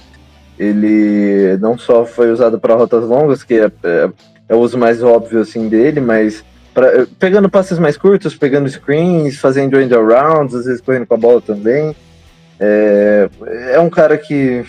Ele 0.60 1.58
não 1.58 1.78
só 1.78 2.06
foi 2.06 2.32
usado 2.32 2.60
para 2.60 2.76
rotas 2.76 3.04
longas, 3.08 3.44
que 3.44 3.54
é, 3.54 3.72
é, 3.84 4.10
é 4.50 4.56
o 4.56 4.60
uso 4.60 4.78
mais 4.78 5.02
óbvio 5.02 5.40
assim 5.40 5.70
dele, 5.70 6.02
mas 6.02 6.44
pra- 6.74 7.08
pegando 7.18 7.50
passes 7.50 7.80
mais 7.80 7.96
curtos, 7.96 8.36
pegando 8.36 8.70
screens, 8.70 9.40
fazendo 9.40 9.80
end 9.80 9.94
arounds, 9.94 10.54
às 10.54 10.66
vezes 10.66 10.82
correndo 10.82 11.08
com 11.08 11.14
a 11.14 11.18
bola 11.18 11.42
também. 11.42 11.96
É, 12.60 13.30
é 13.72 13.80
um 13.80 13.90
cara 13.90 14.18
que 14.18 14.66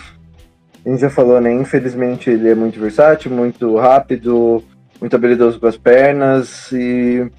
a 0.85 0.89
gente 0.89 1.01
já 1.01 1.09
falou, 1.09 1.41
né? 1.41 1.51
Infelizmente 1.53 2.29
ele 2.29 2.49
é 2.49 2.55
muito 2.55 2.79
versátil, 2.79 3.29
muito 3.29 3.75
rápido, 3.75 4.63
muito 4.99 5.15
habilidoso 5.15 5.59
com 5.59 5.67
as 5.67 5.75
pernas 5.75 6.71
e 6.71 7.29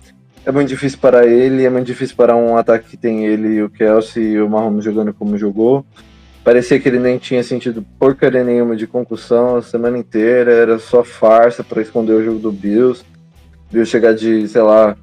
é 0.45 0.53
muito 0.53 0.69
difícil 0.69 0.99
para 1.01 1.25
ele, 1.27 1.65
é 1.65 1.71
muito 1.71 1.87
difícil 1.87 2.17
para 2.17 2.37
um 2.37 2.57
ataque 2.57 2.91
que 2.91 2.97
tem 2.97 3.25
ele, 3.25 3.63
o 3.63 3.71
Kelsey 3.71 4.33
e 4.33 4.41
o 4.43 4.49
Mahomes 4.51 4.85
jogando 4.85 5.15
como 5.15 5.39
jogou. 5.39 5.87
Parecia 6.45 6.81
que 6.81 6.89
ele 6.89 6.99
nem 6.99 7.19
tinha 7.19 7.43
sentido 7.43 7.87
porcaria 7.99 8.43
nenhuma 8.43 8.75
de 8.75 8.87
concussão 8.87 9.57
a 9.57 9.63
semana 9.63 9.97
inteira, 9.97 10.53
era 10.53 10.79
só 10.79 11.05
farsa 11.05 11.63
para 11.63 11.81
esconder 11.81 12.15
o 12.15 12.25
jogo 12.25 12.39
do 12.41 12.51
Bills. 12.51 13.05
Bills 13.71 13.91
chegar 13.91 14.13
de, 14.13 14.49
sei 14.49 14.63
lá, 14.63 14.97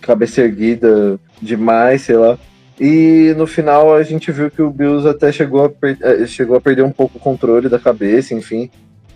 cabeça 0.00 0.40
erguida 0.40 1.18
demais, 1.40 2.02
sei 2.02 2.16
lá. 2.16 2.36
E 2.80 3.34
no 3.36 3.46
final 3.46 3.94
a 3.94 4.02
gente 4.02 4.32
viu 4.32 4.50
que 4.50 4.62
o 4.62 4.70
Bills 4.70 5.08
até 5.08 5.30
chegou 5.30 5.64
a, 5.64 5.68
per 5.68 5.96
eh, 6.00 6.26
chegou 6.26 6.56
a 6.56 6.60
perder 6.60 6.82
um 6.82 6.92
pouco 6.92 7.18
o 7.18 7.20
controle 7.20 7.68
da 7.68 7.78
cabeça, 7.78 8.34
enfim. 8.34 8.70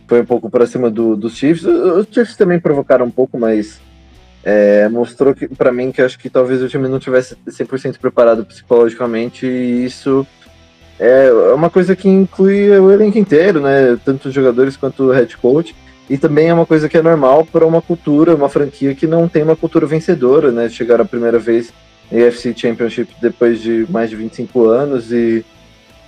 Foi 0.06 0.20
um 0.20 0.24
pouco 0.24 0.48
para 0.48 0.66
cima 0.66 0.90
do, 0.90 1.16
dos 1.16 1.36
Chiefs. 1.36 1.64
Os 1.64 2.06
Chiefs 2.10 2.36
também 2.36 2.60
provocaram 2.60 3.06
um 3.06 3.10
pouco, 3.10 3.38
mas 3.38 3.80
é, 4.44 4.88
mostrou 4.88 5.34
para 5.56 5.72
mim 5.72 5.92
que 5.92 6.02
acho 6.02 6.18
que 6.18 6.28
talvez 6.28 6.62
o 6.62 6.68
time 6.68 6.88
não 6.88 6.98
tivesse 6.98 7.36
100% 7.48 7.98
preparado 7.98 8.44
psicologicamente 8.44 9.46
e 9.46 9.84
isso 9.84 10.26
é 10.98 11.32
uma 11.54 11.70
coisa 11.70 11.96
que 11.96 12.08
inclui 12.08 12.70
o 12.70 12.90
elenco 12.90 13.18
inteiro, 13.18 13.60
né? 13.60 13.98
Tanto 14.04 14.28
os 14.28 14.34
jogadores 14.34 14.76
quanto 14.76 15.04
o 15.04 15.10
head 15.10 15.36
coach. 15.36 15.74
E 16.08 16.18
também 16.18 16.48
é 16.48 16.54
uma 16.54 16.66
coisa 16.66 16.88
que 16.88 16.96
é 16.96 17.02
normal 17.02 17.46
para 17.50 17.66
uma 17.66 17.80
cultura, 17.80 18.34
uma 18.34 18.48
franquia 18.48 18.94
que 18.94 19.06
não 19.06 19.28
tem 19.28 19.42
uma 19.42 19.56
cultura 19.56 19.86
vencedora, 19.86 20.52
né? 20.52 20.68
Chegar 20.68 21.00
a 21.00 21.04
primeira 21.04 21.38
vez 21.38 21.72
na 22.10 22.26
AFC 22.26 22.54
Championship 22.56 23.14
depois 23.20 23.60
de 23.60 23.86
mais 23.88 24.10
de 24.10 24.16
25 24.16 24.68
anos 24.68 25.10
e 25.10 25.44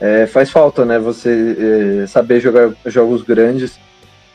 é, 0.01 0.27
faz 0.27 0.51
falta, 0.51 0.85
né? 0.85 0.99
Você 0.99 2.03
é, 2.03 2.07
saber 2.07 2.41
jogar 2.41 2.73
jogos 2.87 3.23
grandes. 3.23 3.79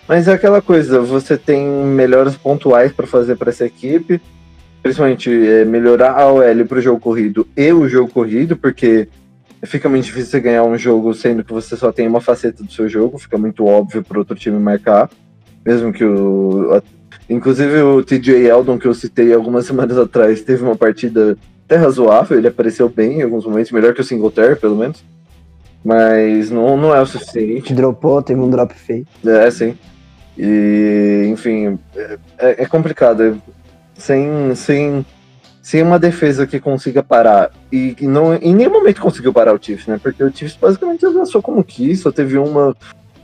Mas 0.08 0.28
é 0.28 0.34
aquela 0.34 0.62
coisa, 0.62 1.00
você 1.00 1.38
tem 1.38 1.68
melhores 1.68 2.36
pontuais 2.36 2.92
para 2.92 3.06
fazer 3.06 3.36
para 3.36 3.52
essa 3.52 3.66
equipe, 3.66 4.20
principalmente 4.82 5.30
é, 5.30 5.64
melhorar 5.64 6.14
a 6.14 6.32
OL 6.32 6.66
para 6.68 6.80
o 6.80 6.82
jogo 6.82 7.00
corrido 7.00 7.48
e 7.56 7.72
o 7.72 7.88
jogo 7.88 8.12
corrido, 8.12 8.58
porque 8.58 9.08
fica 9.64 9.90
muito 9.90 10.06
difícil 10.06 10.32
você 10.32 10.40
ganhar 10.40 10.64
um 10.64 10.78
jogo 10.78 11.14
sendo 11.14 11.44
que 11.44 11.54
você 11.54 11.76
só 11.76 11.92
tem 11.92 12.08
uma 12.08 12.22
faceta 12.22 12.64
do 12.64 12.72
seu 12.72 12.88
jogo, 12.88 13.18
fica 13.18 13.38
muito 13.38 13.66
óbvio 13.66 14.04
para 14.04 14.20
outro 14.20 14.36
time 14.36 14.60
marcar, 14.60 15.10
mesmo 15.66 15.92
que 15.92 16.04
o. 16.04 16.82
Inclusive 17.30 17.82
o 17.82 18.04
TJ 18.04 18.48
Eldon, 18.48 18.80
que 18.80 18.88
eu 18.88 18.94
citei 18.94 19.34
algumas 19.34 19.66
semanas 19.68 19.98
atrás, 19.98 20.42
teve 20.42 20.64
uma 20.64 20.76
partida 20.76 21.38
até 21.66 21.76
razoável, 21.76 22.38
ele 22.38 22.48
apareceu 22.48 22.90
bem 22.90 23.20
em 23.20 23.22
alguns 23.22 23.46
momentos, 23.46 23.72
melhor 23.72 23.94
que 23.94 24.02
o 24.02 24.04
Singletary, 24.04 24.56
pelo 24.56 24.76
menos. 24.76 25.04
Mas 25.84 26.50
não, 26.50 26.76
não 26.76 26.94
é 26.94 27.00
o 27.00 27.06
suficiente. 27.06 27.74
Dropou, 27.74 28.22
teve 28.22 28.40
um 28.40 28.50
drop 28.50 28.74
feio. 28.74 29.06
É, 29.26 29.50
sim. 29.50 29.78
E, 30.38 31.28
enfim, 31.30 31.78
é, 32.38 32.64
é 32.64 32.66
complicado. 32.66 33.42
Sem, 33.96 34.56
sem, 34.56 35.06
sem 35.62 35.84
uma 35.84 36.00
defesa 36.00 36.48
que 36.48 36.60
consiga 36.60 37.04
parar, 37.04 37.52
e, 37.72 37.96
não 38.02 38.34
em 38.34 38.56
nenhum 38.56 38.72
momento 38.72 39.02
conseguiu 39.02 39.34
parar 39.34 39.54
o 39.54 39.60
Chiefs, 39.62 39.88
né? 39.88 40.00
Porque 40.02 40.24
o 40.24 40.32
Chiefs 40.32 40.58
basicamente 40.60 41.06
avançou 41.06 41.42
como 41.42 41.64
quis, 41.64 42.00
só 42.00 42.12
teve 42.12 42.38
uma, 42.38 42.76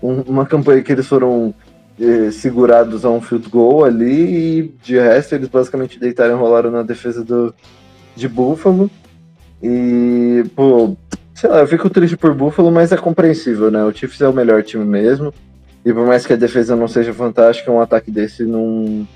um, 0.02 0.22
uma 0.22 0.46
campanha 0.46 0.82
que 0.82 0.92
eles 0.92 1.08
foram 1.08 1.54
eh, 2.00 2.30
segurados 2.32 3.06
a 3.06 3.10
um 3.10 3.22
field 3.22 3.50
goal 3.50 3.86
ali, 3.86 4.60
e 4.60 4.74
de 4.84 4.98
resto 4.98 5.36
eles 5.36 5.48
basicamente 5.48 6.00
deitaram 6.00 6.36
e 6.36 6.40
rolaram 6.40 6.70
na 6.70 6.84
defesa 6.84 7.24
do, 7.24 7.54
de 8.16 8.28
Buffalo. 8.28 8.92
E, 9.64 10.44
pô, 10.56 10.96
sei 11.34 11.50
lá, 11.50 11.60
eu 11.60 11.68
fico 11.68 11.90
triste 11.90 12.18
por 12.18 12.34
Buffalo, 12.34 12.72
mas 12.72 12.92
é 12.92 12.98
compreensível, 12.98 13.72
né? 13.72 13.84
O 13.84 13.94
Chiefs 13.94 14.22
é 14.22 14.28
o 14.28 14.34
melhor 14.34 14.62
time 14.62 14.86
mesmo. 14.86 15.34
E 15.86 15.94
por 15.94 16.06
mais 16.06 16.26
que 16.26 16.34
a 16.34 16.38
defesa 16.38 16.76
não 16.76 16.88
seja 16.88 17.14
fantástica, 17.14 17.72
um 17.72 17.80
ataque 17.80 18.10
desse 18.10 18.44
não. 18.44 19.08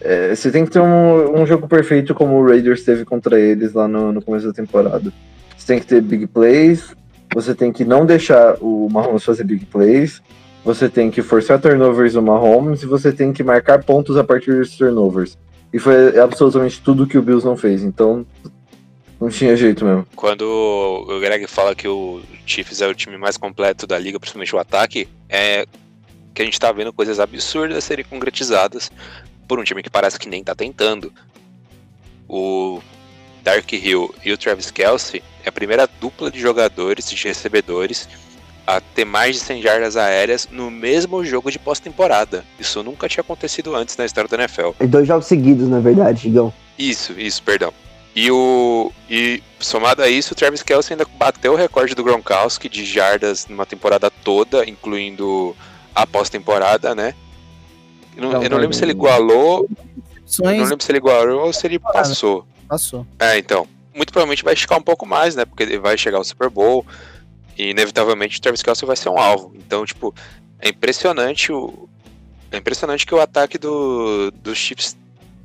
É, 0.00 0.34
você 0.34 0.50
tem 0.50 0.64
que 0.64 0.70
ter 0.70 0.80
um, 0.80 1.40
um, 1.40 1.46
jogo 1.46 1.66
perfeito 1.66 2.14
como 2.14 2.36
o 2.36 2.46
Raiders 2.46 2.84
teve 2.84 3.04
contra 3.04 3.40
eles 3.40 3.72
lá 3.72 3.88
no, 3.88 4.12
no, 4.12 4.22
começo 4.22 4.46
da 4.46 4.52
temporada. 4.52 5.12
Você 5.56 5.66
tem 5.66 5.80
que 5.80 5.86
ter 5.86 6.00
big 6.00 6.26
plays, 6.26 6.94
você 7.34 7.54
tem 7.54 7.72
que 7.72 7.84
não 7.84 8.04
deixar 8.04 8.56
o 8.60 8.88
Mahomes 8.90 9.24
fazer 9.24 9.44
big 9.44 9.64
plays, 9.66 10.22
você 10.64 10.88
tem 10.88 11.10
que 11.10 11.22
forçar 11.22 11.60
turnovers 11.60 12.14
no 12.14 12.22
Mahomes 12.22 12.82
e 12.82 12.86
você 12.86 13.12
tem 13.12 13.32
que 13.32 13.42
marcar 13.42 13.82
pontos 13.82 14.16
a 14.16 14.24
partir 14.24 14.54
dos 14.54 14.76
turnovers. 14.76 15.38
E 15.72 15.78
foi 15.78 16.18
absolutamente 16.18 16.80
tudo 16.80 17.06
que 17.06 17.18
o 17.18 17.22
Bills 17.22 17.46
não 17.46 17.56
fez. 17.56 17.82
Então, 17.82 18.24
não 19.20 19.28
tinha 19.28 19.56
jeito 19.56 19.84
mesmo. 19.84 20.06
Quando 20.14 20.42
o 20.42 21.20
Greg 21.20 21.46
fala 21.46 21.74
que 21.74 21.88
o 21.88 22.20
Chiefs 22.44 22.80
é 22.80 22.86
o 22.86 22.94
time 22.94 23.16
mais 23.16 23.36
completo 23.36 23.86
da 23.86 23.98
liga, 23.98 24.20
principalmente 24.20 24.54
o 24.54 24.58
ataque, 24.58 25.08
é 25.28 25.66
que 26.34 26.42
a 26.42 26.44
gente 26.44 26.60
tá 26.60 26.70
vendo 26.70 26.92
coisas 26.92 27.18
absurdas 27.18 27.82
serem 27.82 28.04
concretizadas 28.04 28.90
por 29.46 29.58
um 29.58 29.64
time 29.64 29.82
que 29.82 29.90
parece 29.90 30.18
que 30.18 30.28
nem 30.28 30.42
tá 30.42 30.54
tentando. 30.54 31.12
O 32.28 32.80
Dark 33.42 33.72
Hill 33.72 34.14
e 34.24 34.32
o 34.32 34.38
Travis 34.38 34.70
Kelsey 34.70 35.22
é 35.44 35.48
a 35.48 35.52
primeira 35.52 35.88
dupla 36.00 36.30
de 36.30 36.40
jogadores, 36.40 37.08
de 37.08 37.26
recebedores, 37.26 38.08
a 38.66 38.80
ter 38.80 39.04
mais 39.04 39.36
de 39.36 39.42
100 39.42 39.62
jardas 39.62 39.96
aéreas 39.96 40.48
no 40.50 40.70
mesmo 40.70 41.24
jogo 41.24 41.50
de 41.50 41.58
pós-temporada. 41.58 42.44
Isso 42.58 42.82
nunca 42.82 43.08
tinha 43.08 43.22
acontecido 43.22 43.76
antes 43.76 43.96
na 43.96 44.04
história 44.04 44.28
da 44.28 44.36
NFL. 44.36 44.70
E 44.80 44.86
dois 44.86 45.06
jogos 45.06 45.26
seguidos, 45.26 45.68
na 45.68 45.78
verdade, 45.78 46.26
Igão. 46.26 46.52
Isso, 46.76 47.12
isso, 47.18 47.42
perdão. 47.42 47.72
E, 48.14 48.30
o, 48.30 48.90
e 49.08 49.42
somado 49.60 50.02
a 50.02 50.08
isso, 50.08 50.32
o 50.32 50.34
Travis 50.34 50.62
Kelsey 50.62 50.94
ainda 50.94 51.06
bateu 51.16 51.52
o 51.52 51.56
recorde 51.56 51.94
do 51.94 52.02
Gronkowski 52.02 52.68
de 52.68 52.84
jardas 52.84 53.46
numa 53.46 53.66
temporada 53.66 54.10
toda, 54.10 54.68
incluindo 54.68 55.54
a 55.94 56.06
pós-temporada, 56.06 56.94
né? 56.94 57.14
Eu 58.16 58.22
não, 58.22 58.42
eu 58.42 58.50
não 58.50 58.58
lembro 58.58 58.74
se 58.74 58.84
ele 58.84 58.92
igualou. 58.92 59.68
Eu 60.38 60.44
não 60.44 60.64
lembro 60.64 60.84
se 60.84 60.90
ele 60.90 60.98
igualou 60.98 61.46
ou 61.46 61.52
se 61.52 61.66
ele 61.66 61.78
passou. 61.78 62.46
Passou. 62.68 63.06
É, 63.18 63.38
então. 63.38 63.66
Muito 63.94 64.12
provavelmente 64.12 64.44
vai 64.44 64.54
esticar 64.54 64.78
um 64.78 64.82
pouco 64.82 65.06
mais, 65.06 65.36
né? 65.36 65.44
Porque 65.44 65.62
ele 65.62 65.78
vai 65.78 65.96
chegar 65.96 66.18
ao 66.18 66.24
Super 66.24 66.50
Bowl. 66.50 66.84
E 67.56 67.70
inevitavelmente 67.70 68.38
o 68.38 68.40
Travis 68.42 68.62
Kelsey 68.62 68.86
vai 68.86 68.96
ser 68.96 69.08
um 69.08 69.18
alvo. 69.18 69.52
Então, 69.54 69.84
tipo, 69.86 70.14
é 70.60 70.68
impressionante 70.68 71.52
o. 71.52 71.88
É 72.50 72.58
impressionante 72.58 73.06
que 73.06 73.14
o 73.14 73.20
ataque 73.20 73.58
do, 73.58 74.30
dos 74.30 74.56
Chiefs 74.56 74.96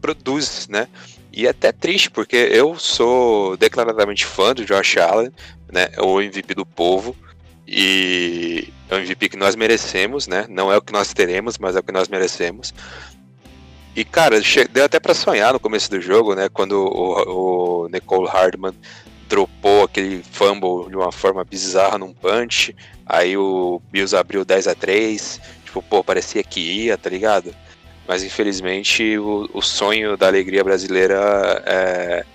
produz, 0.02 0.68
né? 0.68 0.88
E 1.32 1.48
é 1.48 1.50
até 1.50 1.72
triste, 1.72 2.12
porque 2.12 2.36
eu 2.36 2.78
sou 2.78 3.56
declaradamente 3.56 4.26
fã 4.26 4.54
do 4.54 4.66
Josh 4.66 4.98
Allen, 4.98 5.32
né? 5.72 5.90
O 6.00 6.22
MVP 6.22 6.54
do 6.54 6.66
povo. 6.66 7.16
E 7.72 8.68
é 8.90 8.96
um 8.96 9.00
MVP 9.00 9.30
que 9.30 9.38
nós 9.38 9.56
merecemos, 9.56 10.28
né? 10.28 10.46
Não 10.50 10.72
é 10.72 10.78
o 10.78 10.82
que 10.82 10.92
nós 10.92 11.14
teremos, 11.14 11.58
mas 11.58 11.76
é 11.76 11.80
o 11.80 11.84
que 11.84 11.94
nós 11.94 12.10
merecemos. 12.10 12.74
E, 13.96 14.04
cara, 14.04 14.42
deu 14.72 14.84
até 14.84 15.00
para 15.00 15.14
sonhar 15.14 15.54
no 15.54 15.60
começo 15.60 15.90
do 15.90 16.02
jogo, 16.02 16.36
né? 16.36 16.50
Quando 16.50 16.74
o, 16.74 17.86
o 17.86 17.88
Nicole 17.88 18.28
Hardman 18.28 18.74
dropou 19.30 19.86
aquele 19.86 20.22
fumble 20.32 20.90
de 20.90 20.98
uma 20.98 21.14
forma 21.14 21.46
bizarra 21.46 21.98
num 21.98 22.14
punch. 22.14 22.76
Aí 23.06 23.38
o 23.38 23.82
Bills 23.90 24.14
abriu 24.14 24.44
10 24.44 24.68
a 24.68 24.76
3 24.76 25.40
Tipo, 25.72 25.82
pô, 25.82 26.04
parecia 26.04 26.44
que 26.44 26.60
ia, 26.60 26.98
tá 26.98 27.10
ligado? 27.10 27.56
Mas 28.06 28.24
infelizmente 28.24 29.18
o, 29.18 29.50
o 29.54 29.62
sonho 29.62 30.18
da 30.18 30.28
alegria 30.28 30.66
brasileira 30.66 31.64
é, 31.66 32.26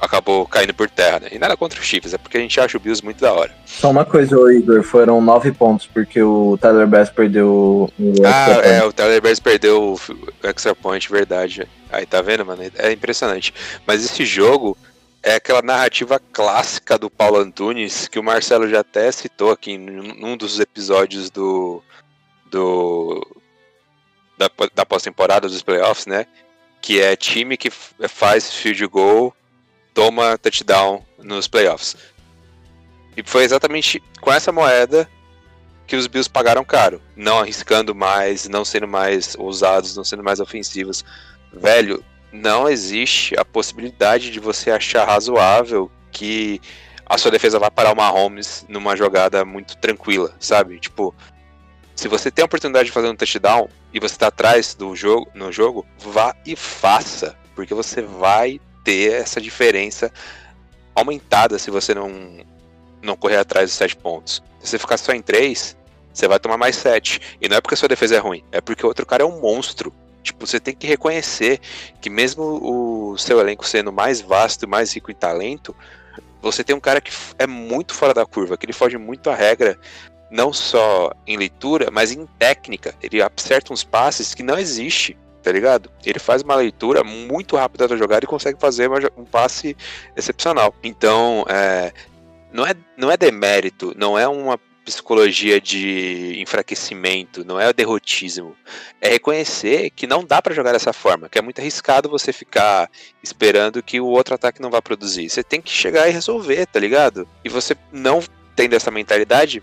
acabou 0.00 0.46
caindo 0.46 0.74
por 0.74 0.88
terra, 0.88 1.20
né? 1.20 1.28
E 1.32 1.38
nada 1.38 1.56
contra 1.56 1.80
os 1.80 1.86
Chiefs, 1.86 2.14
é 2.14 2.18
porque 2.18 2.36
a 2.36 2.40
gente 2.40 2.58
acha 2.60 2.76
o 2.76 2.80
Bills 2.80 3.04
muito 3.04 3.20
da 3.20 3.32
hora. 3.32 3.52
Só 3.66 3.90
uma 3.90 4.04
coisa, 4.04 4.36
Igor, 4.52 4.82
foram 4.82 5.20
nove 5.20 5.52
pontos, 5.52 5.86
porque 5.86 6.22
o 6.22 6.58
Tyler 6.60 6.86
Bass 6.86 7.10
perdeu 7.10 7.48
o 7.48 8.12
Ah, 8.24 8.60
é, 8.62 8.84
o 8.84 8.92
Tyler 8.92 9.20
Bass 9.20 9.40
perdeu 9.40 9.94
o 9.94 10.46
extra 10.46 10.74
point, 10.74 11.10
verdade. 11.10 11.68
Aí 11.90 12.06
tá 12.06 12.20
vendo, 12.22 12.44
mano? 12.44 12.62
É 12.76 12.92
impressionante. 12.92 13.52
Mas 13.86 14.04
esse 14.04 14.24
jogo 14.24 14.76
é 15.22 15.36
aquela 15.36 15.62
narrativa 15.62 16.20
clássica 16.32 16.98
do 16.98 17.08
Paulo 17.08 17.38
Antunes, 17.38 18.08
que 18.08 18.18
o 18.18 18.22
Marcelo 18.22 18.68
já 18.68 18.80
até 18.80 19.10
citou 19.10 19.50
aqui 19.50 19.78
num 19.78 20.36
dos 20.36 20.60
episódios 20.60 21.30
do. 21.30 21.82
do 22.50 23.26
da, 24.36 24.50
da 24.74 24.84
pós-temporada 24.84 25.48
dos 25.48 25.62
playoffs, 25.62 26.06
né? 26.06 26.26
Que 26.82 27.00
é 27.00 27.16
time 27.16 27.56
que 27.56 27.70
faz 27.70 28.52
field 28.52 28.86
goal 28.86 29.34
toma 29.94 30.36
touchdown 30.36 31.02
nos 31.22 31.48
playoffs. 31.48 31.96
E 33.16 33.22
foi 33.24 33.44
exatamente 33.44 34.02
com 34.20 34.32
essa 34.32 34.50
moeda 34.50 35.08
que 35.86 35.96
os 35.96 36.06
Bills 36.06 36.28
pagaram 36.28 36.64
caro, 36.64 37.00
não 37.14 37.38
arriscando 37.38 37.94
mais, 37.94 38.48
não 38.48 38.64
sendo 38.64 38.88
mais 38.88 39.36
ousados, 39.38 39.96
não 39.96 40.02
sendo 40.02 40.24
mais 40.24 40.40
ofensivos. 40.40 41.04
Velho, 41.52 42.04
não 42.32 42.68
existe 42.68 43.38
a 43.38 43.44
possibilidade 43.44 44.30
de 44.30 44.40
você 44.40 44.70
achar 44.70 45.06
razoável 45.06 45.90
que 46.10 46.60
a 47.06 47.16
sua 47.18 47.30
defesa 47.30 47.58
vai 47.58 47.70
parar 47.70 47.92
o 47.92 47.96
Mahomes 47.96 48.64
numa 48.68 48.96
jogada 48.96 49.44
muito 49.44 49.76
tranquila, 49.76 50.34
sabe? 50.40 50.80
Tipo, 50.80 51.14
se 51.94 52.08
você 52.08 52.30
tem 52.30 52.42
a 52.42 52.46
oportunidade 52.46 52.86
de 52.86 52.92
fazer 52.92 53.08
um 53.08 53.14
touchdown 53.14 53.68
e 53.92 54.00
você 54.00 54.14
está 54.14 54.28
atrás 54.28 54.74
do 54.74 54.96
jogo, 54.96 55.30
no 55.34 55.52
jogo, 55.52 55.86
vá 55.98 56.34
e 56.44 56.56
faça, 56.56 57.36
porque 57.54 57.74
você 57.74 58.02
vai 58.02 58.60
ter 58.84 59.14
essa 59.14 59.40
diferença 59.40 60.12
aumentada 60.94 61.58
se 61.58 61.70
você 61.70 61.94
não, 61.94 62.12
não 63.02 63.16
correr 63.16 63.38
atrás 63.38 63.70
dos 63.70 63.76
sete 63.76 63.96
pontos. 63.96 64.42
Se 64.60 64.68
você 64.70 64.78
ficar 64.78 64.96
só 64.96 65.12
em 65.12 65.22
três, 65.22 65.76
você 66.12 66.28
vai 66.28 66.38
tomar 66.38 66.56
mais 66.56 66.76
sete. 66.76 67.20
E 67.40 67.48
não 67.48 67.56
é 67.56 67.60
porque 67.60 67.74
sua 67.74 67.88
defesa 67.88 68.16
é 68.16 68.18
ruim, 68.18 68.44
é 68.52 68.60
porque 68.60 68.84
o 68.84 68.88
outro 68.88 69.04
cara 69.04 69.24
é 69.24 69.26
um 69.26 69.40
monstro. 69.40 69.92
Tipo, 70.22 70.46
você 70.46 70.60
tem 70.60 70.74
que 70.74 70.86
reconhecer 70.86 71.60
que 72.00 72.08
mesmo 72.08 72.42
o 72.42 73.18
seu 73.18 73.40
elenco 73.40 73.66
sendo 73.66 73.92
mais 73.92 74.20
vasto 74.20 74.64
e 74.64 74.68
mais 74.68 74.92
rico 74.94 75.10
em 75.10 75.14
talento, 75.14 75.74
você 76.40 76.62
tem 76.62 76.74
um 76.74 76.80
cara 76.80 77.00
que 77.00 77.10
é 77.38 77.46
muito 77.46 77.94
fora 77.94 78.14
da 78.14 78.24
curva, 78.24 78.56
que 78.56 78.64
ele 78.64 78.72
foge 78.72 78.96
muito 78.96 79.28
à 79.28 79.34
regra, 79.34 79.78
não 80.30 80.52
só 80.52 81.12
em 81.26 81.36
leitura, 81.36 81.90
mas 81.90 82.10
em 82.10 82.26
técnica. 82.38 82.94
Ele 83.02 83.22
acerta 83.22 83.72
uns 83.72 83.84
passes 83.84 84.34
que 84.34 84.42
não 84.42 84.58
existe, 84.58 85.16
tá 85.44 85.52
ligado? 85.52 85.90
Ele 86.04 86.18
faz 86.18 86.42
uma 86.42 86.56
leitura 86.56 87.04
muito 87.04 87.54
rápida 87.54 87.86
da 87.86 87.96
jogada 87.96 88.24
e 88.24 88.26
consegue 88.26 88.58
fazer 88.58 88.90
um 89.14 89.24
passe 89.24 89.76
excepcional. 90.16 90.74
Então, 90.82 91.44
é, 91.48 91.92
não, 92.50 92.66
é, 92.66 92.74
não 92.96 93.10
é 93.10 93.16
demérito, 93.16 93.92
não 93.94 94.18
é 94.18 94.26
uma 94.26 94.58
psicologia 94.84 95.60
de 95.60 96.40
enfraquecimento, 96.40 97.44
não 97.44 97.60
é 97.60 97.72
derrotismo. 97.72 98.56
É 99.00 99.10
reconhecer 99.10 99.90
que 99.90 100.06
não 100.06 100.24
dá 100.24 100.40
para 100.40 100.54
jogar 100.54 100.72
dessa 100.72 100.92
forma, 100.92 101.28
que 101.28 101.38
é 101.38 101.42
muito 101.42 101.60
arriscado 101.60 102.08
você 102.08 102.32
ficar 102.32 102.90
esperando 103.22 103.82
que 103.82 104.00
o 104.00 104.06
outro 104.06 104.34
ataque 104.34 104.62
não 104.62 104.70
vá 104.70 104.80
produzir. 104.80 105.28
Você 105.28 105.42
tem 105.42 105.60
que 105.60 105.70
chegar 105.70 106.08
e 106.08 106.12
resolver, 106.12 106.66
tá 106.66 106.80
ligado? 106.80 107.28
E 107.44 107.48
você 107.50 107.76
não 107.92 108.22
tendo 108.56 108.74
essa 108.74 108.90
mentalidade, 108.90 109.62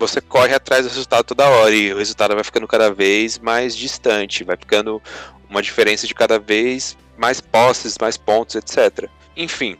você 0.00 0.20
corre 0.20 0.54
atrás 0.54 0.86
do 0.86 0.88
resultado 0.88 1.24
toda 1.24 1.46
hora 1.46 1.74
e 1.74 1.92
o 1.92 1.98
resultado 1.98 2.34
vai 2.34 2.42
ficando 2.42 2.66
cada 2.66 2.90
vez 2.90 3.38
mais 3.38 3.76
distante, 3.76 4.42
vai 4.42 4.56
ficando 4.56 5.00
uma 5.48 5.60
diferença 5.60 6.06
de 6.06 6.14
cada 6.14 6.38
vez 6.38 6.96
mais 7.18 7.38
posses, 7.40 7.98
mais 8.00 8.16
pontos, 8.16 8.56
etc. 8.56 9.10
Enfim, 9.36 9.76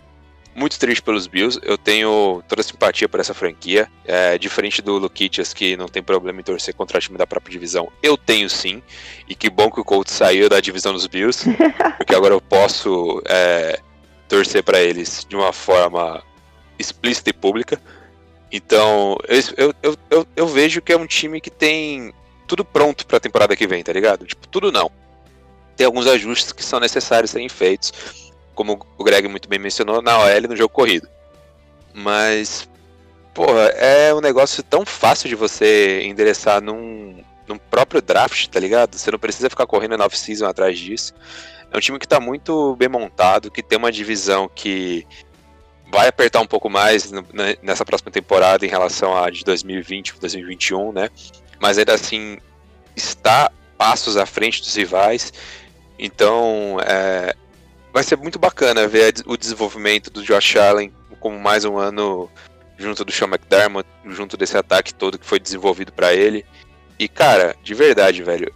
muito 0.54 0.78
triste 0.78 1.00
pelos 1.00 1.26
Bills. 1.26 1.58
Eu 1.62 1.78
tenho 1.78 2.42
toda 2.46 2.60
a 2.60 2.64
simpatia 2.64 3.08
por 3.08 3.18
essa 3.18 3.32
franquia. 3.32 3.90
É, 4.04 4.36
diferente 4.36 4.82
do 4.82 4.98
Lukitias, 4.98 5.54
que 5.54 5.74
não 5.74 5.88
tem 5.88 6.02
problema 6.02 6.38
em 6.38 6.44
torcer 6.44 6.74
contra 6.74 6.98
o 6.98 7.00
time 7.00 7.16
da 7.16 7.26
própria 7.26 7.52
divisão, 7.52 7.90
eu 8.02 8.18
tenho 8.18 8.50
sim. 8.50 8.82
E 9.26 9.34
que 9.34 9.48
bom 9.48 9.70
que 9.70 9.80
o 9.80 9.84
Colts 9.84 10.12
saiu 10.12 10.50
da 10.50 10.60
divisão 10.60 10.92
dos 10.92 11.06
Bills, 11.06 11.48
porque 11.96 12.14
agora 12.14 12.34
eu 12.34 12.42
posso 12.42 13.22
é, 13.26 13.80
torcer 14.28 14.62
para 14.62 14.80
eles 14.80 15.24
de 15.26 15.34
uma 15.34 15.52
forma 15.52 16.22
explícita 16.78 17.30
e 17.30 17.32
pública. 17.32 17.80
Então, 18.52 19.16
eu, 19.56 19.74
eu, 19.82 19.96
eu, 20.10 20.26
eu 20.34 20.46
vejo 20.46 20.82
que 20.82 20.92
é 20.92 20.96
um 20.96 21.06
time 21.06 21.40
que 21.40 21.50
tem 21.50 22.12
tudo 22.46 22.64
pronto 22.64 23.06
para 23.06 23.18
a 23.18 23.20
temporada 23.20 23.54
que 23.54 23.66
vem, 23.66 23.82
tá 23.82 23.92
ligado? 23.92 24.26
Tipo, 24.26 24.48
tudo 24.48 24.72
não. 24.72 24.90
Tem 25.76 25.86
alguns 25.86 26.06
ajustes 26.06 26.52
que 26.52 26.64
são 26.64 26.80
necessários 26.80 27.30
serem 27.30 27.48
feitos 27.48 27.92
como 28.60 28.78
o 28.98 29.04
Greg 29.04 29.26
muito 29.26 29.48
bem 29.48 29.58
mencionou, 29.58 30.02
na 30.02 30.18
OL 30.18 30.48
no 30.48 30.54
jogo 30.54 30.68
corrido. 30.68 31.08
Mas, 31.94 32.68
porra, 33.32 33.68
é 33.68 34.12
um 34.12 34.20
negócio 34.20 34.62
tão 34.62 34.84
fácil 34.84 35.30
de 35.30 35.34
você 35.34 36.02
endereçar 36.02 36.60
num, 36.60 37.24
num 37.48 37.56
próprio 37.56 38.02
draft, 38.02 38.48
tá 38.48 38.60
ligado? 38.60 38.98
Você 38.98 39.10
não 39.10 39.18
precisa 39.18 39.48
ficar 39.48 39.66
correndo 39.66 39.96
na 39.96 40.04
off-season 40.04 40.44
atrás 40.44 40.78
disso. 40.78 41.14
É 41.72 41.76
um 41.78 41.80
time 41.80 41.98
que 41.98 42.06
tá 42.06 42.20
muito 42.20 42.76
bem 42.76 42.88
montado, 42.90 43.50
que 43.50 43.62
tem 43.62 43.78
uma 43.78 43.90
divisão 43.90 44.46
que 44.46 45.06
vai 45.90 46.08
apertar 46.08 46.40
um 46.40 46.46
pouco 46.46 46.70
mais 46.70 47.10
nessa 47.62 47.84
próxima 47.84 48.10
temporada 48.10 48.64
em 48.64 48.68
relação 48.68 49.16
à 49.16 49.28
de 49.28 49.44
2020, 49.44 50.14
2021, 50.20 50.92
né? 50.92 51.10
Mas 51.60 51.78
ainda 51.78 51.94
assim 51.94 52.38
está 52.96 53.50
passos 53.76 54.16
à 54.16 54.24
frente 54.24 54.60
dos 54.60 54.74
rivais. 54.74 55.32
Então, 55.98 56.78
é, 56.84 57.34
vai 57.92 58.02
ser 58.02 58.16
muito 58.16 58.38
bacana 58.38 58.86
ver 58.86 59.14
o 59.26 59.36
desenvolvimento 59.36 60.10
do 60.10 60.22
Josh 60.22 60.56
Allen 60.56 60.92
como 61.18 61.38
mais 61.38 61.64
um 61.64 61.76
ano 61.76 62.30
junto 62.78 63.04
do 63.04 63.12
Sean 63.12 63.28
McDermott, 63.28 63.86
junto 64.06 64.36
desse 64.36 64.56
ataque 64.56 64.94
todo 64.94 65.18
que 65.18 65.26
foi 65.26 65.38
desenvolvido 65.38 65.92
para 65.92 66.14
ele. 66.14 66.46
E 66.98 67.08
cara, 67.08 67.54
de 67.62 67.74
verdade, 67.74 68.22
velho, 68.22 68.52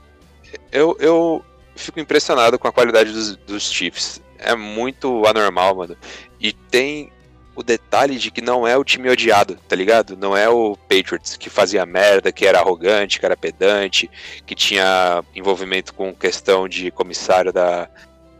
eu, 0.73 0.97
eu 0.99 1.45
fico 1.77 2.01
impressionado 2.01 2.59
com 2.59 2.67
a 2.67 2.73
qualidade 2.73 3.13
dos, 3.13 3.37
dos 3.37 3.71
Chiefs. 3.71 4.23
É 4.39 4.55
muito 4.55 5.27
anormal, 5.27 5.77
mano. 5.77 5.97
E 6.41 6.53
tem 6.53 7.13
o 7.55 7.63
detalhe 7.63 8.17
de 8.17 8.31
que 8.31 8.41
não 8.41 8.67
é 8.67 8.77
o 8.77 8.85
time 8.85 9.09
odiado, 9.09 9.57
tá 9.69 9.77
ligado? 9.77 10.17
Não 10.17 10.37
é 10.37 10.49
o 10.49 10.77
Patriots 10.77 11.37
que 11.37 11.49
fazia 11.49 11.87
merda, 11.87 12.33
que 12.33 12.47
era 12.47 12.59
arrogante, 12.59 13.21
que 13.21 13.27
era 13.27 13.37
pedante, 13.37 14.11
que 14.45 14.55
tinha 14.55 15.23
envolvimento 15.35 15.95
com 15.95 16.15
questão 16.15 16.69
de 16.69 16.91
comissário 16.91 17.53
da, 17.53 17.89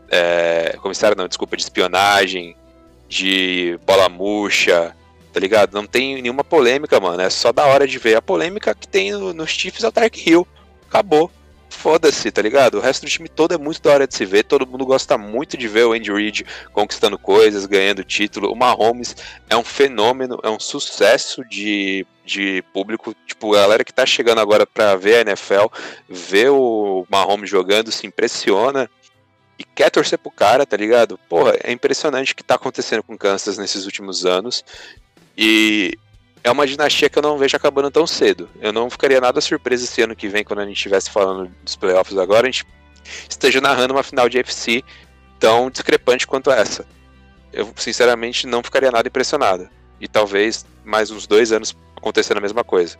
é, 0.09 0.77
comissário 0.81 1.17
não, 1.17 1.27
desculpa, 1.27 1.55
de 1.55 1.63
espionagem, 1.63 2.55
de 3.07 3.79
bola 3.85 4.09
murcha, 4.09 4.95
tá 5.33 5.39
ligado? 5.39 5.73
Não 5.73 5.85
tem 5.85 6.21
nenhuma 6.21 6.43
polêmica, 6.43 6.99
mano. 6.99 7.21
É 7.21 7.29
só 7.29 7.51
da 7.51 7.65
hora 7.65 7.87
de 7.87 7.97
ver. 7.97 8.15
A 8.15 8.21
polêmica 8.21 8.73
que 8.73 8.87
tem 8.87 9.11
no, 9.11 9.33
nos 9.33 9.49
Chiefs 9.51 9.83
é 9.83 9.87
o 9.87 9.91
Tark 9.91 10.15
Hill. 10.15 10.47
Acabou. 10.87 11.31
Foda-se, 11.75 12.31
tá 12.31 12.41
ligado? 12.41 12.77
O 12.77 12.81
resto 12.81 13.05
do 13.05 13.09
time 13.09 13.27
todo 13.29 13.53
é 13.53 13.57
muito 13.57 13.81
da 13.81 13.91
hora 13.91 14.07
de 14.07 14.15
se 14.15 14.25
ver. 14.25 14.43
Todo 14.43 14.65
mundo 14.65 14.85
gosta 14.85 15.17
muito 15.17 15.55
de 15.55 15.67
ver 15.67 15.85
o 15.85 15.93
Andy 15.93 16.11
Reid 16.11 16.45
conquistando 16.71 17.17
coisas, 17.17 17.65
ganhando 17.65 18.03
título. 18.03 18.51
O 18.51 18.55
Mahomes 18.55 19.15
é 19.49 19.55
um 19.55 19.63
fenômeno, 19.63 20.39
é 20.41 20.49
um 20.49 20.59
sucesso 20.59 21.43
de, 21.45 22.07
de 22.25 22.63
público. 22.73 23.15
Tipo, 23.27 23.53
a 23.53 23.59
galera 23.59 23.83
que 23.83 23.93
tá 23.93 24.05
chegando 24.05 24.39
agora 24.39 24.65
pra 24.65 24.95
ver 24.95 25.17
a 25.17 25.21
NFL, 25.21 25.67
ver 26.09 26.49
o 26.49 27.05
Mahomes 27.09 27.49
jogando, 27.49 27.91
se 27.91 28.07
impressiona 28.07 28.89
e 29.59 29.63
quer 29.63 29.91
torcer 29.91 30.17
pro 30.17 30.31
cara, 30.31 30.65
tá 30.65 30.77
ligado? 30.77 31.19
Porra, 31.29 31.55
é 31.63 31.71
impressionante 31.71 32.33
o 32.33 32.35
que 32.35 32.43
tá 32.43 32.55
acontecendo 32.55 33.03
com 33.03 33.13
o 33.13 33.17
Kansas 33.17 33.57
nesses 33.57 33.85
últimos 33.85 34.25
anos. 34.25 34.63
E 35.37 35.99
é 36.45 36.51
uma 36.51 36.67
dinastia 36.67 37.09
que 37.09 37.17
eu 37.17 37.23
não 37.23 37.39
vejo 37.39 37.57
acabando 37.57 37.89
tão 37.89 38.05
cedo. 38.05 38.47
Eu 38.61 38.71
não 38.71 38.87
ficaria 38.87 39.19
nada 39.19 39.41
surpreso 39.41 39.83
esse 39.83 39.99
ano 40.03 40.15
que 40.15 40.29
vem, 40.29 40.43
quando 40.43 40.59
a 40.59 40.65
gente 40.65 40.77
estivesse 40.77 41.09
falando 41.09 41.51
dos 41.63 41.75
playoffs 41.75 42.15
agora, 42.19 42.43
a 42.43 42.51
gente 42.51 42.63
esteja 43.27 43.59
narrando 43.59 43.95
uma 43.95 44.03
final 44.03 44.29
de 44.29 44.37
FC 44.37 44.83
tão 45.39 45.71
discrepante 45.71 46.27
quanto 46.27 46.51
essa. 46.51 46.85
Eu, 47.51 47.73
sinceramente, 47.75 48.45
não 48.45 48.61
ficaria 48.61 48.91
nada 48.91 49.07
impressionado. 49.07 49.67
E 49.99 50.07
talvez 50.07 50.63
mais 50.83 51.09
uns 51.09 51.25
dois 51.25 51.51
anos 51.51 51.75
acontecendo 51.97 52.37
a 52.37 52.41
mesma 52.41 52.63
coisa. 52.63 52.95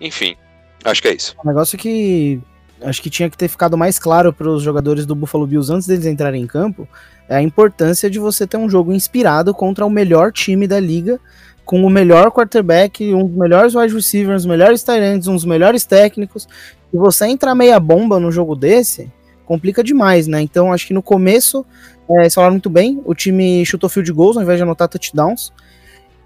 Enfim, 0.00 0.34
acho 0.82 1.02
que 1.02 1.08
é 1.08 1.14
isso. 1.14 1.36
O 1.44 1.46
negócio 1.46 1.76
que 1.76 2.40
acho 2.80 3.02
que 3.02 3.10
tinha 3.10 3.28
que 3.28 3.36
ter 3.36 3.48
ficado 3.48 3.76
mais 3.76 3.98
claro 3.98 4.32
para 4.32 4.48
os 4.48 4.62
jogadores 4.62 5.04
do 5.04 5.14
Buffalo 5.14 5.46
Bills 5.46 5.70
antes 5.70 5.86
deles 5.86 6.06
entrarem 6.06 6.42
em 6.42 6.46
campo 6.46 6.88
é 7.28 7.36
a 7.36 7.42
importância 7.42 8.08
de 8.08 8.18
você 8.18 8.46
ter 8.46 8.56
um 8.56 8.70
jogo 8.70 8.92
inspirado 8.92 9.52
contra 9.52 9.84
o 9.84 9.90
melhor 9.90 10.32
time 10.32 10.66
da 10.66 10.80
liga, 10.80 11.20
com 11.68 11.84
o 11.84 11.90
melhor 11.90 12.30
quarterback, 12.30 13.12
um 13.12 13.26
dos 13.26 13.36
melhores 13.36 13.74
wide 13.74 13.92
receivers, 13.92 14.40
os 14.40 14.46
melhores 14.46 14.82
tight 14.82 15.28
um 15.28 15.34
dos 15.34 15.44
melhores 15.44 15.84
técnicos. 15.84 16.48
E 16.90 16.96
você 16.96 17.26
entrar 17.26 17.54
meia 17.54 17.78
bomba 17.78 18.18
no 18.18 18.32
jogo 18.32 18.56
desse, 18.56 19.12
complica 19.44 19.84
demais, 19.84 20.26
né? 20.26 20.40
Então 20.40 20.72
acho 20.72 20.86
que 20.86 20.94
no 20.94 21.02
começo, 21.02 21.66
é, 22.08 22.20
eles 22.20 22.32
falaram 22.32 22.54
muito 22.54 22.70
bem, 22.70 23.02
o 23.04 23.14
time 23.14 23.66
chutou 23.66 23.90
field 23.90 24.10
goals 24.14 24.38
ao 24.38 24.42
invés 24.42 24.56
de 24.56 24.62
anotar 24.62 24.88
touchdowns. 24.88 25.52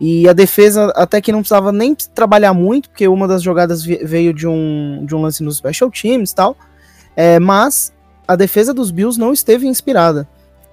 E 0.01 0.29
a 0.29 0.33
defesa 0.33 0.93
até 0.95 1.21
que 1.21 1.33
não 1.33 1.41
precisava 1.41 1.73
nem 1.73 1.93
trabalhar 1.93 2.55
muito, 2.55 2.89
porque 2.89 3.09
uma 3.09 3.27
das 3.27 3.43
jogadas 3.43 3.85
veio 3.85 4.33
de 4.33 4.47
um, 4.47 5.05
de 5.05 5.13
um 5.13 5.23
lance 5.23 5.43
nos 5.43 5.57
special 5.57 5.91
teams 5.91 6.31
e 6.31 6.35
tal. 6.37 6.57
É, 7.17 7.41
mas 7.41 7.93
a 8.29 8.37
defesa 8.37 8.73
dos 8.73 8.93
Bills 8.93 9.19
não 9.19 9.33
esteve 9.33 9.67
inspirada. 9.67 10.29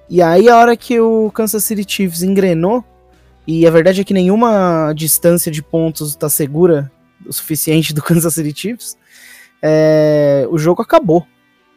E 0.07 0.21
aí 0.21 0.47
a 0.47 0.57
hora 0.57 0.77
que 0.77 0.99
o 0.99 1.31
Kansas 1.31 1.63
City 1.63 1.83
Chiefs 1.91 2.21
engrenou, 2.21 2.85
e 3.51 3.65
a 3.65 3.71
verdade 3.71 3.99
é 3.99 4.03
que 4.03 4.13
nenhuma 4.13 4.93
distância 4.95 5.51
de 5.51 5.63
pontos 5.63 6.09
está 6.09 6.29
segura 6.29 6.91
o 7.25 7.33
suficiente 7.33 7.95
do 7.95 8.03
Kansas 8.03 8.35
City 8.35 8.53
Chiefs, 8.55 8.95
é, 9.59 10.47
o 10.51 10.57
jogo 10.59 10.83
acabou. 10.83 11.25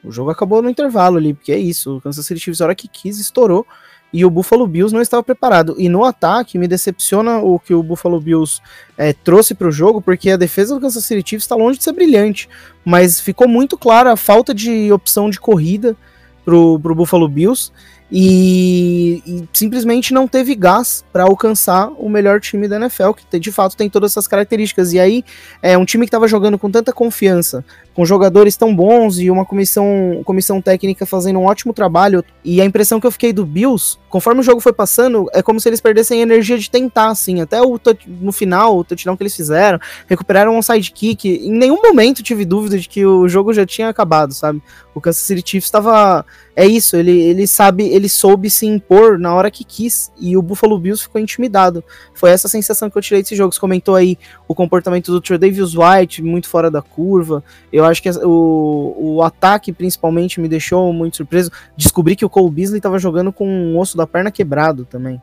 O 0.05 0.13
jogo 0.13 0.29
acabou 0.29 0.61
no 0.61 0.69
intervalo 0.69 1.17
ali, 1.17 1.33
porque 1.33 1.51
é 1.51 1.57
isso. 1.57 1.97
O 1.97 2.01
Kansas 2.03 2.27
City 2.27 2.39
Chiefs, 2.39 2.61
a 2.61 2.67
hora 2.67 2.75
que 2.75 2.87
quis, 2.87 3.19
estourou 3.19 3.67
e 4.13 4.23
o 4.23 4.29
Buffalo 4.29 4.67
Bills 4.67 4.93
não 4.93 5.01
estava 5.01 5.23
preparado. 5.23 5.75
E 5.79 5.89
no 5.89 6.05
ataque, 6.05 6.59
me 6.59 6.69
decepciona 6.69 7.39
o 7.39 7.59
que 7.59 7.73
o 7.73 7.83
Buffalo 7.83 8.21
Bills 8.21 8.61
é, 8.99 9.15
trouxe 9.15 9.55
para 9.55 9.69
o 9.69 9.73
jogo, 9.73 10.03
porque 10.03 10.29
a 10.29 10.37
defesa 10.37 10.75
do 10.75 10.81
Kansas 10.83 11.07
City 11.07 11.27
Chiefs 11.27 11.45
está 11.45 11.57
longe 11.57 11.79
de 11.79 11.85
ser 11.85 11.93
brilhante, 11.93 12.51
mas 12.85 13.19
ficou 13.19 13.49
muito 13.49 13.79
clara 13.79 14.13
a 14.13 14.17
falta 14.17 14.53
de 14.53 14.93
opção 14.93 15.31
de 15.31 15.41
corrida 15.41 15.97
para 16.45 16.55
o 16.55 16.79
Buffalo 16.79 17.29
Bills 17.29 17.73
e, 18.15 19.23
e 19.27 19.49
simplesmente 19.55 20.13
não 20.13 20.29
teve 20.29 20.55
gás 20.55 21.03
para 21.11 21.23
alcançar 21.23 21.91
o 21.97 22.11
melhor 22.11 22.43
time 22.43 22.69
da 22.69 22.77
NFL, 22.77 23.13
que 23.13 23.41
de 23.41 23.51
fato 23.51 23.75
tem 23.75 23.89
todas 23.89 24.13
essas 24.13 24.27
características. 24.27 24.93
E 24.93 25.01
aí, 25.01 25.25
é 25.63 25.79
um 25.79 25.85
time 25.87 26.05
que 26.05 26.09
estava 26.09 26.29
jogando 26.29 26.59
com 26.59 26.71
tanta 26.71 26.93
confiança, 26.93 27.65
com 27.95 28.05
jogadores 28.05 28.55
tão 28.55 28.77
bons 28.77 29.19
e 29.19 29.31
uma 29.31 29.47
comissão, 29.47 30.21
comissão 30.27 30.61
técnica 30.61 31.07
fazendo 31.07 31.39
um 31.39 31.47
ótimo 31.47 31.73
trabalho. 31.73 32.23
E 32.45 32.61
a 32.61 32.67
impressão 32.67 33.01
que 33.01 33.07
eu 33.07 33.11
fiquei 33.11 33.33
do 33.33 33.47
Bills, 33.47 33.97
conforme 34.11 34.41
o 34.41 34.45
jogo 34.45 34.61
foi 34.61 34.75
passando, 34.75 35.27
é 35.33 35.41
como 35.41 35.59
se 35.59 35.71
eles 35.71 35.81
perdessem 35.81 36.21
energia 36.21 36.59
de 36.59 36.71
tentar, 36.71 37.09
assim. 37.09 37.41
Até 37.41 37.63
o 37.63 37.81
no 38.21 38.31
final, 38.31 38.77
o 38.77 38.85
touchdown 38.85 39.17
que 39.17 39.23
eles 39.23 39.35
fizeram, 39.35 39.79
recuperaram 40.07 40.55
um 40.55 40.61
sidekick. 40.61 41.27
Em 41.27 41.53
nenhum 41.53 41.81
momento 41.81 42.23
tive 42.23 42.45
dúvida 42.45 42.79
de 42.79 42.87
que 42.91 43.07
o 43.07 43.27
jogo 43.27 43.55
já 43.55 43.65
tinha 43.65 43.89
acabado, 43.89 44.35
sabe? 44.35 44.63
O 44.95 45.01
Kansas 45.01 45.23
City 45.23 45.43
Chiefs 45.43 45.69
estava. 45.69 46.27
É 46.55 46.67
isso, 46.67 46.97
ele, 46.97 47.19
ele 47.19 47.47
sabe. 47.47 47.89
Ele 47.89 48.09
soube 48.09 48.51
se 48.51 48.67
impor 48.67 49.19
na 49.19 49.35
hora 49.35 49.51
que 49.51 49.65
quis 49.65 50.13
e 50.21 50.37
o 50.37 50.43
Buffalo 50.43 50.79
Bills 50.79 51.03
ficou 51.03 51.21
intimidado. 51.21 51.83
Foi 52.13 52.31
essa 52.31 52.47
sensação 52.47 52.91
que 52.91 52.99
eu 52.99 53.03
tirei 53.03 53.23
desse 53.23 53.35
jogo. 53.35 53.55
Você 53.55 53.61
comentou 53.61 53.95
aí 53.95 54.19
o 54.47 54.55
comportamento 54.55 55.11
do 55.11 55.21
Tredavious 55.21 55.75
White 55.75 56.23
muito 56.23 56.49
fora 56.49 56.71
da 56.71 56.83
curva. 56.83 57.43
Eu 57.73 57.85
acho 57.85 58.03
que 58.03 58.11
o, 58.11 58.95
o 58.99 59.23
ataque 59.23 59.73
principalmente 59.73 60.41
me 60.41 60.49
deixou 60.49 60.93
muito 60.93 61.17
surpreso. 61.17 61.51
Descobri 61.77 62.15
que 62.15 62.25
o 62.25 62.31
Cole 62.31 62.51
Beasley 62.51 62.79
estava 62.79 62.99
jogando 62.99 63.33
com 63.33 63.49
um 63.49 63.79
osso 63.79 63.97
da 63.97 64.07
perna 64.07 64.31
quebrado 64.31 64.85
também. 64.85 65.21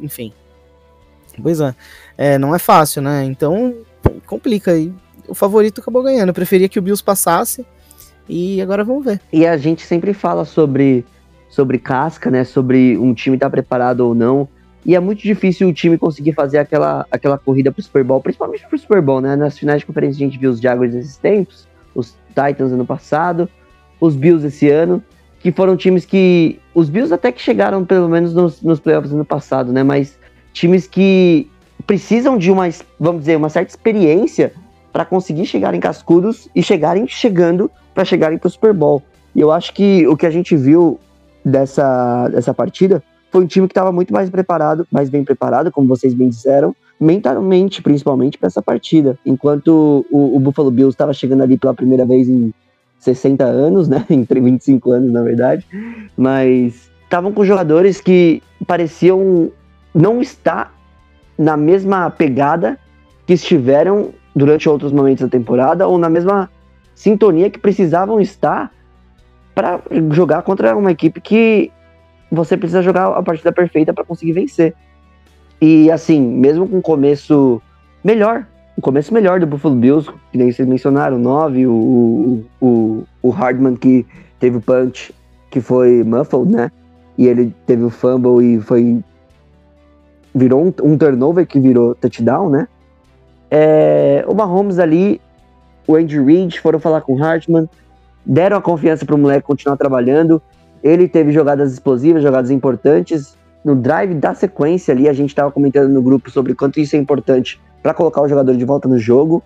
Enfim. 0.00 0.32
Pois 1.42 1.60
é. 1.60 1.74
é 2.16 2.38
não 2.38 2.54
é 2.54 2.58
fácil, 2.60 3.02
né? 3.02 3.24
Então 3.24 3.74
complica 4.26 4.72
aí. 4.72 4.92
O 5.26 5.34
favorito 5.34 5.80
acabou 5.80 6.02
ganhando. 6.04 6.28
Eu 6.28 6.34
preferia 6.34 6.68
que 6.68 6.78
o 6.78 6.82
Bills 6.82 7.02
passasse. 7.02 7.66
E 8.28 8.60
agora 8.60 8.84
vamos 8.84 9.04
ver. 9.04 9.20
E 9.32 9.46
a 9.46 9.56
gente 9.56 9.82
sempre 9.82 10.12
fala 10.12 10.44
sobre, 10.44 11.04
sobre 11.48 11.78
casca, 11.78 12.30
né? 12.30 12.44
Sobre 12.44 12.96
um 12.96 13.14
time 13.14 13.36
estar 13.36 13.46
tá 13.46 13.50
preparado 13.50 14.00
ou 14.00 14.14
não. 14.14 14.48
E 14.84 14.96
é 14.96 15.00
muito 15.00 15.22
difícil 15.22 15.68
o 15.68 15.72
time 15.72 15.96
conseguir 15.96 16.32
fazer 16.32 16.58
aquela, 16.58 17.06
aquela 17.10 17.38
corrida 17.38 17.70
pro 17.70 17.82
Super 17.82 18.02
Bowl, 18.02 18.20
principalmente 18.20 18.66
pro 18.66 18.78
Super 18.78 19.00
Bowl, 19.00 19.20
né? 19.20 19.36
Nas 19.36 19.56
finais 19.56 19.80
de 19.80 19.86
conferência 19.86 20.24
a 20.24 20.28
gente 20.28 20.38
viu 20.38 20.50
os 20.50 20.60
Jaguars 20.60 20.94
esses 20.94 21.16
tempos, 21.16 21.68
os 21.94 22.16
Titans 22.28 22.72
ano 22.72 22.84
passado, 22.84 23.48
os 24.00 24.16
Bills 24.16 24.44
esse 24.46 24.68
ano, 24.68 25.02
que 25.38 25.52
foram 25.52 25.76
times 25.76 26.04
que. 26.04 26.58
Os 26.74 26.88
Bills 26.88 27.14
até 27.14 27.30
que 27.30 27.40
chegaram 27.40 27.84
pelo 27.84 28.08
menos 28.08 28.34
nos, 28.34 28.60
nos 28.62 28.80
playoffs 28.80 29.12
ano 29.12 29.24
passado, 29.24 29.72
né? 29.72 29.82
Mas 29.82 30.18
times 30.52 30.86
que 30.86 31.48
precisam 31.86 32.36
de 32.36 32.50
uma, 32.50 32.68
vamos 32.98 33.22
dizer, 33.22 33.36
uma 33.36 33.48
certa 33.48 33.70
experiência 33.70 34.52
para 34.92 35.04
conseguir 35.04 35.46
chegar 35.46 35.74
em 35.74 35.80
cascudos 35.80 36.48
e 36.54 36.62
chegarem 36.62 37.06
chegando 37.06 37.70
para 37.94 38.04
chegarem 38.04 38.38
para 38.38 38.48
o 38.48 38.50
Super 38.50 38.72
Bowl. 38.72 39.02
E 39.34 39.40
eu 39.40 39.50
acho 39.50 39.72
que 39.72 40.06
o 40.06 40.16
que 40.16 40.26
a 40.26 40.30
gente 40.30 40.56
viu 40.56 40.98
dessa, 41.44 42.28
dessa 42.28 42.52
partida 42.52 43.02
foi 43.30 43.42
um 43.42 43.46
time 43.46 43.66
que 43.66 43.72
estava 43.72 43.90
muito 43.90 44.12
mais 44.12 44.28
preparado, 44.28 44.86
mais 44.90 45.08
bem 45.08 45.24
preparado, 45.24 45.72
como 45.72 45.88
vocês 45.88 46.12
bem 46.12 46.28
disseram, 46.28 46.76
mentalmente, 47.00 47.82
principalmente, 47.82 48.36
para 48.36 48.46
essa 48.46 48.60
partida. 48.60 49.18
Enquanto 49.24 50.04
o, 50.10 50.36
o 50.36 50.38
Buffalo 50.38 50.70
Bills 50.70 50.94
estava 50.94 51.12
chegando 51.14 51.42
ali 51.42 51.56
pela 51.56 51.72
primeira 51.72 52.04
vez 52.04 52.28
em 52.28 52.52
60 52.98 53.42
anos, 53.44 53.88
né? 53.88 54.04
Entre 54.10 54.38
25 54.38 54.92
anos, 54.92 55.10
na 55.10 55.22
verdade. 55.22 55.66
Mas 56.16 56.90
estavam 57.04 57.32
com 57.32 57.44
jogadores 57.44 58.00
que 58.00 58.42
pareciam 58.66 59.50
não 59.94 60.20
estar 60.20 60.72
na 61.38 61.56
mesma 61.56 62.10
pegada 62.10 62.78
que 63.26 63.32
estiveram 63.32 64.10
durante 64.34 64.68
outros 64.68 64.92
momentos 64.92 65.22
da 65.22 65.28
temporada 65.28 65.86
ou 65.88 65.98
na 65.98 66.08
mesma 66.08 66.50
sintonia 66.94 67.50
que 67.50 67.58
precisavam 67.58 68.20
estar 68.20 68.72
para 69.54 69.80
jogar 70.10 70.42
contra 70.42 70.76
uma 70.76 70.90
equipe 70.90 71.20
que 71.20 71.70
você 72.30 72.56
precisa 72.56 72.82
jogar 72.82 73.08
a 73.08 73.22
partida 73.22 73.52
perfeita 73.52 73.92
para 73.92 74.04
conseguir 74.04 74.32
vencer. 74.32 74.74
E 75.60 75.90
assim, 75.90 76.20
mesmo 76.20 76.66
com 76.66 76.78
um 76.78 76.82
começo 76.82 77.60
melhor, 78.02 78.46
um 78.76 78.80
começo 78.80 79.12
melhor 79.12 79.38
do 79.38 79.46
Buffalo 79.46 79.76
Bills, 79.76 80.10
que 80.30 80.38
nem 80.38 80.50
vocês 80.50 80.66
mencionaram, 80.66 81.18
9, 81.18 81.66
o, 81.66 82.44
o, 82.60 83.04
o 83.22 83.30
Hardman 83.30 83.76
que 83.76 84.06
teve 84.40 84.56
o 84.56 84.60
punch 84.60 85.14
que 85.50 85.60
foi 85.60 86.02
muffled, 86.02 86.50
né? 86.50 86.70
E 87.18 87.26
ele 87.26 87.54
teve 87.66 87.84
o 87.84 87.90
fumble 87.90 88.42
e 88.42 88.60
foi 88.60 89.04
virou 90.34 90.64
um, 90.64 90.72
um 90.82 90.96
turnover 90.96 91.46
que 91.46 91.60
virou 91.60 91.94
touchdown, 91.94 92.48
né? 92.48 92.66
É, 93.50 94.24
o 94.26 94.34
Mahomes 94.34 94.78
ali, 94.78 95.20
o 95.86 95.96
Andy 95.96 96.20
Reid 96.20 96.60
foram 96.60 96.78
falar 96.78 97.00
com 97.00 97.14
o 97.14 97.22
Hartman, 97.22 97.68
deram 98.24 98.56
a 98.56 98.62
confiança 98.62 99.04
para 99.04 99.14
o 99.14 99.18
moleque 99.18 99.46
continuar 99.46 99.76
trabalhando. 99.76 100.40
Ele 100.82 101.08
teve 101.08 101.32
jogadas 101.32 101.72
explosivas, 101.72 102.22
jogadas 102.22 102.50
importantes. 102.50 103.36
No 103.64 103.76
drive 103.76 104.14
da 104.14 104.34
sequência 104.34 104.92
ali, 104.92 105.08
a 105.08 105.12
gente 105.12 105.30
estava 105.30 105.50
comentando 105.50 105.92
no 105.92 106.02
grupo 106.02 106.30
sobre 106.30 106.54
quanto 106.54 106.80
isso 106.80 106.96
é 106.96 106.98
importante 106.98 107.60
para 107.82 107.94
colocar 107.94 108.22
o 108.22 108.28
jogador 108.28 108.56
de 108.56 108.64
volta 108.64 108.88
no 108.88 108.98
jogo. 108.98 109.42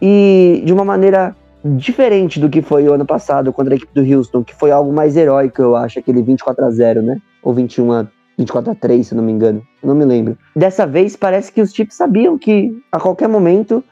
E 0.00 0.62
de 0.64 0.72
uma 0.72 0.84
maneira 0.84 1.34
diferente 1.64 2.38
do 2.38 2.48
que 2.48 2.62
foi 2.62 2.86
o 2.88 2.92
ano 2.92 3.04
passado 3.04 3.52
contra 3.52 3.74
a 3.74 3.76
equipe 3.76 3.92
do 3.94 4.16
Houston, 4.16 4.44
que 4.44 4.54
foi 4.54 4.70
algo 4.70 4.92
mais 4.92 5.16
heróico, 5.16 5.60
eu 5.60 5.74
acho, 5.74 5.98
aquele 5.98 6.22
24 6.22 6.64
a 6.64 6.70
0 6.70 7.02
né? 7.02 7.18
Ou 7.42 7.52
21 7.52 7.92
a 7.92 8.06
24 8.38 8.70
a 8.70 8.74
3, 8.74 9.06
se 9.06 9.14
não 9.14 9.24
me 9.24 9.32
engano. 9.32 9.62
Não 9.82 9.94
me 9.94 10.04
lembro. 10.04 10.36
Dessa 10.54 10.86
vez 10.86 11.16
parece 11.16 11.50
que 11.50 11.60
os 11.60 11.72
Chiefs 11.72 11.96
sabiam 11.96 12.38
que 12.38 12.72
a 12.92 13.00
qualquer 13.00 13.28
momento 13.28 13.82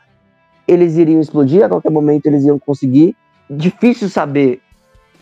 eles 0.66 0.96
iriam 0.96 1.20
explodir, 1.20 1.64
a 1.64 1.68
qualquer 1.68 1.90
momento 1.90 2.26
eles 2.26 2.44
iam 2.44 2.58
conseguir. 2.58 3.16
Difícil 3.48 4.08
saber 4.08 4.60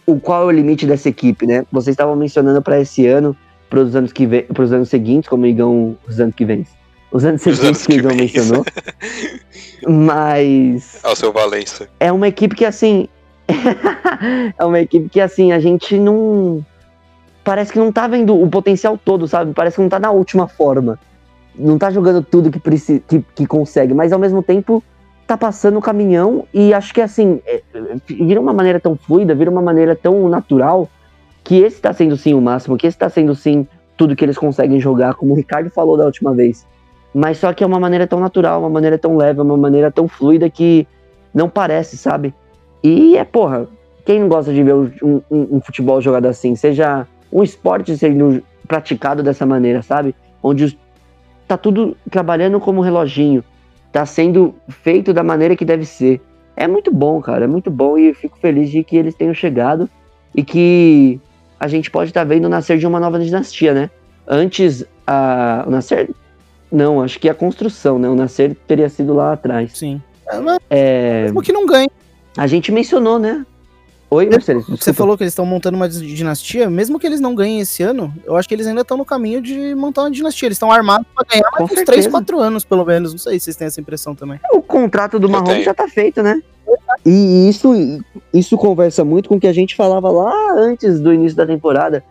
o 0.07 0.19
qual 0.19 0.43
é 0.43 0.47
o 0.47 0.51
limite 0.51 0.87
dessa 0.87 1.09
equipe, 1.09 1.47
né? 1.47 1.65
Vocês 1.71 1.95
estavam 1.95 2.17
mencionando 2.17 2.61
para 2.63 2.81
esse 2.81 3.07
ano, 3.07 3.37
para 3.69 3.81
os 3.81 3.95
anos 3.95 4.13
que 4.13 4.27
vem, 4.27 4.43
para 4.43 4.63
os 4.63 4.73
anos 4.73 4.89
seguintes, 4.89 5.29
como 5.29 5.45
o 5.45 5.47
Igão, 5.47 5.97
os 6.09 6.21
anos 6.21 6.35
que 6.35 6.45
vem. 6.45 6.67
Os 7.11 7.25
anos 7.25 7.43
seguintes 7.43 7.65
anos 7.65 7.87
que, 7.87 7.93
que 7.93 7.99
o 7.99 8.01
Igão 8.01 8.17
mencionou. 8.17 8.65
Mas 9.89 11.01
ao 11.03 11.17
seu 11.17 11.33
Valença. 11.33 11.89
É 11.99 12.13
uma 12.13 12.29
equipe 12.29 12.55
que 12.55 12.65
assim 12.65 13.09
é 14.59 14.65
uma 14.65 14.81
equipe 14.81 15.09
que 15.09 15.21
assim 15.21 15.53
a 15.53 15.59
gente 15.59 15.99
não 15.99 16.65
parece 17.45 17.73
que 17.73 17.79
não 17.79 17.93
tá 17.93 18.07
vendo 18.07 18.41
o 18.41 18.49
potencial 18.49 18.97
todo, 18.97 19.27
sabe? 19.27 19.53
Parece 19.53 19.77
que 19.77 19.83
não 19.83 19.89
tá 19.89 19.99
na 19.99 20.11
última 20.11 20.47
forma. 20.47 20.99
Não 21.55 21.77
tá 21.77 21.91
jogando 21.91 22.23
tudo 22.23 22.51
que, 22.51 22.59
precisa, 22.59 23.01
que, 23.01 23.23
que 23.35 23.47
consegue, 23.47 23.93
mas 23.93 24.13
ao 24.13 24.19
mesmo 24.19 24.43
tempo 24.43 24.83
tá 25.27 25.37
passando 25.37 25.79
o 25.79 25.83
caminhão 25.83 26.47
e 26.53 26.75
acho 26.75 26.93
que 26.93 27.01
assim, 27.01 27.41
é, 27.47 27.63
vira 28.07 28.41
uma 28.41 28.53
maneira 28.53 28.81
tão 28.81 28.97
fluida, 28.97 29.35
vira 29.35 29.51
uma 29.51 29.63
maneira 29.63 29.95
tão 29.95 30.29
natural 30.29 30.89
que 31.45 31.57
esse 31.61 31.81
tá 31.81 31.93
sendo 31.93 32.17
sim 32.17 32.35
o 32.35 32.41
máximo, 32.41 32.77
que 32.77 32.87
esse 32.87 32.97
tá 32.97 33.09
sendo 33.09 33.35
sim 33.35 33.67
tudo 33.97 34.17
que 34.17 34.25
eles 34.25 34.39
conseguem 34.39 34.81
jogar, 34.81 35.15
como 35.15 35.33
o 35.33 35.37
Ricardo 35.37 35.71
falou 35.71 35.97
da 35.97 36.05
última 36.05 36.33
vez. 36.33 36.67
Mas 37.15 37.39
só 37.39 37.53
que 37.53 37.63
é 37.63 37.67
uma 37.67 37.79
maneira 37.79 38.07
tão 38.07 38.21
natural, 38.21 38.61
uma 38.61 38.71
maneira 38.71 38.99
tão 38.99 39.17
leve, 39.17 39.41
uma 39.41 39.57
maneira 39.57 39.91
tão 39.91 40.09
fluida 40.09 40.49
que 40.49 40.87
não 41.33 41.49
parece, 41.49 41.97
sabe? 41.97 42.35
E 42.83 43.17
é, 43.17 43.25
porra, 43.25 43.69
quem 44.05 44.21
não 44.21 44.29
gosta 44.29 44.53
de 44.53 44.63
ver 44.63 44.75
um, 44.75 44.91
um, 45.03 45.23
um 45.31 45.61
futebol 45.61 46.01
jogado 46.01 46.27
assim, 46.27 46.57
seja 46.57 47.07
um 47.33 47.43
esporte 47.43 47.97
sendo 47.97 48.43
praticado 48.67 49.23
dessa 49.23 49.47
maneira, 49.47 49.83
sabe? 49.83 50.15
Onde 50.43 50.79
tá 51.47 51.57
tudo 51.57 51.97
trabalhando 52.11 52.59
como 52.59 52.81
reloginho, 52.81 53.45
tá 53.93 54.07
sendo 54.07 54.55
feito 54.69 55.13
da 55.13 55.23
maneira 55.23 55.55
que 55.55 55.65
deve 55.65 55.85
ser. 55.85 56.21
É 56.57 56.67
muito 56.67 56.91
bom, 56.91 57.21
cara, 57.21 57.45
é 57.45 57.49
muito 57.49 57.71
bom 57.71 57.97
e 57.99 58.09
eu 58.09 58.15
fico 58.15 58.39
feliz 58.39 58.71
de 58.71 58.83
que 58.83 58.97
eles 58.97 59.15
tenham 59.15 59.35
chegado 59.35 59.89
e 60.35 60.43
que 60.43 61.21
a 61.61 61.69
gente 61.69 61.91
pode 61.91 62.11
estar 62.11 62.21
tá 62.21 62.25
vendo 62.25 62.47
o 62.47 62.49
nascer 62.49 62.79
de 62.79 62.87
uma 62.87 62.99
nova 62.99 63.19
dinastia, 63.19 63.73
né? 63.73 63.91
Antes, 64.27 64.85
a, 65.07 65.65
o 65.67 65.71
nascer. 65.71 66.11
Não, 66.71 67.03
acho 67.03 67.21
que 67.21 67.29
a 67.29 67.35
construção, 67.35 67.99
né? 67.99 68.09
O 68.09 68.15
nascer 68.15 68.57
teria 68.67 68.89
sido 68.89 69.15
lá 69.15 69.35
atrás. 69.35 69.77
Sim. 69.77 70.01
É, 70.71 71.25
Mesmo 71.25 71.43
que 71.43 71.53
não 71.53 71.67
ganhe. 71.67 71.91
A 72.37 72.47
gente 72.47 72.73
mencionou, 72.73 73.19
né? 73.19 73.45
Oi, 74.13 74.27
Mercedes. 74.27 74.67
Você 74.69 74.93
falou 74.93 75.17
que 75.17 75.23
eles 75.23 75.33
estão 75.33 75.47
montando 75.47 75.75
uma 75.75 75.89
dinastia, 75.89 76.69
mesmo 76.69 76.99
que 76.99 77.07
eles 77.07 77.19
não 77.19 77.35
ganhem 77.35 77.61
esse 77.61 77.83
ano, 77.83 78.13
eu 78.27 78.37
acho 78.37 78.47
que 78.47 78.55
eles 78.55 78.67
ainda 78.67 78.83
estão 78.83 78.99
no 78.99 79.07
caminho 79.07 79.41
de 79.41 79.75
montar 79.75 80.03
uma 80.03 80.11
dinastia. 80.11 80.49
Eles 80.49 80.57
estão 80.57 80.71
armados 80.71 81.07
para 81.15 81.27
ganhar 81.31 81.51
mais 81.51 81.73
uns 81.73 81.83
3, 81.83 82.07
4 82.09 82.39
anos, 82.39 82.63
pelo 82.63 82.85
menos. 82.85 83.13
Não 83.13 83.19
sei 83.19 83.39
se 83.39 83.45
vocês 83.45 83.57
têm 83.57 83.69
essa 83.69 83.81
impressão 83.81 84.15
também. 84.15 84.39
O 84.53 84.61
contrato 84.61 85.19
do 85.19 85.31
Mahomes 85.31 85.65
já 85.65 85.73
tá 85.73 85.89
feito, 85.89 86.23
né? 86.23 86.43
E 87.07 87.49
isso, 87.49 87.73
isso 88.35 88.59
conversa 88.59 89.03
muito 89.03 89.31
com 89.31 89.37
o 89.37 89.41
que 89.41 89.47
a 89.47 89.53
gente 89.53 89.75
falava 89.75 90.11
lá 90.11 90.35
antes 90.59 91.01
do 91.01 91.15
início 91.15 91.35
da 91.35 91.47
temporada. 91.47 92.05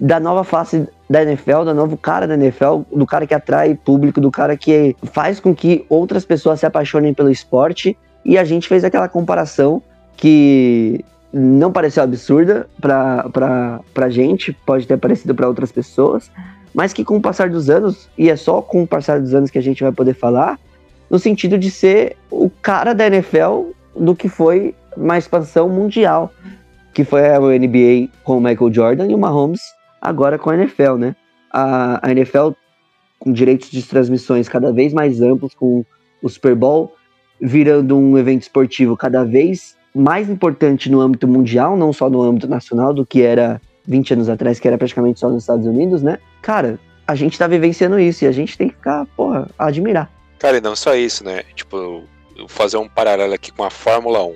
Da 0.00 0.18
nova 0.18 0.42
face 0.42 0.88
da 1.08 1.22
NFL, 1.22 1.64
do 1.64 1.74
novo 1.74 1.98
cara 1.98 2.26
da 2.26 2.32
NFL, 2.32 2.80
do 2.90 3.04
cara 3.04 3.26
que 3.26 3.34
atrai 3.34 3.74
público, 3.74 4.22
do 4.22 4.30
cara 4.30 4.56
que 4.56 4.96
faz 5.12 5.38
com 5.38 5.54
que 5.54 5.84
outras 5.90 6.24
pessoas 6.24 6.60
se 6.60 6.64
apaixonem 6.64 7.12
pelo 7.12 7.30
esporte. 7.30 7.94
E 8.24 8.38
a 8.38 8.44
gente 8.44 8.66
fez 8.66 8.84
aquela 8.84 9.06
comparação 9.06 9.82
que 10.16 11.04
não 11.38 11.70
pareceu 11.70 12.02
absurda 12.02 12.66
pra, 12.80 13.28
pra, 13.28 13.80
pra 13.92 14.08
gente, 14.08 14.52
pode 14.64 14.86
ter 14.86 14.96
parecido 14.96 15.34
para 15.34 15.46
outras 15.46 15.70
pessoas, 15.70 16.30
mas 16.74 16.92
que 16.92 17.04
com 17.04 17.16
o 17.16 17.20
passar 17.20 17.50
dos 17.50 17.68
anos, 17.68 18.08
e 18.16 18.30
é 18.30 18.36
só 18.36 18.62
com 18.62 18.82
o 18.82 18.86
passar 18.86 19.20
dos 19.20 19.34
anos 19.34 19.50
que 19.50 19.58
a 19.58 19.62
gente 19.62 19.82
vai 19.82 19.92
poder 19.92 20.14
falar, 20.14 20.58
no 21.10 21.18
sentido 21.18 21.58
de 21.58 21.70
ser 21.70 22.16
o 22.30 22.48
cara 22.48 22.94
da 22.94 23.06
NFL 23.06 23.70
do 23.94 24.14
que 24.14 24.28
foi 24.28 24.74
uma 24.96 25.18
expansão 25.18 25.68
mundial, 25.68 26.32
que 26.94 27.04
foi 27.04 27.28
a 27.28 27.38
NBA 27.38 28.08
com 28.24 28.38
o 28.38 28.40
Michael 28.40 28.72
Jordan 28.72 29.06
e 29.06 29.14
o 29.14 29.18
Mahomes 29.18 29.60
agora 30.00 30.38
com 30.38 30.48
a 30.48 30.54
NFL, 30.56 30.94
né? 30.94 31.14
A, 31.52 32.06
a 32.06 32.10
NFL 32.12 32.50
com 33.18 33.30
direitos 33.32 33.70
de 33.70 33.82
transmissões 33.82 34.48
cada 34.48 34.72
vez 34.72 34.92
mais 34.92 35.20
amplos, 35.20 35.54
com 35.54 35.84
o 36.22 36.28
Super 36.28 36.54
Bowl 36.54 36.94
virando 37.38 37.98
um 37.98 38.16
evento 38.16 38.42
esportivo 38.42 38.96
cada 38.96 39.22
vez 39.22 39.76
mais 39.96 40.28
importante 40.28 40.90
no 40.90 41.00
âmbito 41.00 41.26
mundial, 41.26 41.76
não 41.76 41.92
só 41.92 42.08
no 42.10 42.22
âmbito 42.22 42.46
nacional, 42.46 42.92
do 42.92 43.04
que 43.06 43.22
era 43.22 43.60
20 43.86 44.12
anos 44.14 44.28
atrás, 44.28 44.60
que 44.60 44.68
era 44.68 44.76
praticamente 44.78 45.18
só 45.20 45.28
nos 45.28 45.42
Estados 45.42 45.66
Unidos, 45.66 46.02
né? 46.02 46.18
Cara, 46.42 46.78
a 47.06 47.14
gente 47.14 47.38
tá 47.38 47.46
vivenciando 47.46 47.98
isso 47.98 48.24
e 48.24 48.28
a 48.28 48.32
gente 48.32 48.56
tem 48.58 48.68
que 48.68 48.74
ficar, 48.74 49.06
porra, 49.16 49.48
admirar. 49.58 50.10
Cara, 50.38 50.58
e 50.58 50.60
não 50.60 50.76
só 50.76 50.94
isso, 50.94 51.24
né? 51.24 51.42
Tipo, 51.54 52.04
fazer 52.48 52.76
um 52.76 52.88
paralelo 52.88 53.32
aqui 53.32 53.50
com 53.52 53.64
a 53.64 53.70
Fórmula 53.70 54.22
1. 54.24 54.34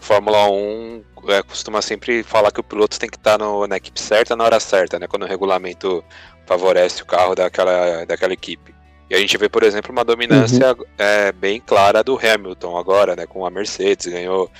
Fórmula 0.00 0.50
1 0.50 1.02
é, 1.28 1.42
costuma 1.42 1.80
sempre 1.80 2.22
falar 2.24 2.50
que 2.50 2.58
o 2.60 2.64
piloto 2.64 2.98
tem 2.98 3.08
que 3.08 3.16
estar 3.16 3.38
no- 3.38 3.66
na 3.68 3.76
equipe 3.76 4.00
certa 4.00 4.34
na 4.34 4.42
hora 4.44 4.58
certa, 4.58 4.98
né? 4.98 5.06
Quando 5.06 5.22
o 5.22 5.28
regulamento 5.28 6.02
favorece 6.44 7.02
o 7.02 7.06
carro 7.06 7.34
daquela, 7.36 8.04
daquela 8.04 8.32
equipe. 8.32 8.74
E 9.12 9.14
a 9.14 9.18
gente 9.18 9.36
vê, 9.36 9.46
por 9.46 9.62
exemplo, 9.62 9.92
uma 9.92 10.06
dominância 10.06 10.74
é, 10.96 11.32
bem 11.32 11.60
clara 11.60 12.02
do 12.02 12.18
Hamilton 12.18 12.78
agora, 12.78 13.14
né? 13.14 13.26
Com 13.26 13.44
a 13.44 13.50
Mercedes, 13.50 14.06
ganhou 14.06 14.50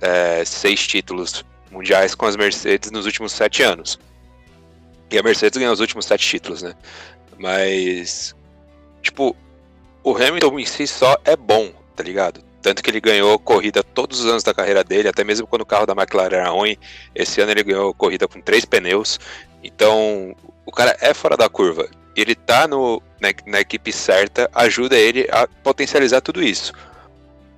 é, 0.00 0.44
seis 0.44 0.86
títulos 0.86 1.44
mundiais 1.68 2.14
com 2.14 2.24
as 2.24 2.36
Mercedes 2.36 2.92
nos 2.92 3.06
últimos 3.06 3.32
sete 3.32 3.60
anos. 3.64 3.98
E 5.10 5.18
a 5.18 5.22
Mercedes 5.24 5.58
ganhou 5.58 5.74
os 5.74 5.80
últimos 5.80 6.06
sete 6.06 6.28
títulos, 6.28 6.62
né? 6.62 6.76
Mas, 7.36 8.36
tipo, 9.02 9.34
o 10.04 10.14
Hamilton 10.14 10.60
em 10.60 10.64
si 10.64 10.86
só 10.86 11.16
é 11.24 11.34
bom, 11.36 11.72
tá 11.96 12.04
ligado? 12.04 12.40
Tanto 12.62 12.84
que 12.84 12.90
ele 12.92 13.00
ganhou 13.00 13.36
corrida 13.36 13.82
todos 13.82 14.20
os 14.20 14.26
anos 14.26 14.44
da 14.44 14.54
carreira 14.54 14.84
dele, 14.84 15.08
até 15.08 15.24
mesmo 15.24 15.44
quando 15.44 15.62
o 15.62 15.66
carro 15.66 15.86
da 15.86 15.92
McLaren 15.92 16.36
era 16.36 16.50
ruim. 16.50 16.76
Esse 17.16 17.40
ano 17.40 17.50
ele 17.50 17.64
ganhou 17.64 17.92
corrida 17.92 18.28
com 18.28 18.40
três 18.40 18.64
pneus. 18.64 19.18
Então, 19.60 20.36
o 20.64 20.70
cara 20.70 20.96
é 21.00 21.12
fora 21.12 21.36
da 21.36 21.48
curva. 21.48 21.90
Ele 22.20 22.34
tá 22.34 22.66
no, 22.66 23.00
na, 23.20 23.28
na 23.46 23.60
equipe 23.60 23.92
certa, 23.92 24.50
ajuda 24.52 24.96
ele 24.96 25.28
a 25.30 25.46
potencializar 25.46 26.20
tudo 26.20 26.42
isso. 26.42 26.72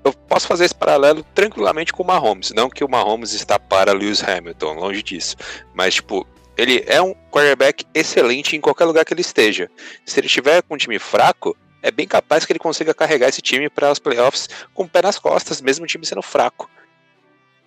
Eu 0.05 0.13
posso 0.13 0.47
fazer 0.47 0.67
esse 0.67 0.75
paralelo 0.75 1.25
tranquilamente 1.35 1.95
com 1.95 2.03
o 2.03 2.07
Mahomes. 2.07 2.51
Não 2.51 2.69
que 2.69 2.85
o 2.85 2.89
Mahomes 2.89 3.33
está 3.33 3.59
para 3.59 3.93
Lewis 3.93 4.23
Hamilton, 4.23 4.75
longe 4.75 5.03
disso. 5.03 5.35
Mas, 5.73 5.95
tipo, 5.95 6.27
ele 6.59 6.85
é 6.87 7.01
um 7.01 7.15
quarterback 7.31 7.87
excelente 7.95 8.55
em 8.55 8.61
qualquer 8.61 8.85
lugar 8.85 9.03
que 9.07 9.15
ele 9.15 9.23
esteja. 9.23 9.71
Se 10.05 10.21
ele 10.21 10.27
estiver 10.27 10.63
com 10.63 10.75
um 10.75 10.79
time 10.79 10.99
fraco, 10.99 11.57
é 11.83 11.91
bem 11.91 12.07
capaz 12.07 12.45
que 12.45 12.53
ele 12.53 12.59
consiga 12.59 12.93
carregar 12.93 13.29
esse 13.29 13.41
time 13.41 13.71
para 13.71 13.91
os 13.91 13.99
playoffs 13.99 14.47
com 14.75 14.83
o 14.83 14.89
pé 14.89 15.01
nas 15.01 15.19
costas, 15.19 15.63
mesmo 15.63 15.85
o 15.85 15.89
time 15.89 16.05
sendo 16.05 16.21
fraco. 16.21 16.69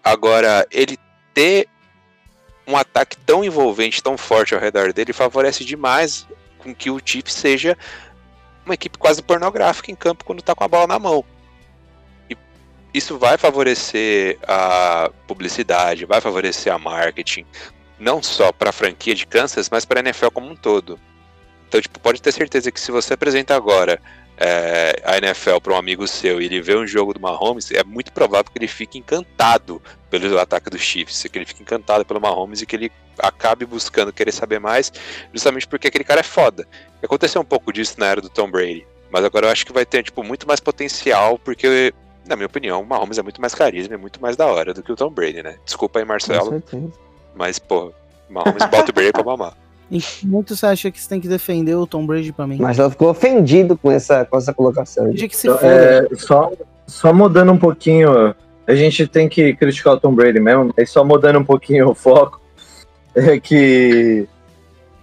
Agora, 0.03 0.67
ele 0.69 0.99
ter 1.33 1.67
um 2.67 2.77
ataque 2.77 3.17
tão 3.17 3.43
envolvente, 3.43 4.03
tão 4.03 4.15
forte 4.15 4.53
ao 4.53 4.61
redor 4.61 4.93
dele, 4.93 5.11
favorece 5.11 5.65
demais 5.65 6.27
com 6.63 6.73
que 6.73 6.89
o 6.89 6.99
Chiefs 7.03 7.33
seja 7.33 7.77
uma 8.65 8.73
equipe 8.73 8.97
quase 8.97 9.21
pornográfica 9.21 9.91
em 9.91 9.95
campo 9.95 10.23
quando 10.23 10.41
tá 10.41 10.55
com 10.55 10.63
a 10.63 10.67
bola 10.67 10.87
na 10.87 10.99
mão. 10.99 11.23
E 12.29 12.37
isso 12.93 13.17
vai 13.17 13.37
favorecer 13.37 14.37
a 14.47 15.11
publicidade, 15.27 16.05
vai 16.05 16.21
favorecer 16.21 16.73
a 16.73 16.79
marketing, 16.79 17.45
não 17.99 18.23
só 18.23 18.51
para 18.51 18.69
a 18.69 18.73
franquia 18.73 19.13
de 19.13 19.27
Kansas, 19.27 19.69
mas 19.69 19.85
para 19.85 19.99
a 19.99 20.03
NFL 20.03 20.27
como 20.27 20.49
um 20.49 20.55
todo. 20.55 20.99
Então, 21.67 21.81
tipo, 21.81 21.99
pode 21.99 22.21
ter 22.21 22.31
certeza 22.31 22.71
que 22.71 22.79
se 22.79 22.91
você 22.91 23.15
apresenta 23.15 23.55
agora 23.55 23.99
é, 24.37 25.01
a 25.03 25.17
NFL 25.17 25.57
para 25.61 25.73
um 25.73 25.77
amigo 25.77 26.07
seu 26.07 26.41
e 26.41 26.45
ele 26.45 26.61
vê 26.61 26.75
um 26.75 26.85
jogo 26.85 27.13
do 27.13 27.19
Mahomes, 27.19 27.71
é 27.71 27.83
muito 27.83 28.11
provável 28.11 28.51
que 28.51 28.57
ele 28.57 28.67
fique 28.67 28.97
encantado 28.97 29.81
pelo 30.09 30.39
ataque 30.39 30.69
dos 30.69 30.81
Chiefs, 30.81 31.23
que 31.23 31.37
ele 31.37 31.45
fique 31.45 31.61
encantado 31.61 32.05
pelo 32.05 32.21
Mahomes 32.21 32.61
e 32.61 32.65
que 32.65 32.75
ele 32.75 32.91
acabe 33.19 33.65
buscando 33.65 34.11
querer 34.13 34.31
saber 34.31 34.59
mais, 34.59 34.91
justamente 35.33 35.67
porque 35.67 35.87
aquele 35.87 36.03
cara 36.03 36.19
é 36.21 36.23
foda. 36.23 36.67
Aconteceu 37.03 37.41
um 37.41 37.45
pouco 37.45 37.71
disso 37.73 37.95
na 37.97 38.07
era 38.07 38.21
do 38.21 38.29
Tom 38.29 38.49
Brady, 38.49 38.85
mas 39.11 39.23
agora 39.25 39.47
eu 39.47 39.51
acho 39.51 39.65
que 39.65 39.73
vai 39.73 39.85
ter 39.85 40.03
tipo 40.03 40.23
muito 40.23 40.47
mais 40.47 40.59
potencial, 40.59 41.37
porque 41.39 41.93
na 42.27 42.35
minha 42.37 42.45
opinião, 42.47 42.81
o 42.81 42.85
Mahomes 42.85 43.17
é 43.17 43.21
muito 43.21 43.41
mais 43.41 43.53
carisma 43.53 43.95
e 43.95 43.97
muito 43.97 44.21
mais 44.21 44.37
da 44.37 44.45
hora 44.45 44.73
do 44.73 44.81
que 44.81 44.91
o 44.91 44.95
Tom 44.95 45.09
Brady, 45.09 45.43
né? 45.43 45.57
Desculpa 45.65 45.99
aí, 45.99 46.05
Com 46.05 46.09
Marcelo, 46.09 46.49
certeza. 46.51 46.91
mas 47.35 47.59
pô, 47.59 47.91
Mahomes 48.29 48.63
bota 48.71 48.91
o 48.91 48.93
Brady 48.93 49.11
pra 49.11 49.23
mamar. 49.23 49.53
Em 49.91 49.99
que 49.99 50.25
momento 50.25 50.55
você 50.55 50.65
acha 50.65 50.89
que 50.89 50.99
você 51.01 51.09
tem 51.09 51.19
que 51.19 51.27
defender 51.27 51.75
o 51.75 51.85
Tom 51.85 52.05
Brady 52.05 52.31
pra 52.31 52.47
mim? 52.47 52.57
Mas 52.59 52.79
ela 52.79 52.89
ficou 52.89 53.09
ofendido 53.09 53.77
com 53.77 53.91
essa, 53.91 54.23
com 54.25 54.37
essa 54.37 54.53
colocação. 54.53 55.09
O 55.09 55.13
dia 55.13 55.27
que 55.27 55.35
se 55.35 55.47
Então, 55.47 55.59
for. 55.59 55.67
é, 55.67 56.07
só, 56.15 56.51
só 56.87 57.13
mudando 57.13 57.51
um 57.51 57.57
pouquinho, 57.57 58.33
a 58.65 58.73
gente 58.73 59.05
tem 59.05 59.27
que 59.27 59.53
criticar 59.53 59.93
o 59.95 59.99
Tom 59.99 60.15
Brady 60.15 60.39
mesmo, 60.39 60.73
mas 60.75 60.89
só 60.89 61.03
mudando 61.03 61.37
um 61.39 61.43
pouquinho 61.43 61.89
o 61.89 61.93
foco, 61.93 62.41
é 63.15 63.39
que 63.39 64.27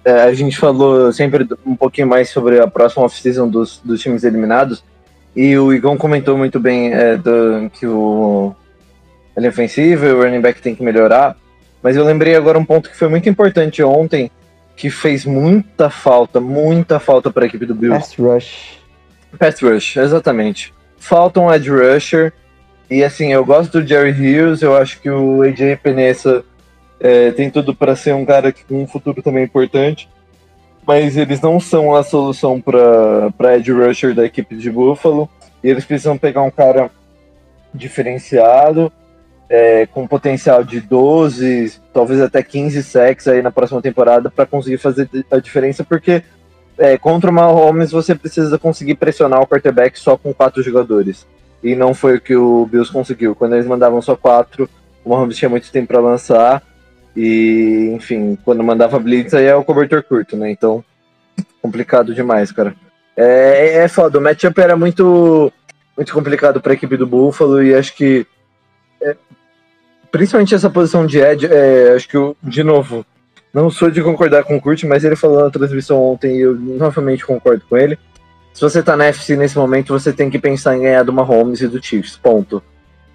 é, 0.05 0.23
a 0.23 0.33
gente 0.33 0.57
falou 0.57 1.13
sempre 1.13 1.47
um 1.65 1.77
pouquinho 1.77 2.09
mais 2.09 2.31
sobre 2.31 2.59
a 2.59 2.67
próxima 2.67 3.05
off-season 3.05 3.49
dos, 3.49 3.81
dos 3.85 4.01
times 4.01 4.25
eliminados, 4.25 4.83
e 5.35 5.57
o 5.57 5.73
Igor 5.73 5.97
comentou 5.97 6.37
muito 6.37 6.59
bem 6.59 6.93
é, 6.93 7.17
do, 7.17 7.71
que 7.71 7.87
o 7.87 8.55
ele 9.37 9.47
é 9.47 9.49
ofensivo 9.51 10.05
e 10.05 10.13
o 10.13 10.23
running 10.23 10.41
back 10.41 10.61
tem 10.61 10.75
que 10.75 10.83
melhorar, 10.83 11.37
mas 11.83 11.97
eu 11.97 12.05
lembrei 12.05 12.35
agora 12.35 12.59
um 12.59 12.65
ponto 12.65 12.91
que 12.91 12.97
foi 12.97 13.09
muito 13.09 13.29
importante 13.29 13.83
ontem, 13.83 14.31
que 14.77 14.91
fez 14.91 15.25
muita 15.25 15.89
falta, 15.89 16.41
muita 16.41 16.99
falta 16.99 17.31
para 17.31 17.45
a 17.45 17.47
equipe 17.47 17.65
do 17.65 17.75
Bills. 17.75 18.17
Pass 18.17 18.19
rush. 18.19 18.79
Pass 19.39 19.61
rush, 19.61 19.97
exatamente. 19.97 20.75
Falta 20.99 21.41
um 21.41 21.53
edge 21.53 21.71
rusher. 21.71 22.33
E 22.91 23.05
assim, 23.05 23.33
eu 23.33 23.45
gosto 23.45 23.81
do 23.81 23.87
Jerry 23.87 24.11
Hughes, 24.11 24.63
eu 24.63 24.77
acho 24.77 25.01
que 25.01 25.09
o 25.09 25.43
AJ 25.43 25.79
Penessa 25.83 26.45
é, 27.01 27.31
tem 27.33 27.51
tudo 27.51 27.75
para 27.75 27.97
ser 27.97 28.15
um 28.15 28.25
cara 28.25 28.53
que, 28.53 28.63
com 28.65 28.83
um 28.83 28.87
futuro 28.87 29.23
também 29.23 29.45
importante. 29.45 30.09
Mas 30.87 31.17
eles 31.17 31.41
não 31.41 31.59
são 31.59 31.95
a 31.95 32.03
solução 32.03 32.61
para 32.61 33.57
edge 33.57 33.73
rusher 33.73 34.15
da 34.15 34.25
equipe 34.25 34.55
de 34.57 34.71
Buffalo. 34.71 35.29
E 35.63 35.69
eles 35.69 35.85
precisam 35.85 36.19
pegar 36.19 36.43
um 36.43 36.51
cara 36.51 36.91
diferenciado, 37.73 38.93
é, 39.49 39.87
com 39.87 40.07
potencial 40.07 40.63
de 40.63 40.81
12, 40.81 41.81
talvez 41.93 42.21
até 42.21 42.43
15 42.43 42.83
sacks 42.83 43.29
aí 43.29 43.43
na 43.43 43.51
próxima 43.51 43.83
temporada 43.83 44.31
para 44.31 44.47
conseguir 44.47 44.79
fazer 44.79 45.09
a 45.31 45.39
diferença, 45.39 45.85
porque 45.85 46.23
é, 46.79 46.97
contra 46.97 47.31
o 47.31 47.35
Mahomes 47.35 47.91
você 47.91 48.15
precisa 48.15 48.59
conseguir 48.59 48.95
pressionar 48.95 49.41
o 49.41 49.47
quarterback 49.47 49.99
só 49.99 50.17
com 50.17 50.33
quatro 50.33 50.63
jogadores. 50.63 51.27
E 51.63 51.75
não 51.75 51.93
foi 51.93 52.17
o 52.17 52.21
que 52.21 52.35
o 52.35 52.65
Bills 52.67 52.91
conseguiu. 52.91 53.35
Quando 53.35 53.55
eles 53.55 53.67
mandavam 53.67 54.01
só 54.01 54.17
quatro, 54.17 54.69
o 55.05 55.11
Mahomes 55.11 55.37
tinha 55.37 55.49
muito 55.49 55.71
tempo 55.71 55.89
para 55.89 56.01
lançar. 56.01 56.63
E, 57.17 57.91
enfim, 57.95 58.39
quando 58.45 58.63
mandava 58.63 58.99
blitz 58.99 59.35
aí 59.35 59.47
é 59.47 59.55
o 59.55 59.65
cobertor 59.65 60.03
curto, 60.03 60.37
né? 60.37 60.51
Então, 60.51 60.85
complicado 61.61 62.15
demais, 62.15 62.53
cara. 62.53 62.75
É, 63.17 63.79
é 63.79 63.89
foda, 63.89 64.19
o 64.19 64.23
matchup 64.23 64.59
era 64.61 64.77
muito, 64.77 65.53
muito 65.97 66.13
complicado 66.13 66.61
para 66.61 66.73
a 66.73 66.75
equipe 66.75 66.97
do 66.97 67.07
Buffalo 67.07 67.63
e 67.63 67.75
acho 67.75 67.95
que 67.95 68.27
é, 69.03 69.17
principalmente 70.11 70.55
essa 70.55 70.71
posição 70.71 71.07
de 71.07 71.19
Ed, 71.19 71.47
é, 71.47 71.95
acho 71.95 72.09
que 72.09 72.17
eu, 72.17 72.37
de 72.43 72.63
novo, 72.63 73.05
não 73.53 73.71
sou 73.71 73.91
de 73.91 74.03
concordar 74.03 74.45
com 74.45 74.57
o 74.57 74.61
Kurt, 74.61 74.85
mas 74.85 75.05
ele 75.05 75.17
falou 75.17 75.43
na 75.43 75.51
transmissão 75.51 76.01
ontem 76.01 76.37
e 76.37 76.41
eu 76.41 76.55
novamente 76.55 77.27
concordo 77.27 77.65
com 77.69 77.77
ele. 77.77 77.99
Se 78.53 78.61
você 78.61 78.83
tá 78.83 78.97
na 78.97 79.07
FC 79.07 79.37
nesse 79.37 79.57
momento, 79.57 79.93
você 79.93 80.13
tem 80.13 80.31
que 80.31 80.39
pensar 80.39 80.77
em 80.77 80.83
ganhar 80.83 81.03
do 81.03 81.13
Mahomes 81.13 81.61
e 81.61 81.69
do 81.69 81.83
Chiefs, 81.83 82.17
ponto. 82.17 82.63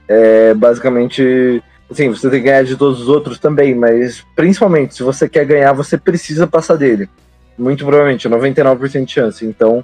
É, 0.08 0.54
basicamente, 0.54 1.64
assim, 1.90 2.10
você 2.10 2.30
tem 2.30 2.40
que 2.40 2.48
ganhar 2.48 2.64
de 2.64 2.76
todos 2.76 3.02
os 3.02 3.08
outros 3.08 3.40
também, 3.40 3.76
mas 3.76 4.24
principalmente, 4.36 4.96
se 4.96 5.04
você 5.04 5.30
quer 5.30 5.46
ganhar, 5.46 5.74
você 5.74 5.98
precisa 5.98 6.48
passar 6.48 6.76
dele. 6.76 7.10
Muito 7.58 7.86
provavelmente, 7.86 8.28
99% 8.28 9.06
de 9.06 9.12
chance. 9.12 9.46
Então, 9.46 9.84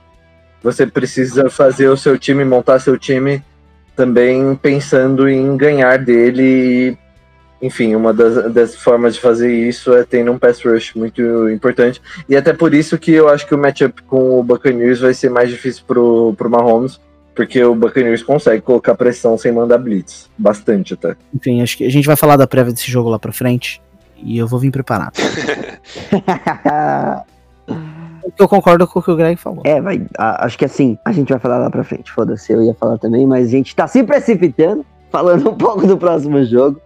você 0.62 0.86
precisa 0.86 1.49
fazer 1.49 1.88
o 1.88 1.97
seu 1.97 2.18
time, 2.18 2.43
montar 2.43 2.80
seu 2.80 2.97
time 2.97 3.43
também 3.95 4.56
pensando 4.56 5.28
em 5.30 5.56
ganhar 5.58 5.97
dele 5.97 6.97
enfim, 7.62 7.95
uma 7.95 8.12
das, 8.12 8.52
das, 8.52 8.76
formas 8.76 9.14
de 9.16 9.22
fazer 9.22 9.54
isso 9.54 9.93
é 9.93 10.04
tendo 10.04 10.32
um 10.32 10.39
pass 10.39 10.64
rush 10.64 10.95
muito 10.95 11.47
importante. 11.49 12.02
E 12.28 12.36
até 12.36 12.54
por 12.54 12.74
isso 12.74 12.97
que 12.97 13.12
eu 13.12 13.30
acho 13.30 13.45
que 13.45 13.54
o 13.54 13.58
matchup 13.58 14.02
com 14.04 14.39
o 14.39 14.43
Buccaneers 14.43 14.99
vai 14.99 15.14
ser 15.14 15.30
mais 15.30 15.49
difícil 15.49 15.84
pro, 15.86 16.34
pro 16.36 16.49
Mahomes, 16.49 16.99
porque 17.34 17.63
o 17.63 17.75
Buccaneers 17.75 18.23
consegue 18.23 18.61
colocar 18.61 18.95
pressão 18.95 19.38
sem 19.38 19.51
mandar 19.51 19.77
blitz. 19.77 20.29
Bastante 20.38 20.93
até. 20.93 21.15
Enfim, 21.34 21.61
acho 21.61 21.77
que 21.77 21.86
a 21.86 21.91
gente 21.91 22.05
vai 22.05 22.15
falar 22.15 22.38
da 22.38 22.47
prévia 22.47 22.73
desse 22.73 22.91
jogo 22.91 23.09
lá 23.09 23.19
pra 23.19 23.32
frente. 23.32 23.82
E 24.23 24.38
eu 24.38 24.47
vou 24.47 24.59
vir 24.59 24.71
preparado. 24.71 25.13
eu 28.38 28.47
concordo 28.47 28.88
com 28.88 28.99
o 28.99 29.03
que 29.03 29.11
o 29.11 29.15
Greg 29.15 29.36
falou. 29.38 29.61
É, 29.65 29.82
vai. 29.82 30.05
a- 30.17 30.45
acho 30.45 30.57
que 30.57 30.65
assim, 30.65 30.97
a 31.05 31.11
gente 31.11 31.29
vai 31.29 31.39
falar 31.39 31.57
lá 31.57 31.69
pra 31.69 31.84
frente. 31.84 32.11
Foda-se, 32.11 32.51
eu 32.51 32.63
ia 32.63 32.73
falar 32.75 32.97
também, 32.97 33.25
mas 33.25 33.47
a 33.47 33.51
gente 33.51 33.75
tá 33.75 33.88
se 33.88 34.03
precipitando, 34.03 34.86
falando 35.09 35.49
um 35.49 35.55
pouco 35.55 35.88
do 35.88 35.97
próximo 35.97 36.43
jogo. 36.43 36.79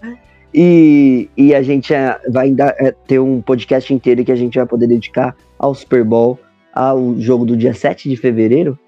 E, 0.54 1.30
e 1.36 1.54
a 1.54 1.62
gente 1.62 1.94
é, 1.94 2.18
vai 2.30 2.48
ainda 2.48 2.74
é, 2.80 2.94
ter 3.06 3.20
um 3.20 3.42
podcast 3.42 3.94
inteiro 3.94 4.24
que 4.24 4.32
a 4.32 4.36
gente 4.38 4.58
vai 4.58 4.66
poder 4.66 4.88
dedicar 4.88 5.36
ao 5.60 5.76
Super 5.76 6.04
Bowl, 6.04 6.40
ao 6.74 7.20
jogo 7.20 7.46
do 7.46 7.58
dia 7.58 7.74
7 7.74 8.08
de 8.08 8.16
fevereiro. 8.16 8.80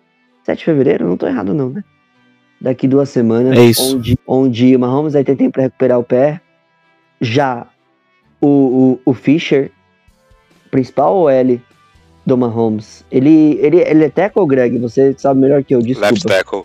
7 0.48 0.60
de 0.60 0.66
fevereiro? 0.66 1.06
Não 1.08 1.18
tô 1.18 1.28
errado, 1.28 1.54
não, 1.54 1.70
né? 1.70 1.84
Daqui 2.60 2.88
duas 2.88 3.10
semanas. 3.10 3.58
É 3.58 3.66
isso. 3.66 3.98
Onde, 3.98 4.18
onde 4.26 4.76
o 4.76 4.80
Mahomes 4.80 5.14
vai 5.14 5.24
ter 5.24 5.36
tempo 5.36 5.52
pra 5.52 5.64
recuperar 5.64 6.00
o 6.00 6.04
pé. 6.04 6.40
Já 7.20 7.68
o, 8.40 8.48
o, 8.48 9.12
o 9.12 9.14
Fischer, 9.14 9.72
principal 10.72 11.18
OL 11.18 11.60
do 12.26 12.38
Mahomes, 12.38 13.04
ele, 13.12 13.60
ele, 13.62 13.82
ele 13.82 14.06
é 14.06 14.10
tackle, 14.10 14.48
Greg? 14.48 14.78
Você 14.80 15.14
sabe 15.18 15.42
melhor 15.42 15.64
que 15.64 15.76
eu, 15.76 15.82
desculpa. 15.82 16.12
Left 16.12 16.26
tackle. 16.26 16.64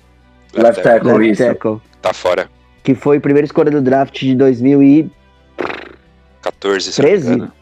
Left 0.55 0.83
tackle, 0.83 1.13
Left 1.13 1.31
isso. 1.31 1.43
tackle. 1.45 1.81
Tá 2.01 2.13
fora. 2.13 2.49
Que 2.85 2.95
foi 2.95 3.17
a 3.17 3.21
primeira 3.21 3.47
escolha 3.47 3.71
do 3.71 3.83
draft 3.83 4.21
de 4.21 4.35
2013? 4.37 5.11
14, 6.41 6.93
se 6.93 7.03
não 7.03 7.09
me 7.09 7.17
engano. 7.17 7.53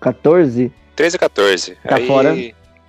14? 0.00 0.72
13 0.96 1.16
e 1.16 1.18
14. 1.18 1.78
Tá 1.82 1.96
Aí 1.96 2.06
fora. 2.06 2.34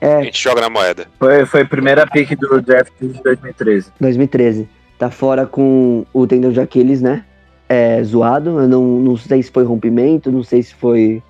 A 0.04 0.20
É, 0.20 0.24
gente 0.24 0.42
joga 0.42 0.62
na 0.62 0.70
moeda. 0.70 1.08
Foi, 1.20 1.46
foi 1.46 1.62
a 1.62 1.66
primeira 1.66 2.06
pick 2.08 2.38
do 2.38 2.62
draft 2.62 2.92
de 3.02 3.08
2013. 3.24 3.92
2013. 4.00 4.70
Tá 5.00 5.10
fora 5.10 5.46
com 5.46 6.06
o 6.14 6.28
tendão 6.28 6.52
de 6.52 6.60
Aquiles, 6.60 7.02
né? 7.02 7.24
é, 7.70 8.04
zoado. 8.04 8.60
Eu 8.60 8.68
não, 8.68 8.84
não 9.00 9.18
sei 9.18 9.42
se 9.42 9.50
foi 9.52 9.64
rompimento, 9.64 10.32
não 10.32 10.44
sei 10.44 10.62
se 10.62 10.76
foi 10.76 11.24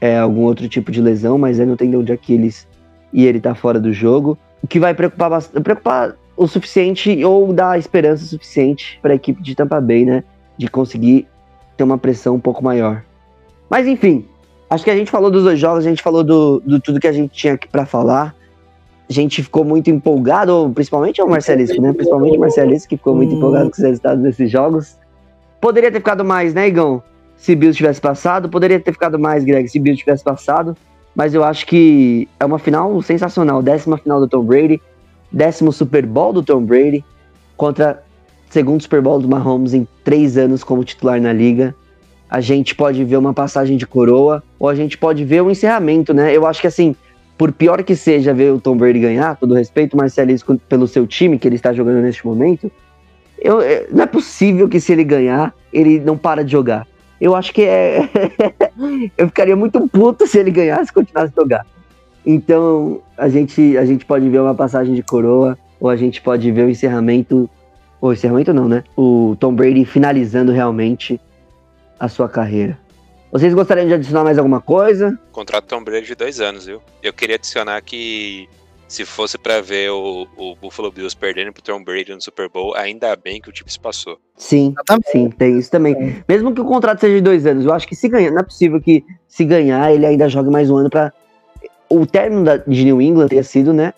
é, 0.00 0.18
algum 0.18 0.42
outro 0.42 0.68
tipo 0.68 0.92
de 0.92 1.00
lesão, 1.00 1.36
mas 1.38 1.58
é 1.58 1.64
no 1.64 1.76
tendão 1.76 2.04
de 2.04 2.12
Aquiles 2.12 2.68
e 3.12 3.24
ele 3.26 3.40
tá 3.40 3.54
fora 3.54 3.80
do 3.80 3.92
jogo. 3.92 4.38
O 4.62 4.68
que 4.68 4.78
vai 4.78 4.94
preocupar, 4.94 5.30
bast- 5.30 5.60
preocupar 5.60 6.14
o 6.36 6.46
suficiente 6.46 7.24
ou 7.24 7.52
dar 7.52 7.78
esperança 7.78 8.24
suficiente 8.24 8.98
para 9.02 9.12
a 9.12 9.16
equipe 9.16 9.42
de 9.42 9.54
Tampa 9.54 9.80
Bay, 9.80 10.04
né? 10.04 10.22
De 10.56 10.68
conseguir 10.68 11.26
ter 11.76 11.82
uma 11.84 11.98
pressão 11.98 12.36
um 12.36 12.40
pouco 12.40 12.62
maior. 12.62 13.02
Mas 13.68 13.86
enfim, 13.88 14.26
acho 14.74 14.84
que 14.84 14.90
a 14.90 14.96
gente 14.96 15.10
falou 15.10 15.30
dos 15.30 15.44
dois 15.44 15.58
jogos, 15.58 15.86
a 15.86 15.88
gente 15.88 16.02
falou 16.02 16.24
do, 16.24 16.60
do 16.60 16.80
tudo 16.80 17.00
que 17.00 17.06
a 17.06 17.12
gente 17.12 17.32
tinha 17.32 17.54
aqui 17.54 17.68
para 17.68 17.86
falar. 17.86 18.34
A 19.08 19.12
gente 19.12 19.42
ficou 19.42 19.64
muito 19.64 19.90
empolgado, 19.90 20.70
principalmente 20.74 21.20
o 21.22 21.28
Marcelisco, 21.28 21.80
né? 21.80 21.92
Principalmente 21.92 22.36
o 22.36 22.40
Marcelisco, 22.40 22.88
que 22.88 22.96
ficou 22.96 23.14
muito 23.14 23.34
Hum. 23.34 23.38
empolgado 23.38 23.70
com 23.70 23.76
os 23.76 23.82
resultados 23.82 24.22
desses 24.22 24.50
jogos. 24.50 24.96
Poderia 25.60 25.90
ter 25.92 25.98
ficado 25.98 26.24
mais, 26.24 26.52
né, 26.54 26.68
Igão? 26.68 27.02
Se 27.36 27.54
Bills 27.54 27.76
tivesse 27.76 28.00
passado. 28.00 28.48
Poderia 28.48 28.80
ter 28.80 28.92
ficado 28.92 29.18
mais, 29.18 29.44
Greg, 29.44 29.68
se 29.68 29.78
Bills 29.78 29.98
tivesse 29.98 30.24
passado. 30.24 30.76
Mas 31.14 31.34
eu 31.34 31.44
acho 31.44 31.66
que 31.66 32.28
é 32.40 32.44
uma 32.44 32.58
final 32.58 33.00
sensacional. 33.02 33.62
Décima 33.62 33.96
final 33.98 34.20
do 34.20 34.26
Tom 34.26 34.42
Brady. 34.42 34.80
Décimo 35.30 35.72
Super 35.72 36.04
Bowl 36.06 36.32
do 36.32 36.42
Tom 36.42 36.62
Brady. 36.62 37.04
Contra 37.56 38.02
segundo 38.50 38.82
Super 38.82 39.00
Bowl 39.00 39.20
do 39.20 39.28
Mahomes 39.28 39.74
em 39.74 39.86
três 40.02 40.36
anos 40.36 40.64
como 40.64 40.82
titular 40.82 41.20
na 41.20 41.32
liga. 41.32 41.74
A 42.28 42.40
gente 42.40 42.74
pode 42.74 43.04
ver 43.04 43.16
uma 43.16 43.32
passagem 43.32 43.76
de 43.76 43.86
coroa. 43.86 44.42
Ou 44.58 44.68
a 44.68 44.74
gente 44.74 44.98
pode 44.98 45.24
ver 45.24 45.42
um 45.42 45.50
encerramento, 45.50 46.12
né? 46.12 46.36
Eu 46.36 46.46
acho 46.46 46.60
que 46.60 46.66
assim, 46.66 46.94
por 47.36 47.52
pior 47.52 47.82
que 47.82 47.96
seja 47.96 48.32
ver 48.32 48.52
o 48.52 48.60
Tom 48.60 48.76
Brady 48.76 49.00
ganhar, 49.00 49.36
todo 49.36 49.54
respeito, 49.54 49.96
Marcelisco, 49.96 50.56
pelo 50.68 50.86
seu 50.86 51.06
time 51.06 51.38
que 51.38 51.48
ele 51.48 51.56
está 51.56 51.72
jogando 51.72 52.00
neste 52.02 52.26
momento, 52.26 52.70
eu, 53.38 53.60
é- 53.60 53.86
não 53.90 54.04
é 54.04 54.06
possível 54.06 54.68
que 54.68 54.80
se 54.80 54.92
ele 54.92 55.04
ganhar, 55.04 55.54
ele 55.72 56.00
não 56.00 56.16
para 56.16 56.44
de 56.44 56.52
jogar. 56.52 56.86
Eu 57.20 57.34
acho 57.34 57.52
que 57.52 57.62
é. 57.62 58.08
eu 59.16 59.26
ficaria 59.28 59.56
muito 59.56 59.86
puto 59.88 60.26
se 60.26 60.38
ele 60.38 60.50
ganhasse 60.50 60.90
e 60.90 60.94
continuasse 60.94 61.32
a 61.36 61.40
jogar. 61.42 61.66
Então, 62.26 63.00
a 63.16 63.28
gente, 63.28 63.76
a 63.76 63.84
gente 63.84 64.04
pode 64.04 64.28
ver 64.28 64.40
uma 64.40 64.54
passagem 64.54 64.94
de 64.94 65.02
coroa, 65.02 65.58
ou 65.78 65.90
a 65.90 65.96
gente 65.96 66.22
pode 66.22 66.50
ver 66.50 66.66
o 66.66 66.70
encerramento. 66.70 67.48
Ou 68.00 68.12
encerramento 68.12 68.52
não, 68.52 68.68
né? 68.68 68.84
O 68.96 69.36
Tom 69.38 69.54
Brady 69.54 69.84
finalizando 69.84 70.52
realmente 70.52 71.20
a 71.98 72.08
sua 72.08 72.28
carreira. 72.28 72.78
Vocês 73.30 73.52
gostariam 73.52 73.88
de 73.88 73.94
adicionar 73.94 74.22
mais 74.22 74.38
alguma 74.38 74.60
coisa? 74.60 75.18
Contrato 75.32 75.66
Tom 75.66 75.82
Brady 75.82 76.06
de 76.06 76.14
dois 76.14 76.40
anos, 76.40 76.66
viu? 76.66 76.80
Eu 77.02 77.12
queria 77.12 77.34
adicionar 77.34 77.80
que 77.82 78.48
se 78.86 79.04
fosse 79.04 79.36
pra 79.36 79.60
ver 79.60 79.90
o, 79.90 80.26
o 80.36 80.54
Buffalo 80.54 80.92
Bills 80.92 81.16
perdendo 81.16 81.52
pro 81.52 81.62
Tom 81.62 81.82
Brady 81.82 82.14
no 82.14 82.20
Super 82.20 82.48
Bowl, 82.48 82.76
ainda 82.76 83.16
bem 83.16 83.40
que 83.40 83.48
o 83.48 83.52
time 83.52 83.68
se 83.68 83.80
passou. 83.80 84.18
Sim, 84.36 84.72
sim, 85.10 85.30
tem 85.30 85.58
isso 85.58 85.70
também. 85.70 86.22
Mesmo 86.28 86.54
que 86.54 86.60
o 86.60 86.64
contrato 86.64 87.00
seja 87.00 87.16
de 87.16 87.20
dois 87.22 87.44
anos, 87.44 87.64
eu 87.64 87.72
acho 87.72 87.88
que 87.88 87.96
se 87.96 88.08
ganhar, 88.08 88.30
não 88.30 88.38
é 88.38 88.44
possível 88.44 88.80
que 88.80 89.04
se 89.26 89.44
ganhar 89.44 89.92
ele 89.92 90.06
ainda 90.06 90.28
jogue 90.28 90.50
mais 90.50 90.70
um 90.70 90.76
ano 90.76 90.90
pra. 90.90 91.12
O 91.88 92.06
término 92.06 92.44
da, 92.44 92.56
de 92.56 92.84
New 92.84 93.02
England 93.02 93.28
teria 93.28 93.42
sido, 93.42 93.72
né? 93.72 93.92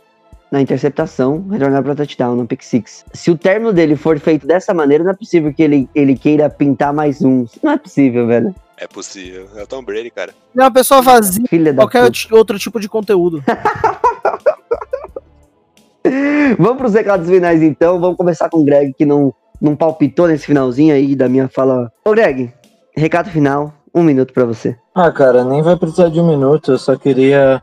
Na 0.50 0.60
interceptação, 0.60 1.44
retornar 1.50 1.82
pra 1.82 1.94
touchdown, 1.94 2.36
no 2.36 2.46
pick 2.46 2.62
six. 2.62 3.04
Se 3.12 3.32
o 3.32 3.36
término 3.36 3.72
dele 3.72 3.96
for 3.96 4.18
feito 4.20 4.46
dessa 4.46 4.72
maneira, 4.72 5.02
não 5.02 5.10
é 5.10 5.14
possível 5.14 5.52
que 5.52 5.62
ele, 5.62 5.88
ele 5.92 6.16
queira 6.16 6.48
pintar 6.48 6.92
mais 6.92 7.20
um. 7.20 7.44
Não 7.62 7.72
é 7.72 7.76
possível, 7.76 8.28
velho. 8.28 8.54
É 8.76 8.86
possível. 8.86 9.48
É 9.56 9.62
o 9.62 9.66
Tom 9.66 9.82
Brady, 9.82 10.10
cara. 10.10 10.32
Ele 10.54 10.62
é 10.62 10.64
uma 10.64 10.70
pessoa 10.70 11.02
vazia 11.02 11.44
Filha 11.48 11.74
qualquer 11.74 12.08
outro 12.30 12.58
tipo 12.58 12.78
de 12.78 12.88
conteúdo. 12.88 13.42
Vamos 16.58 16.78
pros 16.78 16.94
recados 16.94 17.28
finais 17.28 17.62
então. 17.62 17.98
Vamos 17.98 18.16
começar 18.16 18.48
com 18.48 18.58
o 18.58 18.64
Greg, 18.64 18.92
que 18.92 19.04
não, 19.04 19.34
não 19.60 19.74
palpitou 19.74 20.28
nesse 20.28 20.46
finalzinho 20.46 20.94
aí 20.94 21.16
da 21.16 21.28
minha 21.28 21.48
fala. 21.48 21.90
Ô, 22.04 22.12
Greg, 22.12 22.52
recado 22.96 23.30
final, 23.30 23.74
um 23.94 24.02
minuto 24.02 24.32
pra 24.32 24.44
você. 24.44 24.76
Ah, 24.94 25.10
cara, 25.10 25.44
nem 25.44 25.62
vai 25.62 25.76
precisar 25.76 26.08
de 26.08 26.20
um 26.20 26.28
minuto. 26.28 26.72
Eu 26.72 26.78
só 26.78 26.96
queria 26.96 27.62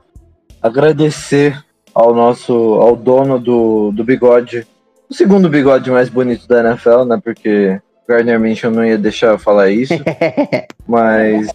agradecer 0.62 1.64
ao 1.94 2.14
nosso, 2.14 2.54
ao 2.54 2.96
dono 2.96 3.40
do, 3.40 3.92
do 3.92 4.04
bigode, 4.04 4.66
o 5.10 5.14
segundo 5.14 5.50
bigode 5.50 5.92
mais 5.92 6.10
bonito 6.10 6.48
da 6.48 6.60
NFL, 6.60 7.04
né? 7.04 7.20
Porque 7.24 7.80
Gardner 8.08 8.40
Minshew 8.40 8.72
não 8.72 8.86
ia 8.86 8.98
deixar 8.98 9.28
eu 9.28 9.40
falar 9.40 9.70
isso. 9.70 9.94
Mas 10.88 11.48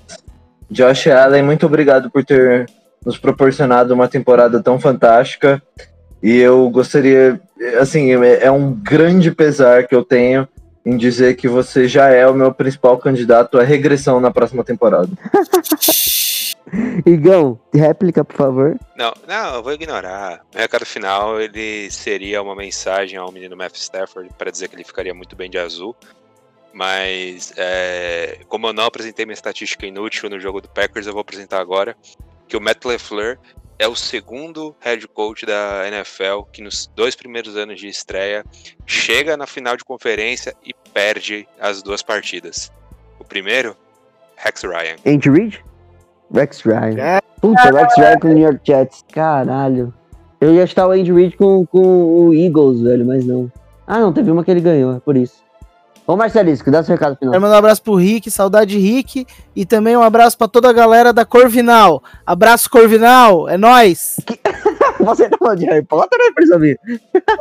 Josh 0.71 1.09
Allen, 1.09 1.43
muito 1.43 1.67
obrigado 1.67 2.11
por 2.11 2.25
ter 2.25 2.67
nos 3.05 3.19
proporcionado 3.19 3.93
uma 3.95 4.09
temporada 4.09 4.63
tão 4.63 4.79
fantástica. 4.79 5.63
E 6.23 6.37
eu 6.37 6.69
gostaria, 6.71 7.41
assim, 7.81 8.13
é 8.13 8.45
é 8.45 8.51
um 8.51 8.73
grande 8.73 9.31
pesar 9.31 9.87
que 9.87 9.95
eu 9.95 10.05
tenho 10.05 10.49
em 10.85 10.97
dizer 10.97 11.35
que 11.37 11.49
você 11.49 11.87
já 11.87 12.09
é 12.09 12.27
o 12.27 12.35
meu 12.35 12.53
principal 12.53 12.97
candidato 12.99 13.59
à 13.59 13.63
regressão 13.63 14.21
na 14.21 14.31
próxima 14.31 14.65
temporada. 14.65 15.11
Igão, 17.07 17.59
réplica, 17.73 18.25
por 18.25 18.37
favor. 18.37 18.79
Não, 18.97 19.13
não, 19.27 19.57
eu 19.57 19.63
vou 19.63 19.73
ignorar. 19.73 20.45
O 20.55 20.59
recado 20.59 20.87
final, 20.87 21.41
ele 21.41 21.91
seria 21.91 22.43
uma 22.43 22.55
mensagem 22.55 23.19
ao 23.19 23.33
menino 23.33 23.57
Matthew 23.57 23.81
Stafford 23.81 24.31
para 24.37 24.51
dizer 24.51 24.69
que 24.69 24.77
ele 24.77 24.85
ficaria 24.85 25.15
muito 25.15 25.35
bem 25.35 25.51
de 25.51 25.59
azul. 25.59 25.97
Mas, 26.73 27.53
é, 27.57 28.41
como 28.49 28.69
eu 28.69 28.73
não 28.73 28.85
apresentei 28.85 29.25
minha 29.25 29.35
estatística 29.35 29.87
inútil 29.87 30.29
no 30.29 30.39
jogo 30.39 30.61
do 30.61 30.69
Packers, 30.69 31.07
eu 31.07 31.13
vou 31.13 31.23
apresentar 31.23 31.61
agora 31.61 31.97
que 32.47 32.57
o 32.57 32.61
Matt 32.61 32.85
LeFleur 32.85 33.39
é 33.79 33.87
o 33.87 33.95
segundo 33.95 34.75
head 34.81 35.07
coach 35.09 35.47
da 35.47 35.87
NFL 35.87 36.43
que 36.53 36.61
nos 36.61 36.91
dois 36.95 37.15
primeiros 37.15 37.57
anos 37.57 37.79
de 37.79 37.87
estreia 37.87 38.45
chega 38.87 39.37
na 39.37 39.47
final 39.47 39.77
de 39.77 39.85
conferência 39.85 40.55
e 40.65 40.75
perde 40.93 41.49
as 41.61 41.83
duas 41.83 42.03
partidas. 42.03 42.73
O 43.19 43.25
primeiro, 43.25 43.77
Rex 44.37 44.63
Ryan. 44.63 44.97
Andy 45.07 45.31
Reid? 45.31 45.65
Rex 46.33 46.63
Ryan. 46.63 46.99
É. 46.99 47.21
Puta, 47.41 47.63
Rex 47.71 47.97
Ryan 47.97 48.19
com 48.19 48.29
o 48.29 48.33
New 48.33 48.43
York 48.45 48.61
Jets. 48.65 49.05
Caralho. 49.13 49.95
Eu 50.41 50.55
ia 50.55 50.63
estar 50.65 50.87
o 50.87 50.93
Andy 50.93 51.13
Reid 51.13 51.37
com, 51.37 51.67
com 51.67 51.81
o 51.81 52.35
Eagles, 52.35 52.81
velho, 52.81 53.05
mas 53.05 53.25
não. 53.25 53.51
Ah, 53.87 53.99
não, 53.99 54.13
teve 54.13 54.31
uma 54.31 54.45
que 54.45 54.51
ele 54.51 54.61
ganhou, 54.61 54.97
é 54.97 55.01
por 55.01 55.17
isso. 55.17 55.43
Ô, 56.07 56.17
Marcelisco, 56.17 56.71
dá 56.71 56.83
seu 56.83 56.95
recado 56.95 57.17
final. 57.17 57.33
Quero 57.33 57.43
mandar 57.43 57.57
um 57.57 57.59
abraço 57.59 57.83
pro 57.83 57.95
Rick, 57.95 58.31
saudade 58.31 58.79
Rick. 58.79 59.27
E 59.55 59.67
também 59.67 59.97
um 59.97 60.03
abraço 60.03 60.39
pra 60.39 60.49
toda 60.49 60.71
a 60.71 60.73
galera 60.73 61.13
da 61.13 61.25
Corvinal. 61.25 62.03
Abraço, 62.25 62.71
Corvinal, 62.71 63.49
é 63.49 63.59
nóis. 63.59 64.17
Você 65.01 65.29
tá 65.29 65.37
falando 65.39 65.59
de 65.59 65.67
Harry 65.67 65.85
Potter 65.85 66.19
ou 66.19 66.55
é 66.55 66.59
minha? 66.59 66.79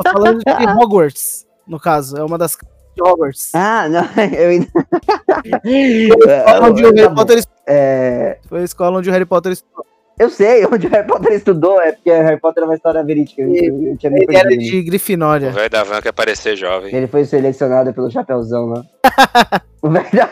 Tô 0.04 0.12
falando 0.12 0.40
de 0.40 0.44
Hogwarts, 0.84 1.46
no 1.68 1.80
caso. 1.80 2.18
É 2.18 2.24
uma 2.24 2.38
das 2.38 2.58
de 2.96 3.02
Hogwarts. 3.02 3.52
Ah, 3.54 3.88
não, 3.88 4.02
eu 4.38 4.50
ainda. 4.50 4.68
Onde 6.64 6.86
o 6.86 6.94
Tá 6.94 7.02
Harry. 7.02 7.16
Potter. 7.16 7.44
É, 7.68 8.38
Foi 8.48 8.62
a 8.62 8.64
escola 8.64 8.98
onde 9.00 9.10
o 9.10 9.14
Harry 9.14 9.26
Potter 9.26 9.52
estudou. 9.52 9.86
eu 10.20 10.30
sei 10.30 10.66
onde 10.66 10.88
o 10.88 10.90
Harry 10.90 11.06
Potter 11.08 11.34
estudou, 11.34 11.82
é 11.82 11.92
porque 11.92 12.10
Harry 12.12 12.40
Potter 12.40 12.64
é 12.64 12.66
uma 12.66 12.76
história 12.76 13.04
verídica. 13.04 13.42
Eu, 13.42 13.54
eu, 13.54 13.84
eu 13.90 13.98
tinha 13.98 14.12
Ele 14.16 14.36
era 14.38 14.50
de 14.50 14.80
O 14.80 14.86
Grifinória. 14.86 15.52
velho 15.52 15.70
da 15.70 15.84
van 15.84 16.02
quer 16.02 16.14
parecer 16.14 16.56
jovem. 16.56 16.96
Ele 16.96 17.08
foi 17.08 17.26
selecionado 17.26 17.94
pelo 17.94 18.10
Chapéuzão 18.10 18.66
lá. 18.68 18.84
O 19.80 19.90
velho 19.90 20.06
da- 20.12 20.30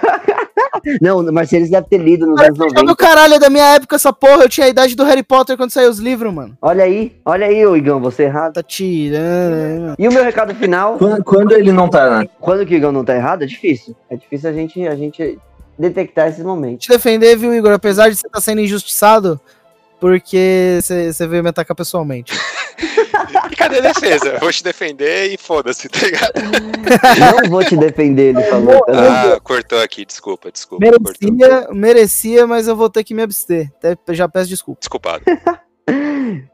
Não, 1.02 1.20
o 1.20 1.32
Marcelis 1.34 1.70
deve 1.70 1.88
ter 1.88 1.98
lido 2.00 2.26
nos 2.26 2.40
anos 2.42 2.58
Joga 2.58 2.74
90. 2.82 2.92
o 2.92 2.96
caralho, 2.96 3.34
é 3.36 3.40
da 3.40 3.50
minha 3.50 3.76
época 3.76 3.96
essa 3.96 4.12
porra. 4.12 4.44
Eu 4.44 4.50
tinha 4.50 4.66
a 4.66 4.70
idade 4.70 4.96
do 4.96 5.04
Harry 5.04 5.22
Potter 5.24 5.56
quando 5.56 5.70
saiu 5.72 5.90
os 5.90 6.00
livros, 6.00 6.34
mano. 6.34 6.58
Olha 6.62 6.84
aí, 6.84 7.16
olha 7.24 7.46
aí, 7.48 7.66
ô 7.66 7.76
Igão, 7.76 8.00
você 8.02 8.24
errado. 8.24 8.54
Tá 8.54 8.64
tirando, 8.64 9.82
mano. 9.82 9.96
E 10.00 10.08
o 10.08 10.12
meu 10.12 10.24
recado 10.24 10.54
final, 10.56 10.98
Quando, 10.98 11.24
quando 11.24 11.52
ele 11.54 11.72
não 11.72 11.88
tá, 11.90 12.20
né? 12.22 12.30
quando 12.40 12.66
que 12.66 12.74
o 12.74 12.78
Igão 12.78 12.92
não 12.92 13.06
tá 13.06 13.16
errado, 13.16 13.44
é 13.44 13.46
difícil. 13.48 13.96
É 14.10 14.16
difícil 14.16 14.50
a 14.50 14.54
gente, 14.54 14.88
a 14.88 14.96
gente 14.96 15.40
detectar 15.78 16.28
esses 16.30 16.44
momentos. 16.44 16.86
te 16.86 16.90
defender, 16.90 17.36
viu, 17.38 17.54
Igor? 17.54 17.74
Apesar 17.74 18.10
de 18.10 18.16
você 18.16 18.28
estar 18.28 18.42
sendo 18.42 18.62
injustiçado, 18.62 19.40
porque 20.00 20.80
você 20.82 21.28
veio 21.28 21.44
me 21.44 21.50
atacar 21.50 21.76
pessoalmente. 21.76 22.34
E 23.52 23.56
cadê 23.56 23.78
a 23.78 23.82
defesa? 23.82 24.30
Eu 24.34 24.40
vou 24.40 24.52
te 24.52 24.64
defender 24.64 25.32
e 25.34 25.38
foda-se, 25.38 25.88
tá 25.88 26.00
ligado? 26.06 26.34
Não 27.44 27.50
vou 27.50 27.64
te 27.64 27.78
defender, 27.78 28.36
ele 28.36 28.44
falou. 28.44 28.80
tá? 28.86 29.36
Ah, 29.36 29.40
cortou 29.40 29.82
aqui, 29.82 30.06
desculpa, 30.06 30.52
desculpa. 30.52 30.86
Cortou. 30.86 31.32
Merecia, 31.32 31.68
merecia, 31.72 32.48
mas 32.48 32.68
eu 32.68 32.76
vou 32.76 32.90
ter 32.90 33.04
que 33.04 33.14
me 33.14 33.22
abster. 33.22 33.72
Até 33.78 34.14
já 34.14 34.28
peço 34.28 34.50
desculpa. 34.50 34.80
Desculpado. 34.82 35.24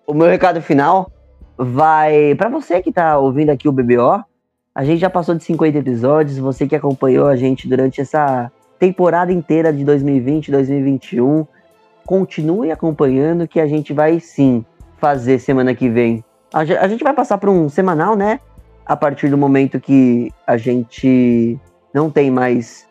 O 0.06 0.14
meu 0.14 0.28
recado 0.28 0.62
final 0.62 1.10
vai 1.58 2.36
pra 2.36 2.50
você 2.50 2.82
que 2.82 2.92
tá 2.92 3.18
ouvindo 3.18 3.50
aqui 3.52 3.70
o 3.70 3.72
BBO. 3.72 4.22
A 4.76 4.84
gente 4.84 5.00
já 5.00 5.10
passou 5.10 5.34
de 5.34 5.44
50 5.46 5.78
episódios. 5.78 6.38
Você 6.38 6.68
que 6.68 6.76
acompanhou 6.76 7.28
a 7.28 7.38
gente 7.38 7.68
durante 7.70 8.02
essa 8.02 8.52
temporada 8.82 9.32
inteira 9.32 9.72
de 9.72 9.86
2020, 9.86 10.50
2021, 10.50 11.46
continue 12.04 12.72
acompanhando 12.72 13.48
que 13.48 13.60
a 13.60 13.68
gente 13.68 13.94
vai 13.94 14.20
sim 14.20 14.66
fazer 14.98 15.38
semana 15.38 15.76
que 15.76 15.88
vem. 15.88 16.26
A 16.52 16.66
ge- 16.66 16.76
a 16.76 16.88
gente 16.88 17.04
vai 17.04 17.14
passar 17.14 17.38
por 17.38 17.48
um 17.50 17.70
semanal, 17.70 18.16
né? 18.16 18.40
A 18.84 18.98
partir 18.98 19.30
do 19.30 19.38
momento 19.38 19.80
que 19.80 20.32
a 20.48 20.58
gente 20.58 21.60
não 21.94 22.10
tem 22.10 22.32
mais 22.32 22.88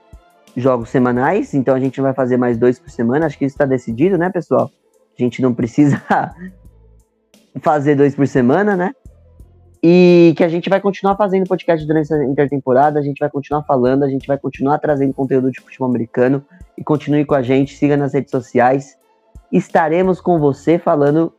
jogos 0.56 0.90
semanais, 0.90 1.54
então 1.54 1.74
a 1.74 1.80
gente 1.80 2.00
vai 2.00 2.14
fazer 2.14 2.36
mais 2.36 2.56
dois 2.56 2.78
por 2.78 2.88
semana. 2.88 3.26
Acho 3.26 3.36
que 3.36 3.44
isso 3.44 3.54
está 3.54 3.64
decidido, 3.64 4.16
né, 4.16 4.30
pessoal? 4.30 4.70
A 5.18 5.20
gente 5.20 5.42
não 5.42 5.52
precisa 5.52 6.00
fazer 7.60 7.96
dois 7.96 8.14
por 8.14 8.28
semana, 8.28 8.76
né? 8.76 8.92
E 9.82 10.34
que 10.36 10.44
a 10.44 10.48
gente 10.48 10.68
vai 10.68 10.80
continuar 10.80 11.16
fazendo 11.16 11.48
podcast 11.48 11.86
durante 11.86 12.12
essa 12.12 12.22
intertemporada, 12.24 12.98
a 12.98 13.02
gente 13.02 13.18
vai 13.18 13.30
continuar 13.30 13.62
falando, 13.62 14.02
a 14.02 14.08
gente 14.08 14.26
vai 14.26 14.36
continuar 14.36 14.78
trazendo 14.78 15.14
conteúdo 15.14 15.50
de 15.50 15.60
futebol 15.60 15.88
americano. 15.88 16.44
E 16.76 16.84
continue 16.84 17.24
com 17.24 17.34
a 17.34 17.42
gente, 17.42 17.74
siga 17.74 17.96
nas 17.96 18.12
redes 18.12 18.30
sociais. 18.30 18.98
Estaremos 19.50 20.20
com 20.20 20.38
você 20.38 20.78
falando 20.78 21.32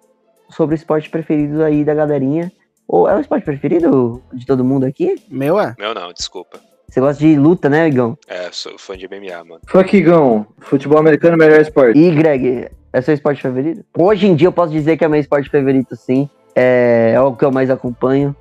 sobre 0.50 0.74
o 0.74 0.78
esporte 0.78 1.10
preferido 1.10 1.64
aí 1.64 1.84
da 1.84 1.94
galerinha. 1.94 2.52
Ou 2.88 3.08
é 3.08 3.16
o 3.16 3.20
esporte 3.22 3.46
preferido 3.46 4.22
de 4.34 4.46
todo 4.46 4.66
mundo 4.66 4.86
aqui? 4.86 5.16
Meu 5.30 5.60
é. 5.60 5.76
Meu 5.78 5.94
não, 5.94 6.12
desculpa. 6.12 6.60
Você 6.90 7.00
gosta 7.00 7.24
de 7.24 7.38
luta, 7.38 7.70
né, 7.70 7.88
Igão? 7.88 8.18
É, 8.28 8.50
sou 8.52 8.78
fã 8.78 8.98
de 8.98 9.08
MMA, 9.08 9.44
mano. 9.46 9.62
Fuckigão, 9.66 10.46
futebol 10.60 11.00
americano 11.00 11.34
é 11.34 11.36
o 11.36 11.40
melhor 11.40 11.62
esporte. 11.62 11.98
E, 11.98 12.12
Greg, 12.12 12.68
é 12.92 13.02
seu 13.02 13.14
esporte 13.14 13.42
favorito? 13.42 13.86
Hoje 13.98 14.28
em 14.28 14.36
dia 14.36 14.50
eu 14.50 14.52
posso 14.52 14.74
dizer 14.74 14.98
que 14.98 15.06
é 15.06 15.08
meu 15.08 15.20
esporte 15.20 15.50
favorito, 15.50 15.96
sim. 15.96 16.30
É, 16.56 17.14
é 17.16 17.22
o 17.22 17.36
que 17.36 17.46
eu 17.46 17.52
mais 17.52 17.70
acompanho. 17.70 18.36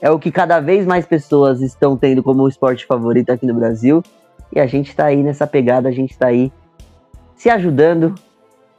É 0.00 0.10
o 0.10 0.18
que 0.18 0.30
cada 0.30 0.60
vez 0.60 0.86
mais 0.86 1.06
pessoas 1.06 1.60
estão 1.60 1.96
tendo 1.96 2.22
como 2.22 2.46
esporte 2.48 2.84
favorito 2.84 3.30
aqui 3.30 3.46
no 3.46 3.54
Brasil. 3.54 4.02
E 4.52 4.60
a 4.60 4.66
gente 4.66 4.94
tá 4.94 5.06
aí 5.06 5.22
nessa 5.22 5.46
pegada, 5.46 5.88
a 5.88 5.92
gente 5.92 6.16
tá 6.16 6.26
aí 6.26 6.52
se 7.36 7.48
ajudando 7.50 8.14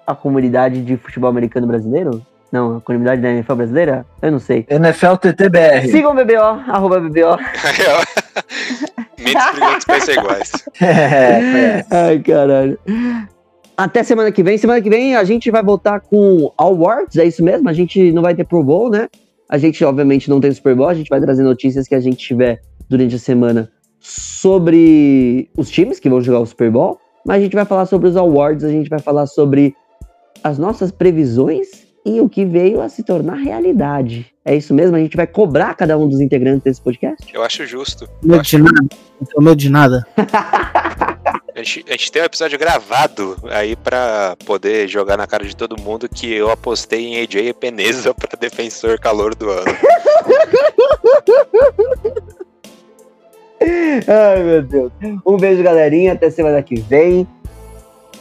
a 0.06 0.14
comunidade 0.14 0.82
de 0.84 0.98
futebol 0.98 1.30
americano 1.30 1.68
brasileiro? 1.68 2.22
Não, 2.52 2.78
a 2.78 2.82
comunidade 2.82 3.22
da 3.22 3.30
NFL 3.30 3.56
brasileira? 3.56 4.06
Eu 4.22 4.32
não 4.32 4.40
sei. 4.40 4.66
NFL 4.70 5.16
TTBR. 5.16 5.90
Sigam 5.90 6.12
o 6.12 6.16
BBO, 6.16 6.72
arroba 6.72 7.00
BBO. 7.00 7.38
Mentes 9.18 9.52
brilhantes 9.52 10.04
ser 10.04 10.20
iguais. 10.20 10.52
É, 10.82 11.86
Ai, 11.90 12.20
caralho. 12.20 12.80
Até 13.78 14.04
semana 14.04 14.32
que 14.32 14.42
vem. 14.42 14.58
Semana 14.58 14.82
que 14.82 14.90
vem 14.90 15.16
a 15.16 15.24
gente 15.24 15.52
vai 15.52 15.64
voltar 15.64 16.00
com 16.00 16.52
awards, 16.58 17.18
é 17.18 17.26
isso 17.26 17.44
mesmo? 17.44 17.68
A 17.68 17.74
gente 17.74 18.12
não 18.12 18.22
vai 18.22 18.34
ter 18.34 18.46
Pro 18.46 18.64
Bowl, 18.64 18.90
né? 18.90 19.08
A 19.50 19.58
gente, 19.58 19.84
obviamente, 19.84 20.30
não 20.30 20.40
tem 20.40 20.52
Super 20.52 20.76
Bowl. 20.76 20.88
A 20.88 20.94
gente 20.94 21.10
vai 21.10 21.20
trazer 21.20 21.44
notícias 21.44 21.88
que 21.88 21.96
a 21.96 22.00
gente 22.00 22.18
tiver 22.18 22.62
durante 22.90 23.16
a 23.16 23.20
semana 23.20 23.70
sobre 24.00 25.50
os 25.58 25.70
times 25.70 26.00
que 26.00 26.10
vão 26.10 26.22
jogar 26.22 26.40
o 26.40 26.46
Super 26.46 26.72
Bowl. 26.72 27.00
Mas 27.26 27.38
a 27.38 27.40
gente 27.42 27.56
vai 27.56 27.66
falar 27.66 27.86
sobre 27.86 28.08
os 28.08 28.16
awards, 28.16 28.64
a 28.64 28.70
gente 28.70 28.90
vai 28.90 29.00
falar 29.00 29.26
sobre 29.26 29.76
as 30.44 30.58
nossas 30.60 30.92
previsões 30.92 31.86
e 32.06 32.22
o 32.22 32.30
que 32.30 32.46
veio 32.46 32.82
a 32.82 32.88
se 32.88 33.04
tornar 33.04 33.36
realidade. 33.36 34.28
É 34.46 34.56
isso 34.56 34.76
mesmo? 34.76 34.96
A 34.96 35.00
gente 35.00 35.18
vai 35.18 35.26
cobrar 35.26 35.74
cada 35.74 35.98
um 35.98 36.08
dos 36.08 36.22
integrantes 36.22 36.64
desse 36.64 36.82
podcast? 36.82 37.26
Eu 37.34 37.42
acho 37.42 37.66
justo. 37.66 38.08
Acho 38.40 38.58
de 38.58 38.64
nada. 38.64 38.88
Não 39.40 39.56
de 39.56 39.70
nada. 39.70 40.06
A 41.56 41.60
gente, 41.60 41.86
a 41.88 41.92
gente 41.92 42.12
tem 42.12 42.22
um 42.22 42.26
episódio 42.26 42.60
gravado 42.60 43.38
aí 43.50 43.78
pra 43.78 44.36
poder 44.46 44.90
jogar 44.90 45.16
na 45.16 45.26
cara 45.26 45.46
de 45.46 45.56
todo 45.56 45.82
mundo 45.82 46.10
que 46.10 46.34
eu 46.34 46.52
apostei 46.52 47.06
em 47.06 47.22
AJ 47.22 47.54
Peneza 47.58 48.12
pra 48.14 48.38
defensor 48.38 49.00
calor 49.00 49.34
do 49.34 49.50
ano. 49.50 49.64
Ai, 54.06 54.44
meu 54.44 54.62
Deus. 54.62 54.92
Um 55.26 55.38
beijo, 55.38 55.64
galerinha. 55.64 56.12
Até 56.12 56.30
semana 56.30 56.62
que 56.62 56.76
vem. 56.76 57.26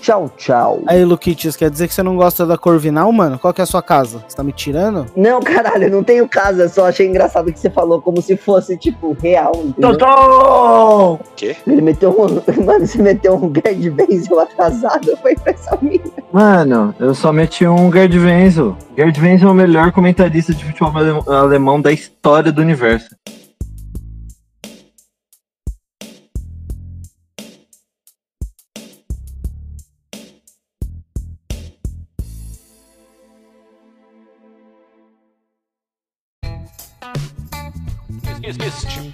Tchau, 0.05 0.31
tchau. 0.37 0.83
Aí, 0.87 1.03
Luquites, 1.03 1.57
quer 1.57 1.71
dizer 1.71 1.89
que 1.89 1.95
você 1.95 2.03
não 2.03 2.15
gosta 2.15 2.45
da 2.45 2.59
Corvinal, 2.59 3.11
mano? 3.11 3.39
Qual 3.39 3.55
que 3.55 3.63
é 3.63 3.65
a 3.65 3.67
sua 3.67 3.83
casa? 3.83 4.23
Você 4.29 4.37
tá 4.37 4.43
me 4.43 4.53
tirando? 4.53 5.07
Não, 5.17 5.41
caralho, 5.41 5.85
eu 5.85 5.91
não 5.91 6.05
tenho 6.05 6.29
casa. 6.29 6.69
Só 6.69 6.85
achei 6.87 7.07
engraçado 7.09 7.51
que 7.51 7.59
você 7.59 7.71
falou 7.71 8.03
como 8.03 8.21
se 8.21 8.37
fosse, 8.37 8.77
tipo, 8.77 9.17
real. 9.19 9.53
entendeu? 9.57 9.97
Totó! 9.97 11.19
Quê? 11.35 11.57
Ele 11.67 11.81
meteu 11.81 12.11
um. 12.11 12.35
Mano, 12.67 12.87
você 12.87 13.01
meteu 13.01 13.35
um 13.35 13.51
Gerd 13.51 13.89
Benzel 13.93 14.41
atrasado. 14.41 15.17
Foi 15.23 15.33
impressão 15.33 15.79
minha. 15.81 16.03
Mano, 16.31 16.95
eu 17.01 17.15
só 17.15 17.33
meti 17.33 17.67
um 17.67 17.91
Gerd 17.91 18.19
Wenzel. 18.19 18.77
Gerd 18.95 19.19
Wenzel 19.19 19.49
é 19.49 19.53
o 19.53 19.55
melhor 19.55 19.91
comentarista 19.91 20.53
de 20.53 20.63
futebol 20.67 20.93
ale- 20.95 21.23
alemão 21.35 21.81
da 21.81 21.91
história 21.91 22.53
do 22.53 22.61
universo. 22.61 23.09